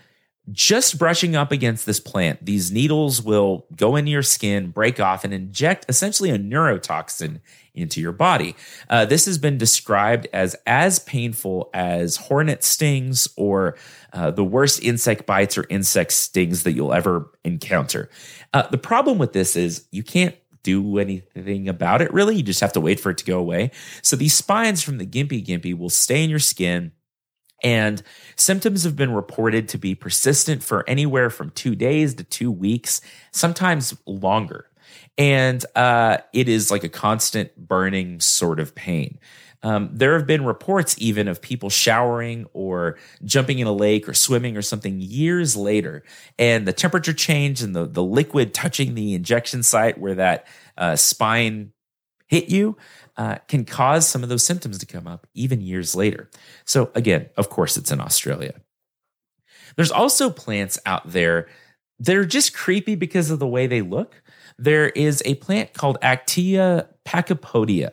just 0.51 0.97
brushing 0.97 1.35
up 1.35 1.51
against 1.51 1.85
this 1.85 1.99
plant, 1.99 2.45
these 2.45 2.71
needles 2.71 3.21
will 3.21 3.65
go 3.75 3.95
into 3.95 4.11
your 4.11 4.23
skin, 4.23 4.71
break 4.71 4.99
off, 4.99 5.23
and 5.23 5.33
inject 5.33 5.85
essentially 5.89 6.29
a 6.29 6.37
neurotoxin 6.37 7.41
into 7.73 8.01
your 8.01 8.11
body. 8.11 8.55
Uh, 8.89 9.05
this 9.05 9.25
has 9.25 9.37
been 9.37 9.57
described 9.57 10.27
as 10.33 10.55
as 10.67 10.99
painful 10.99 11.69
as 11.73 12.17
hornet 12.17 12.63
stings 12.63 13.27
or 13.37 13.77
uh, 14.13 14.31
the 14.31 14.43
worst 14.43 14.83
insect 14.83 15.25
bites 15.25 15.57
or 15.57 15.65
insect 15.69 16.11
stings 16.11 16.63
that 16.63 16.73
you'll 16.73 16.93
ever 16.93 17.31
encounter. 17.43 18.09
Uh, 18.53 18.67
the 18.67 18.77
problem 18.77 19.17
with 19.17 19.33
this 19.33 19.55
is 19.55 19.85
you 19.91 20.03
can't 20.03 20.35
do 20.63 20.99
anything 20.99 21.67
about 21.67 22.01
it 22.01 22.13
really. 22.13 22.35
You 22.35 22.43
just 22.43 22.61
have 22.61 22.73
to 22.73 22.81
wait 22.81 22.99
for 22.99 23.09
it 23.11 23.17
to 23.19 23.25
go 23.25 23.39
away. 23.39 23.71
So 24.01 24.15
these 24.15 24.33
spines 24.33 24.83
from 24.83 24.97
the 24.97 25.05
gimpy 25.05 25.43
gimpy 25.43 25.77
will 25.77 25.89
stay 25.89 26.23
in 26.23 26.29
your 26.29 26.39
skin. 26.39 26.91
And 27.63 28.01
symptoms 28.35 28.83
have 28.83 28.95
been 28.95 29.13
reported 29.13 29.69
to 29.69 29.77
be 29.77 29.95
persistent 29.95 30.63
for 30.63 30.87
anywhere 30.89 31.29
from 31.29 31.51
two 31.51 31.75
days 31.75 32.15
to 32.15 32.23
two 32.23 32.51
weeks, 32.51 33.01
sometimes 33.31 33.95
longer 34.05 34.67
and 35.17 35.63
uh, 35.75 36.17
it 36.33 36.49
is 36.49 36.71
like 36.71 36.83
a 36.83 36.89
constant 36.89 37.55
burning 37.55 38.19
sort 38.19 38.59
of 38.59 38.73
pain. 38.75 39.19
Um, 39.63 39.89
there 39.93 40.17
have 40.17 40.25
been 40.25 40.43
reports 40.43 40.95
even 40.97 41.27
of 41.27 41.41
people 41.41 41.69
showering 41.69 42.47
or 42.53 42.97
jumping 43.23 43.59
in 43.59 43.67
a 43.67 43.71
lake 43.71 44.09
or 44.09 44.15
swimming 44.15 44.57
or 44.57 44.63
something 44.63 44.99
years 44.99 45.55
later, 45.55 46.03
and 46.39 46.67
the 46.67 46.73
temperature 46.73 47.13
change 47.13 47.61
and 47.61 47.75
the, 47.75 47.85
the 47.85 48.03
liquid 48.03 48.53
touching 48.53 48.95
the 48.95 49.13
injection 49.13 49.61
site 49.61 49.99
where 49.99 50.15
that 50.15 50.47
uh, 50.77 50.95
spine 50.95 51.71
hit 52.27 52.49
you 52.49 52.75
uh, 53.21 53.37
can 53.47 53.65
cause 53.65 54.07
some 54.07 54.23
of 54.23 54.29
those 54.29 54.45
symptoms 54.45 54.77
to 54.79 54.85
come 54.85 55.07
up 55.07 55.27
even 55.33 55.61
years 55.61 55.95
later. 55.95 56.29
So, 56.65 56.91
again, 56.95 57.29
of 57.37 57.49
course, 57.49 57.77
it's 57.77 57.91
in 57.91 58.01
Australia. 58.01 58.53
There's 59.75 59.91
also 59.91 60.29
plants 60.29 60.79
out 60.85 61.11
there 61.11 61.47
that 61.99 62.15
are 62.15 62.25
just 62.25 62.53
creepy 62.53 62.95
because 62.95 63.29
of 63.29 63.39
the 63.39 63.47
way 63.47 63.67
they 63.67 63.81
look 63.81 64.21
there 64.61 64.89
is 64.89 65.23
a 65.25 65.35
plant 65.35 65.73
called 65.73 65.97
Actaea 66.01 66.87
pachypodia, 67.03 67.91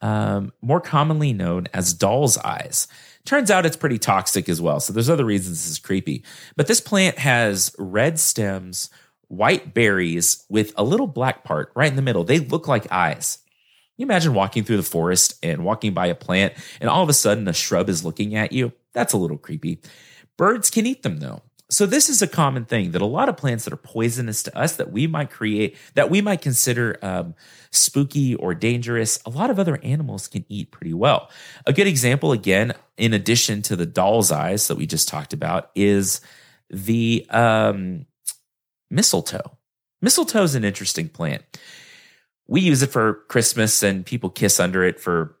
um, 0.00 0.52
more 0.60 0.80
commonly 0.80 1.32
known 1.32 1.68
as 1.72 1.94
doll's 1.94 2.36
eyes. 2.38 2.88
Turns 3.24 3.50
out 3.50 3.66
it's 3.66 3.76
pretty 3.76 3.98
toxic 3.98 4.48
as 4.48 4.60
well. 4.60 4.80
So 4.80 4.92
there's 4.92 5.10
other 5.10 5.24
reasons 5.24 5.62
this 5.62 5.70
is 5.70 5.78
creepy. 5.78 6.24
But 6.56 6.66
this 6.66 6.80
plant 6.80 7.18
has 7.18 7.74
red 7.78 8.18
stems, 8.18 8.90
white 9.28 9.74
berries 9.74 10.44
with 10.48 10.72
a 10.76 10.82
little 10.82 11.06
black 11.06 11.44
part 11.44 11.70
right 11.76 11.90
in 11.90 11.96
the 11.96 12.02
middle. 12.02 12.24
They 12.24 12.40
look 12.40 12.66
like 12.66 12.90
eyes. 12.90 13.38
You 13.98 14.06
imagine 14.06 14.32
walking 14.32 14.64
through 14.64 14.78
the 14.78 14.82
forest 14.82 15.34
and 15.42 15.64
walking 15.64 15.92
by 15.92 16.06
a 16.06 16.14
plant 16.14 16.54
and 16.80 16.88
all 16.88 17.02
of 17.02 17.08
a 17.08 17.14
sudden 17.14 17.46
a 17.48 17.52
shrub 17.52 17.90
is 17.90 18.04
looking 18.04 18.34
at 18.34 18.52
you? 18.52 18.72
That's 18.94 19.12
a 19.12 19.18
little 19.18 19.36
creepy. 19.36 19.80
Birds 20.38 20.70
can 20.70 20.86
eat 20.86 21.02
them 21.02 21.18
though. 21.18 21.42
So 21.70 21.84
this 21.84 22.08
is 22.08 22.22
a 22.22 22.26
common 22.26 22.64
thing 22.64 22.92
that 22.92 23.02
a 23.02 23.06
lot 23.06 23.28
of 23.28 23.36
plants 23.36 23.64
that 23.64 23.74
are 23.74 23.76
poisonous 23.76 24.42
to 24.44 24.58
us 24.58 24.76
that 24.76 24.90
we 24.90 25.06
might 25.06 25.30
create 25.30 25.76
that 25.94 26.08
we 26.08 26.22
might 26.22 26.40
consider 26.40 26.96
um, 27.02 27.34
spooky 27.70 28.34
or 28.36 28.54
dangerous. 28.54 29.18
A 29.26 29.30
lot 29.30 29.50
of 29.50 29.58
other 29.58 29.78
animals 29.82 30.28
can 30.28 30.46
eat 30.48 30.70
pretty 30.70 30.94
well. 30.94 31.28
A 31.66 31.74
good 31.74 31.86
example, 31.86 32.32
again, 32.32 32.72
in 32.96 33.12
addition 33.12 33.60
to 33.62 33.76
the 33.76 33.84
doll's 33.84 34.32
eyes 34.32 34.68
that 34.68 34.76
we 34.76 34.86
just 34.86 35.08
talked 35.08 35.34
about, 35.34 35.70
is 35.74 36.22
the 36.70 37.26
um, 37.28 38.06
mistletoe. 38.90 39.58
Mistletoe 40.00 40.44
is 40.44 40.54
an 40.54 40.64
interesting 40.64 41.10
plant. 41.10 41.42
We 42.48 42.62
use 42.62 42.82
it 42.82 42.90
for 42.90 43.24
Christmas, 43.28 43.82
and 43.82 44.04
people 44.04 44.30
kiss 44.30 44.58
under 44.58 44.82
it 44.82 44.98
for 44.98 45.36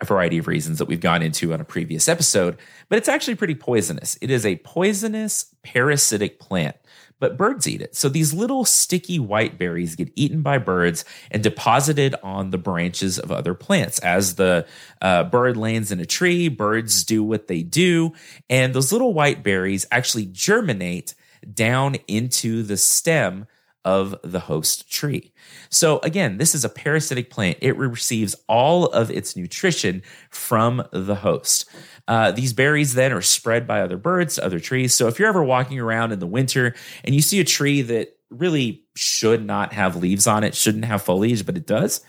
a 0.00 0.04
variety 0.04 0.38
of 0.38 0.46
reasons 0.46 0.78
that 0.78 0.86
we've 0.86 1.00
gone 1.00 1.22
into 1.22 1.52
on 1.52 1.60
a 1.60 1.64
previous 1.64 2.08
episode, 2.08 2.56
but 2.88 2.98
it's 2.98 3.08
actually 3.08 3.34
pretty 3.36 3.54
poisonous. 3.54 4.18
It 4.20 4.30
is 4.30 4.44
a 4.44 4.56
poisonous 4.56 5.54
parasitic 5.62 6.40
plant, 6.40 6.76
but 7.20 7.36
birds 7.36 7.68
eat 7.68 7.80
it. 7.80 7.94
So 7.94 8.08
these 8.08 8.34
little 8.34 8.64
sticky 8.64 9.18
white 9.18 9.56
berries 9.56 9.94
get 9.94 10.12
eaten 10.16 10.42
by 10.42 10.58
birds 10.58 11.04
and 11.30 11.42
deposited 11.42 12.16
on 12.22 12.50
the 12.50 12.58
branches 12.58 13.18
of 13.18 13.30
other 13.30 13.54
plants. 13.54 13.98
As 14.00 14.34
the 14.34 14.66
uh, 15.00 15.24
bird 15.24 15.56
lands 15.56 15.92
in 15.92 16.00
a 16.00 16.06
tree, 16.06 16.48
birds 16.48 17.04
do 17.04 17.22
what 17.22 17.46
they 17.46 17.62
do, 17.62 18.12
and 18.50 18.74
those 18.74 18.92
little 18.92 19.14
white 19.14 19.42
berries 19.42 19.86
actually 19.90 20.26
germinate 20.26 21.14
down 21.52 21.96
into 22.08 22.62
the 22.62 22.76
stem 22.76 23.46
of 23.84 24.14
the 24.22 24.40
host 24.40 24.90
tree. 24.90 25.32
So, 25.70 25.98
again, 26.00 26.38
this 26.38 26.54
is 26.54 26.64
a 26.64 26.68
parasitic 26.68 27.30
plant. 27.30 27.58
It 27.60 27.76
receives 27.76 28.34
all 28.48 28.86
of 28.86 29.10
its 29.10 29.36
nutrition 29.36 30.02
from 30.30 30.82
the 30.92 31.16
host. 31.16 31.68
Uh, 32.06 32.30
these 32.30 32.52
berries 32.52 32.94
then 32.94 33.12
are 33.12 33.22
spread 33.22 33.66
by 33.66 33.80
other 33.80 33.96
birds 33.96 34.38
other 34.38 34.60
trees. 34.60 34.94
So, 34.94 35.08
if 35.08 35.18
you're 35.18 35.28
ever 35.28 35.44
walking 35.44 35.78
around 35.78 36.12
in 36.12 36.18
the 36.18 36.26
winter 36.26 36.74
and 37.04 37.14
you 37.14 37.22
see 37.22 37.40
a 37.40 37.44
tree 37.44 37.82
that 37.82 38.16
really 38.30 38.84
should 38.96 39.44
not 39.44 39.72
have 39.72 39.96
leaves 39.96 40.26
on 40.26 40.44
it, 40.44 40.54
shouldn't 40.54 40.84
have 40.84 41.02
foliage, 41.02 41.46
but 41.46 41.56
it 41.56 41.66
does, 41.66 42.00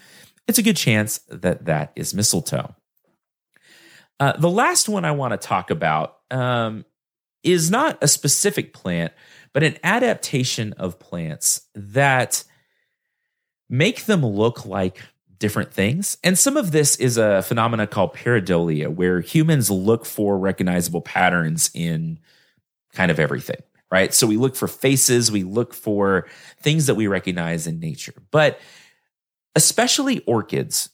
it's 0.47 0.59
a 0.59 0.63
good 0.63 0.77
chance 0.77 1.19
that 1.29 1.65
that 1.65 1.91
is 1.95 2.13
mistletoe. 2.13 2.75
Uh, 4.19 4.33
the 4.37 4.49
last 4.49 4.87
one 4.87 5.05
I 5.05 5.11
want 5.11 5.33
to 5.33 5.47
talk 5.47 5.69
about 5.69 6.17
um, 6.31 6.85
is 7.43 7.69
not 7.69 7.97
a 8.01 8.07
specific 8.07 8.73
plant, 8.73 9.13
but 9.55 9.63
an 9.63 9.77
adaptation 9.85 10.73
of 10.73 10.99
plants 10.99 11.61
that 11.75 12.43
make 13.69 14.03
them 14.03 14.25
look 14.25 14.65
like 14.65 14.99
different 15.37 15.71
things. 15.71 16.17
And 16.25 16.37
some 16.37 16.57
of 16.57 16.71
this 16.71 16.97
is 16.97 17.15
a 17.15 17.41
phenomena 17.41 17.87
called 17.87 18.13
pareidolia, 18.13 18.93
where 18.93 19.21
humans 19.21 19.71
look 19.71 20.05
for 20.05 20.37
recognizable 20.37 20.99
patterns 20.99 21.71
in 21.73 22.19
kind 22.91 23.09
of 23.09 23.17
everything, 23.17 23.61
right? 23.89 24.13
So 24.13 24.27
we 24.27 24.35
look 24.35 24.57
for 24.57 24.67
faces, 24.67 25.31
we 25.31 25.43
look 25.43 25.73
for 25.73 26.27
things 26.59 26.87
that 26.87 26.95
we 26.95 27.07
recognize 27.07 27.65
in 27.65 27.79
nature. 27.79 28.13
But 28.31 28.59
especially 29.55 30.19
orchids 30.25 30.89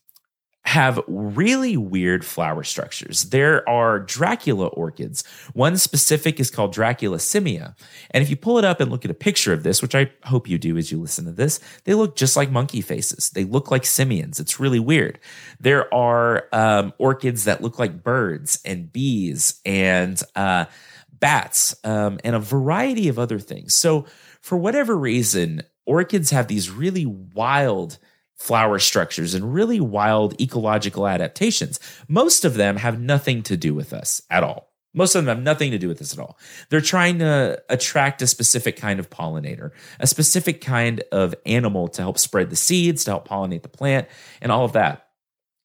have 0.64 1.00
really 1.08 1.76
weird 1.76 2.24
flower 2.24 2.64
structures. 2.64 3.24
There 3.24 3.68
are 3.68 4.00
Dracula 4.00 4.68
orchids. 4.68 5.24
One 5.54 5.76
specific 5.76 6.40
is 6.40 6.52
called 6.52 6.72
Dracula 6.72 7.18
simia. 7.18 7.76
And 8.12 8.22
if 8.22 8.30
you 8.30 8.36
pull 8.36 8.60
it 8.60 8.66
up 8.66 8.80
and 8.80 8.92
look 8.92 9.04
at 9.04 9.12
a 9.12 9.16
picture 9.16 9.54
of 9.54 9.64
this, 9.64 9.82
which 9.82 9.96
I 9.96 10.12
hope 10.24 10.48
you 10.48 10.60
do 10.60 10.78
as 10.78 10.92
you 10.92 11.02
listen 11.02 11.26
to 11.26 11.32
this, 11.32 11.60
they 11.86 11.96
look 11.96 12.16
just 12.16 12.38
like 12.38 12.52
monkey 12.52 12.82
faces. 12.82 13.32
They 13.32 13.44
look 13.44 13.72
like 13.72 13.86
simians. 13.86 14.40
It's 14.40 14.60
really 14.60 14.80
weird. 14.80 15.20
There 15.60 15.92
are 15.94 16.48
um, 16.54 16.94
orchids 17.00 17.46
that 17.46 17.62
look 17.62 17.80
like 17.80 18.04
birds 18.04 18.60
and 18.64 18.92
bees 18.92 19.60
and 19.66 20.22
uh, 20.36 20.66
bats 21.12 21.76
um, 21.84 22.20
and 22.24 22.36
a 22.36 22.40
variety 22.40 23.08
of 23.08 23.18
other 23.18 23.40
things. 23.40 23.74
So, 23.74 24.06
for 24.42 24.58
whatever 24.58 24.98
reason, 24.98 25.64
orchids 25.86 26.32
have 26.32 26.48
these 26.48 26.70
really 26.70 27.06
wild 27.06 28.00
flower 28.42 28.80
structures 28.80 29.36
and 29.36 29.54
really 29.54 29.80
wild 29.80 30.40
ecological 30.42 31.08
adaptations. 31.08 31.80
Most 32.08 32.44
of 32.44 32.56
them 32.56 32.78
have 32.78 33.00
nothing 33.00 33.44
to 33.44 33.56
do 33.56 33.76
with 33.76 33.94
us 33.94 34.24
at 34.32 34.44
all. 34.44 34.72
Most 34.96 35.14
of 35.14 35.24
them 35.24 35.38
have 35.38 35.44
nothing 35.44 35.70
to 35.70 35.78
do 35.78 35.88
with 35.88 36.00
this 36.00 36.12
at 36.12 36.18
all. 36.18 36.40
They're 36.70 36.82
trying 36.82 37.20
to 37.20 37.62
attract 37.70 38.20
a 38.24 38.28
specific 38.28 38.78
kind 38.78 39.00
of 39.00 39.12
pollinator, 39.12 39.70
a 40.00 40.08
specific 40.08 40.60
kind 40.60 41.04
of 41.12 41.36
animal 41.46 41.88
to 41.90 42.02
help 42.02 42.18
spread 42.18 42.50
the 42.50 42.56
seeds, 42.56 43.04
to 43.04 43.12
help 43.12 43.28
pollinate 43.28 43.62
the 43.62 43.70
plant, 43.70 44.08
and 44.42 44.52
all 44.52 44.66
of 44.66 44.74
that 44.74 45.11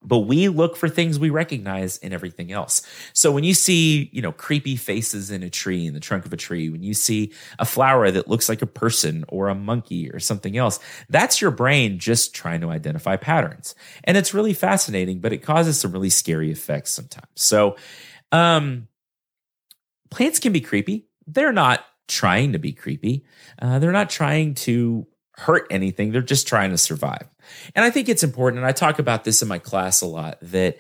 but 0.03 0.21
we 0.21 0.49
look 0.49 0.77
for 0.77 0.89
things 0.89 1.19
we 1.19 1.31
recognize 1.31 1.99
in 1.99 2.13
everything 2.13 2.53
else. 2.53 2.83
So 3.13 3.33
when 3.33 3.45
you 3.45 3.55
see, 3.55 4.09
you 4.13 4.23
know, 4.23 4.33
creepy 4.33 4.77
faces 4.77 5.31
in 5.31 5.43
a 5.43 5.51
tree, 5.51 5.87
in 5.87 5.95
the 5.95 6.01
trunk 6.01 6.27
of 6.27 6.33
a 6.33 6.37
tree, 6.37 6.69
when 6.69 6.83
you 6.83 6.95
see 6.95 7.33
a 7.59 7.65
flower 7.65 8.11
that 8.11 8.29
looks 8.29 8.49
like 8.49 8.63
a 8.63 8.67
person 8.67 9.25
or 9.29 9.49
a 9.49 9.55
monkey 9.55 10.11
or 10.11 10.21
something 10.21 10.57
else, 10.57 10.79
that's 11.09 11.41
your 11.41 11.51
brain 11.51 11.99
just 11.99 12.35
trying 12.35 12.61
to 12.61 12.71
identify 12.71 13.17
patterns. 13.17 13.75
And 14.05 14.17
it's 14.17 14.35
really 14.35 14.55
fascinating, 14.55 15.21
but 15.21 15.33
it 15.33 15.39
causes 15.39 15.81
some 15.81 15.93
really 15.93 16.11
scary 16.11 16.51
effects 16.51 16.93
sometimes. 16.93 17.27
So, 17.35 17.77
um, 18.33 18.89
plants 20.11 20.39
can 20.39 20.53
be 20.53 20.61
creepy. 20.61 21.09
They're 21.27 21.53
not 21.53 21.85
trying 22.09 22.53
to 22.53 22.59
be 22.59 22.73
creepy. 22.73 23.25
Uh, 23.61 23.79
they're 23.79 23.93
not 23.93 24.11
trying 24.11 24.55
to 24.55 25.07
hurt 25.37 25.67
anything. 25.71 26.13
They're 26.13 26.23
just 26.23 26.49
trying 26.49 26.71
to 26.71 26.79
survive. 26.79 27.29
And 27.75 27.85
I 27.85 27.91
think 27.91 28.09
it's 28.09 28.23
important, 28.23 28.59
and 28.59 28.67
I 28.67 28.73
talk 28.73 28.99
about 28.99 29.25
this 29.25 29.43
in 29.43 29.49
my 29.49 29.59
class 29.59 30.01
a 30.01 30.07
lot, 30.07 30.39
that 30.43 30.79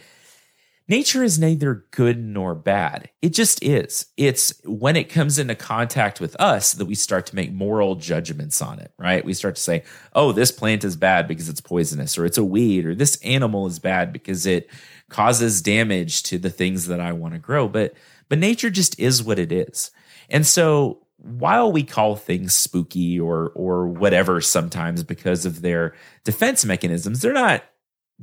nature 0.89 1.23
is 1.23 1.39
neither 1.39 1.85
good 1.91 2.19
nor 2.19 2.55
bad. 2.55 3.11
It 3.21 3.31
just 3.31 3.63
is. 3.63 4.07
It's 4.17 4.55
when 4.65 4.97
it 4.97 5.11
comes 5.11 5.39
into 5.39 5.55
contact 5.55 6.21
with 6.21 6.35
us 6.41 6.73
that 6.73 6.87
we 6.87 6.95
start 6.95 7.27
to 7.27 7.37
make 7.37 7.53
moral 7.53 7.97
judgments 7.97 8.63
on 8.63 8.79
it, 8.79 8.93
right? 8.99 9.25
We 9.25 9.35
start 9.35 9.57
to 9.57 9.63
say, 9.63 9.85
oh, 10.15 10.33
this 10.33 10.51
plant 10.51 10.85
is 10.85 10.97
bad 10.97 11.29
because 11.29 11.49
it's 11.49 11.61
poisonous, 11.61 12.17
or 12.17 12.25
it's 12.25 12.39
a 12.39 12.45
weed, 12.45 12.87
or 12.87 12.95
this 12.95 13.17
animal 13.23 13.67
is 13.67 13.79
bad 13.79 14.13
because 14.13 14.47
it 14.47 14.71
causes 15.09 15.63
damage 15.63 16.23
to 16.25 16.39
the 16.39 16.51
things 16.51 16.87
that 16.87 17.01
I 17.01 17.13
want 17.13 17.35
to 17.35 17.39
grow. 17.39 17.69
But 17.69 17.95
but 18.29 18.39
nature 18.39 18.71
just 18.71 18.99
is 18.99 19.23
what 19.23 19.39
it 19.39 19.53
is. 19.53 19.91
And 20.29 20.45
so 20.45 21.06
while 21.19 21.73
we 21.73 21.83
call 21.83 22.17
things 22.17 22.55
spooky 22.55 23.19
or 23.19 23.51
or 23.55 23.89
whatever 23.89 24.41
sometimes 24.41 25.03
because 25.03 25.47
of 25.47 25.63
their 25.63 25.95
defense 26.25 26.65
mechanisms, 26.65 27.21
they're 27.21 27.33
not 27.33 27.65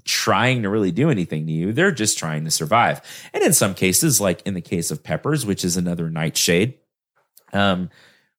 trying 0.06 0.64
to 0.64 0.70
really 0.70 0.92
do 0.92 1.10
anything 1.10 1.46
to 1.46 1.52
you. 1.52 1.72
They're 1.72 1.92
just 1.92 2.18
trying 2.18 2.46
to 2.46 2.52
survive. 2.52 3.02
And 3.34 3.44
in 3.44 3.54
some 3.54 3.74
cases, 3.74 4.20
like 4.20 4.42
in 4.44 4.54
the 4.54 4.62
case 4.62 4.92
of 4.92 5.04
peppers, 5.04 5.46
which 5.46 5.64
is 5.64 5.78
another 5.78 6.10
nightshade, 6.10 6.76
um, 7.52 7.90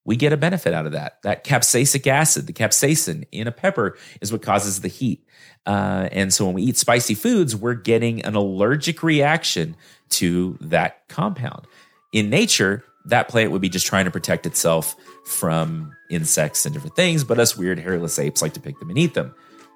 we 0.03 0.15
get 0.15 0.33
a 0.33 0.37
benefit 0.37 0.73
out 0.73 0.85
of 0.85 0.91
that. 0.91 1.21
That 1.23 1.43
capsaicic 1.43 2.05
acid, 2.05 2.45
the 2.45 2.53
capsaicin 2.53 3.25
in 3.31 3.47
a 3.47 3.51
pepper, 3.51 3.97
is 4.21 4.31
what 4.31 4.41
causes 4.41 4.81
the 4.81 4.87
heat. 4.87 5.25
Uh, 5.65 6.09
and 6.11 6.31
so 6.31 6.45
when 6.45 6.53
we 6.53 6.63
eat 6.63 6.77
spicy 6.77 7.15
foods, 7.15 7.55
we're 7.55 7.73
getting 7.73 8.23
an 8.23 8.35
allergic 8.35 9.01
reaction 9.01 9.75
to 10.09 10.57
that 10.61 11.07
compound. 11.07 11.65
In 12.13 12.29
nature, 12.29 12.83
that 13.05 13.27
plant 13.27 13.51
would 13.51 13.61
be 13.61 13.69
just 13.69 13.85
trying 13.85 14.05
to 14.05 14.11
protect 14.11 14.45
itself 14.45 14.95
from 15.25 15.95
insects 16.09 16.65
and 16.65 16.73
different 16.73 16.95
things, 16.95 17.23
but 17.23 17.39
us 17.39 17.57
weird 17.57 17.79
hairless 17.79 18.19
apes 18.19 18.41
like 18.41 18.53
to 18.53 18.59
pick 18.59 18.79
them 18.79 18.89
and 18.89 18.97
eat 18.97 19.13
them. 19.13 19.33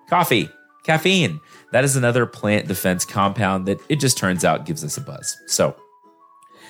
Coffee, 0.09 0.49
caffeine. 0.83 1.39
That 1.71 1.83
is 1.83 1.95
another 1.95 2.25
plant 2.25 2.67
defense 2.67 3.05
compound 3.05 3.67
that 3.67 3.79
it 3.89 3.99
just 3.99 4.17
turns 4.17 4.43
out 4.43 4.65
gives 4.65 4.83
us 4.83 4.97
a 4.97 5.01
buzz. 5.01 5.37
So, 5.47 5.75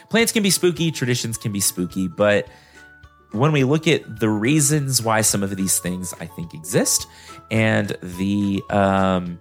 plants 0.10 0.32
can 0.32 0.44
be 0.44 0.50
spooky, 0.50 0.92
traditions 0.92 1.38
can 1.38 1.52
be 1.52 1.60
spooky, 1.60 2.08
but 2.08 2.48
when 3.32 3.52
we 3.52 3.64
look 3.64 3.88
at 3.88 4.20
the 4.20 4.30
reasons 4.30 5.02
why 5.02 5.22
some 5.22 5.44
of 5.44 5.56
these 5.56 5.80
things 5.80 6.14
I 6.20 6.26
think 6.26 6.54
exist 6.54 7.08
and 7.52 7.96
the 8.02 8.64
um, 8.70 9.40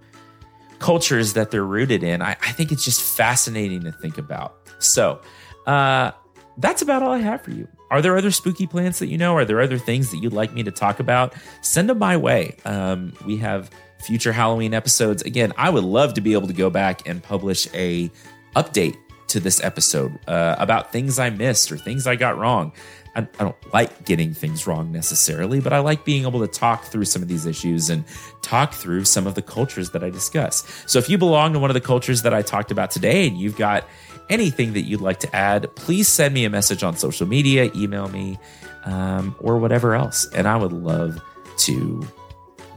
cultures 0.79 1.33
that 1.33 1.51
they're 1.51 1.65
rooted 1.65 2.03
in, 2.03 2.21
I, 2.21 2.33
I 2.33 2.53
think 2.53 2.71
it's 2.71 2.85
just 2.85 3.01
fascinating 3.01 3.83
to 3.85 3.93
think 3.93 4.19
about. 4.19 4.57
So, 4.79 5.21
uh, 5.67 6.13
that's 6.59 6.83
about 6.83 7.03
all 7.03 7.13
I 7.13 7.19
have 7.19 7.43
for 7.43 7.51
you. 7.51 7.69
Are 7.91 8.03
there 8.03 8.17
other 8.17 8.31
spooky 8.31 8.67
plants 8.67 8.99
that 8.99 9.07
you 9.07 9.17
know? 9.17 9.35
Are 9.37 9.45
there 9.45 9.61
other 9.61 9.79
things 9.79 10.11
that 10.11 10.19
you'd 10.19 10.33
like 10.33 10.53
me 10.53 10.63
to 10.65 10.71
talk 10.71 11.01
about? 11.01 11.35
Send 11.63 11.89
them 11.89 11.99
my 11.99 12.17
way. 12.17 12.57
Um, 12.65 13.15
we 13.25 13.39
have 13.39 13.71
future 14.01 14.33
Halloween 14.33 14.75
episodes. 14.75 15.23
Again, 15.23 15.53
I 15.57 15.71
would 15.71 15.85
love 15.85 16.15
to 16.15 16.21
be 16.21 16.35
able 16.35 16.49
to 16.49 16.53
go 16.53 16.71
back 16.71 17.09
and 17.09 17.23
publish 17.23 17.67
a 17.75 18.11
update 18.57 18.97
to 19.29 19.41
this 19.41 19.63
episode 19.63 20.19
uh, 20.27 20.57
about 20.59 20.93
things 20.93 21.19
I 21.19 21.31
missed 21.31 21.71
or 21.71 21.77
things 21.77 22.07
I 22.07 22.17
got 22.17 22.39
wrong. 22.39 22.73
I, 23.15 23.21
I 23.21 23.45
don't 23.45 23.75
like 23.75 24.05
getting 24.05 24.33
things 24.33 24.67
wrong 24.67 24.93
necessarily, 24.93 25.61
but 25.61 25.73
I 25.73 25.81
like 25.81 26.05
being 26.05 26.25
able 26.25 26.41
to 26.41 26.47
talk 26.47 26.85
through 26.85 27.05
some 27.05 27.23
of 27.23 27.29
these 27.29 27.47
issues 27.47 27.91
and 27.91 28.05
talk 28.43 28.73
through 28.73 29.05
some 29.05 29.27
of 29.27 29.35
the 29.35 29.43
cultures 29.43 29.91
that 29.91 30.03
I 30.03 30.11
discuss. 30.11 30.65
So 30.87 30.99
if 30.99 31.09
you 31.09 31.19
belong 31.19 31.53
to 31.53 31.59
one 31.59 31.71
of 31.71 31.75
the 31.75 31.81
cultures 31.81 32.23
that 32.23 32.33
I 32.33 32.43
talked 32.43 32.71
about 32.71 32.91
today 32.91 33.27
and 33.27 33.39
you've 33.39 33.57
got 33.57 33.87
anything 34.31 34.73
that 34.75 34.83
you'd 34.83 35.01
like 35.01 35.21
to 35.21 35.37
add, 35.37 35.75
please 35.77 36.09
send 36.09 36.35
me 36.35 36.45
a 36.45 36.51
message 36.51 36.83
on 36.83 36.97
social 36.97 37.27
media, 37.27 37.71
email 37.75 38.09
me, 38.09 38.39
um, 38.85 39.35
or 39.41 39.59
whatever 39.59 39.95
else. 39.95 40.27
And 40.35 40.47
I 40.47 40.57
would 40.57 40.73
love 40.73 41.21
to 41.59 42.07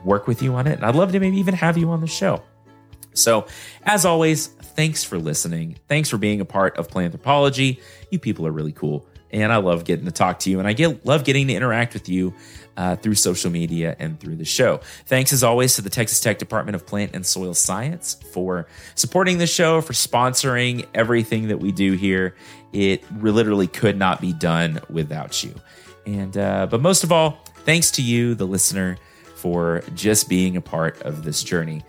work 0.04 0.28
with 0.28 0.42
you 0.42 0.56
on 0.56 0.68
it. 0.68 0.74
And 0.74 0.86
I'd 0.86 0.96
love 0.96 1.12
to 1.12 1.20
maybe 1.20 1.38
even 1.38 1.54
have 1.54 1.78
you 1.78 1.90
on 1.92 2.02
the 2.02 2.08
show. 2.08 2.42
So, 3.14 3.46
as 3.84 4.06
always, 4.06 4.48
thanks 4.48 5.04
for 5.04 5.18
listening. 5.18 5.78
Thanks 5.88 6.10
for 6.10 6.18
being 6.18 6.40
a 6.40 6.46
part 6.46 6.78
of 6.78 6.88
Planthropology. 6.88 7.82
You 8.10 8.20
people 8.20 8.48
are 8.48 8.52
really 8.52 8.72
cool. 8.72 9.06
And 9.32 9.52
I 9.52 9.58
love 9.58 9.86
getting 9.86 10.06
to 10.06 10.12
talk 10.12 10.40
to 10.40 10.50
you. 10.50 10.60
And 10.60 10.68
I 10.68 10.74
get, 10.74 11.06
love 11.06 11.24
getting 11.24 11.48
to 11.48 11.54
interact 11.54 11.94
with 11.94 12.10
you 12.10 12.34
uh, 12.78 12.96
through 12.96 13.16
social 13.16 13.52
media 13.52 13.96
and 14.00 14.20
through 14.20 14.36
the 14.36 14.46
show. 14.46 14.80
Thanks 15.06 15.34
as 15.34 15.44
always 15.44 15.76
to 15.76 15.82
the 15.82 15.90
Texas 15.90 16.20
Tech 16.20 16.38
Department 16.38 16.76
of 16.76 16.86
Plant 16.86 17.12
and 17.14 17.26
Soil 17.26 17.54
Science 17.54 18.18
for 18.32 18.68
supporting 18.96 19.38
the 19.38 19.48
show, 19.48 19.82
for 19.82 19.94
sponsoring 19.94 20.86
everything 20.94 21.48
that 21.48 21.60
we 21.60 21.72
do 21.72 21.94
here. 21.94 22.36
It 22.74 23.04
literally 23.22 23.68
could 23.68 23.98
not 23.98 24.22
be 24.22 24.34
done 24.34 24.80
without 24.90 25.44
you. 25.44 25.54
And 26.06 26.38
uh, 26.38 26.68
but 26.68 26.82
most 26.82 27.04
of 27.04 27.12
all, 27.12 27.44
thanks 27.66 27.92
to 27.92 28.02
you, 28.02 28.36
the 28.36 28.48
listener, 28.48 28.98
for 29.36 29.84
just 29.96 30.30
being 30.30 30.58
a 30.58 30.62
part 30.62 31.02
of 31.02 31.24
this 31.24 31.44
journey. 31.44 31.84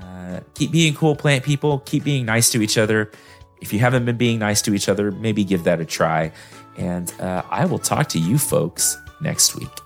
Uh, 0.00 0.40
keep 0.54 0.70
being 0.70 0.94
cool, 0.94 1.16
plant 1.16 1.44
people. 1.44 1.80
Keep 1.80 2.04
being 2.04 2.26
nice 2.26 2.50
to 2.50 2.62
each 2.62 2.78
other. 2.78 3.10
If 3.60 3.72
you 3.72 3.78
haven't 3.78 4.04
been 4.04 4.16
being 4.16 4.38
nice 4.38 4.60
to 4.62 4.74
each 4.74 4.88
other, 4.88 5.10
maybe 5.10 5.44
give 5.44 5.64
that 5.64 5.80
a 5.80 5.84
try. 5.84 6.32
And 6.76 7.12
uh, 7.20 7.42
I 7.50 7.64
will 7.64 7.78
talk 7.78 8.08
to 8.10 8.18
you 8.18 8.38
folks 8.38 8.96
next 9.20 9.56
week. 9.56 9.85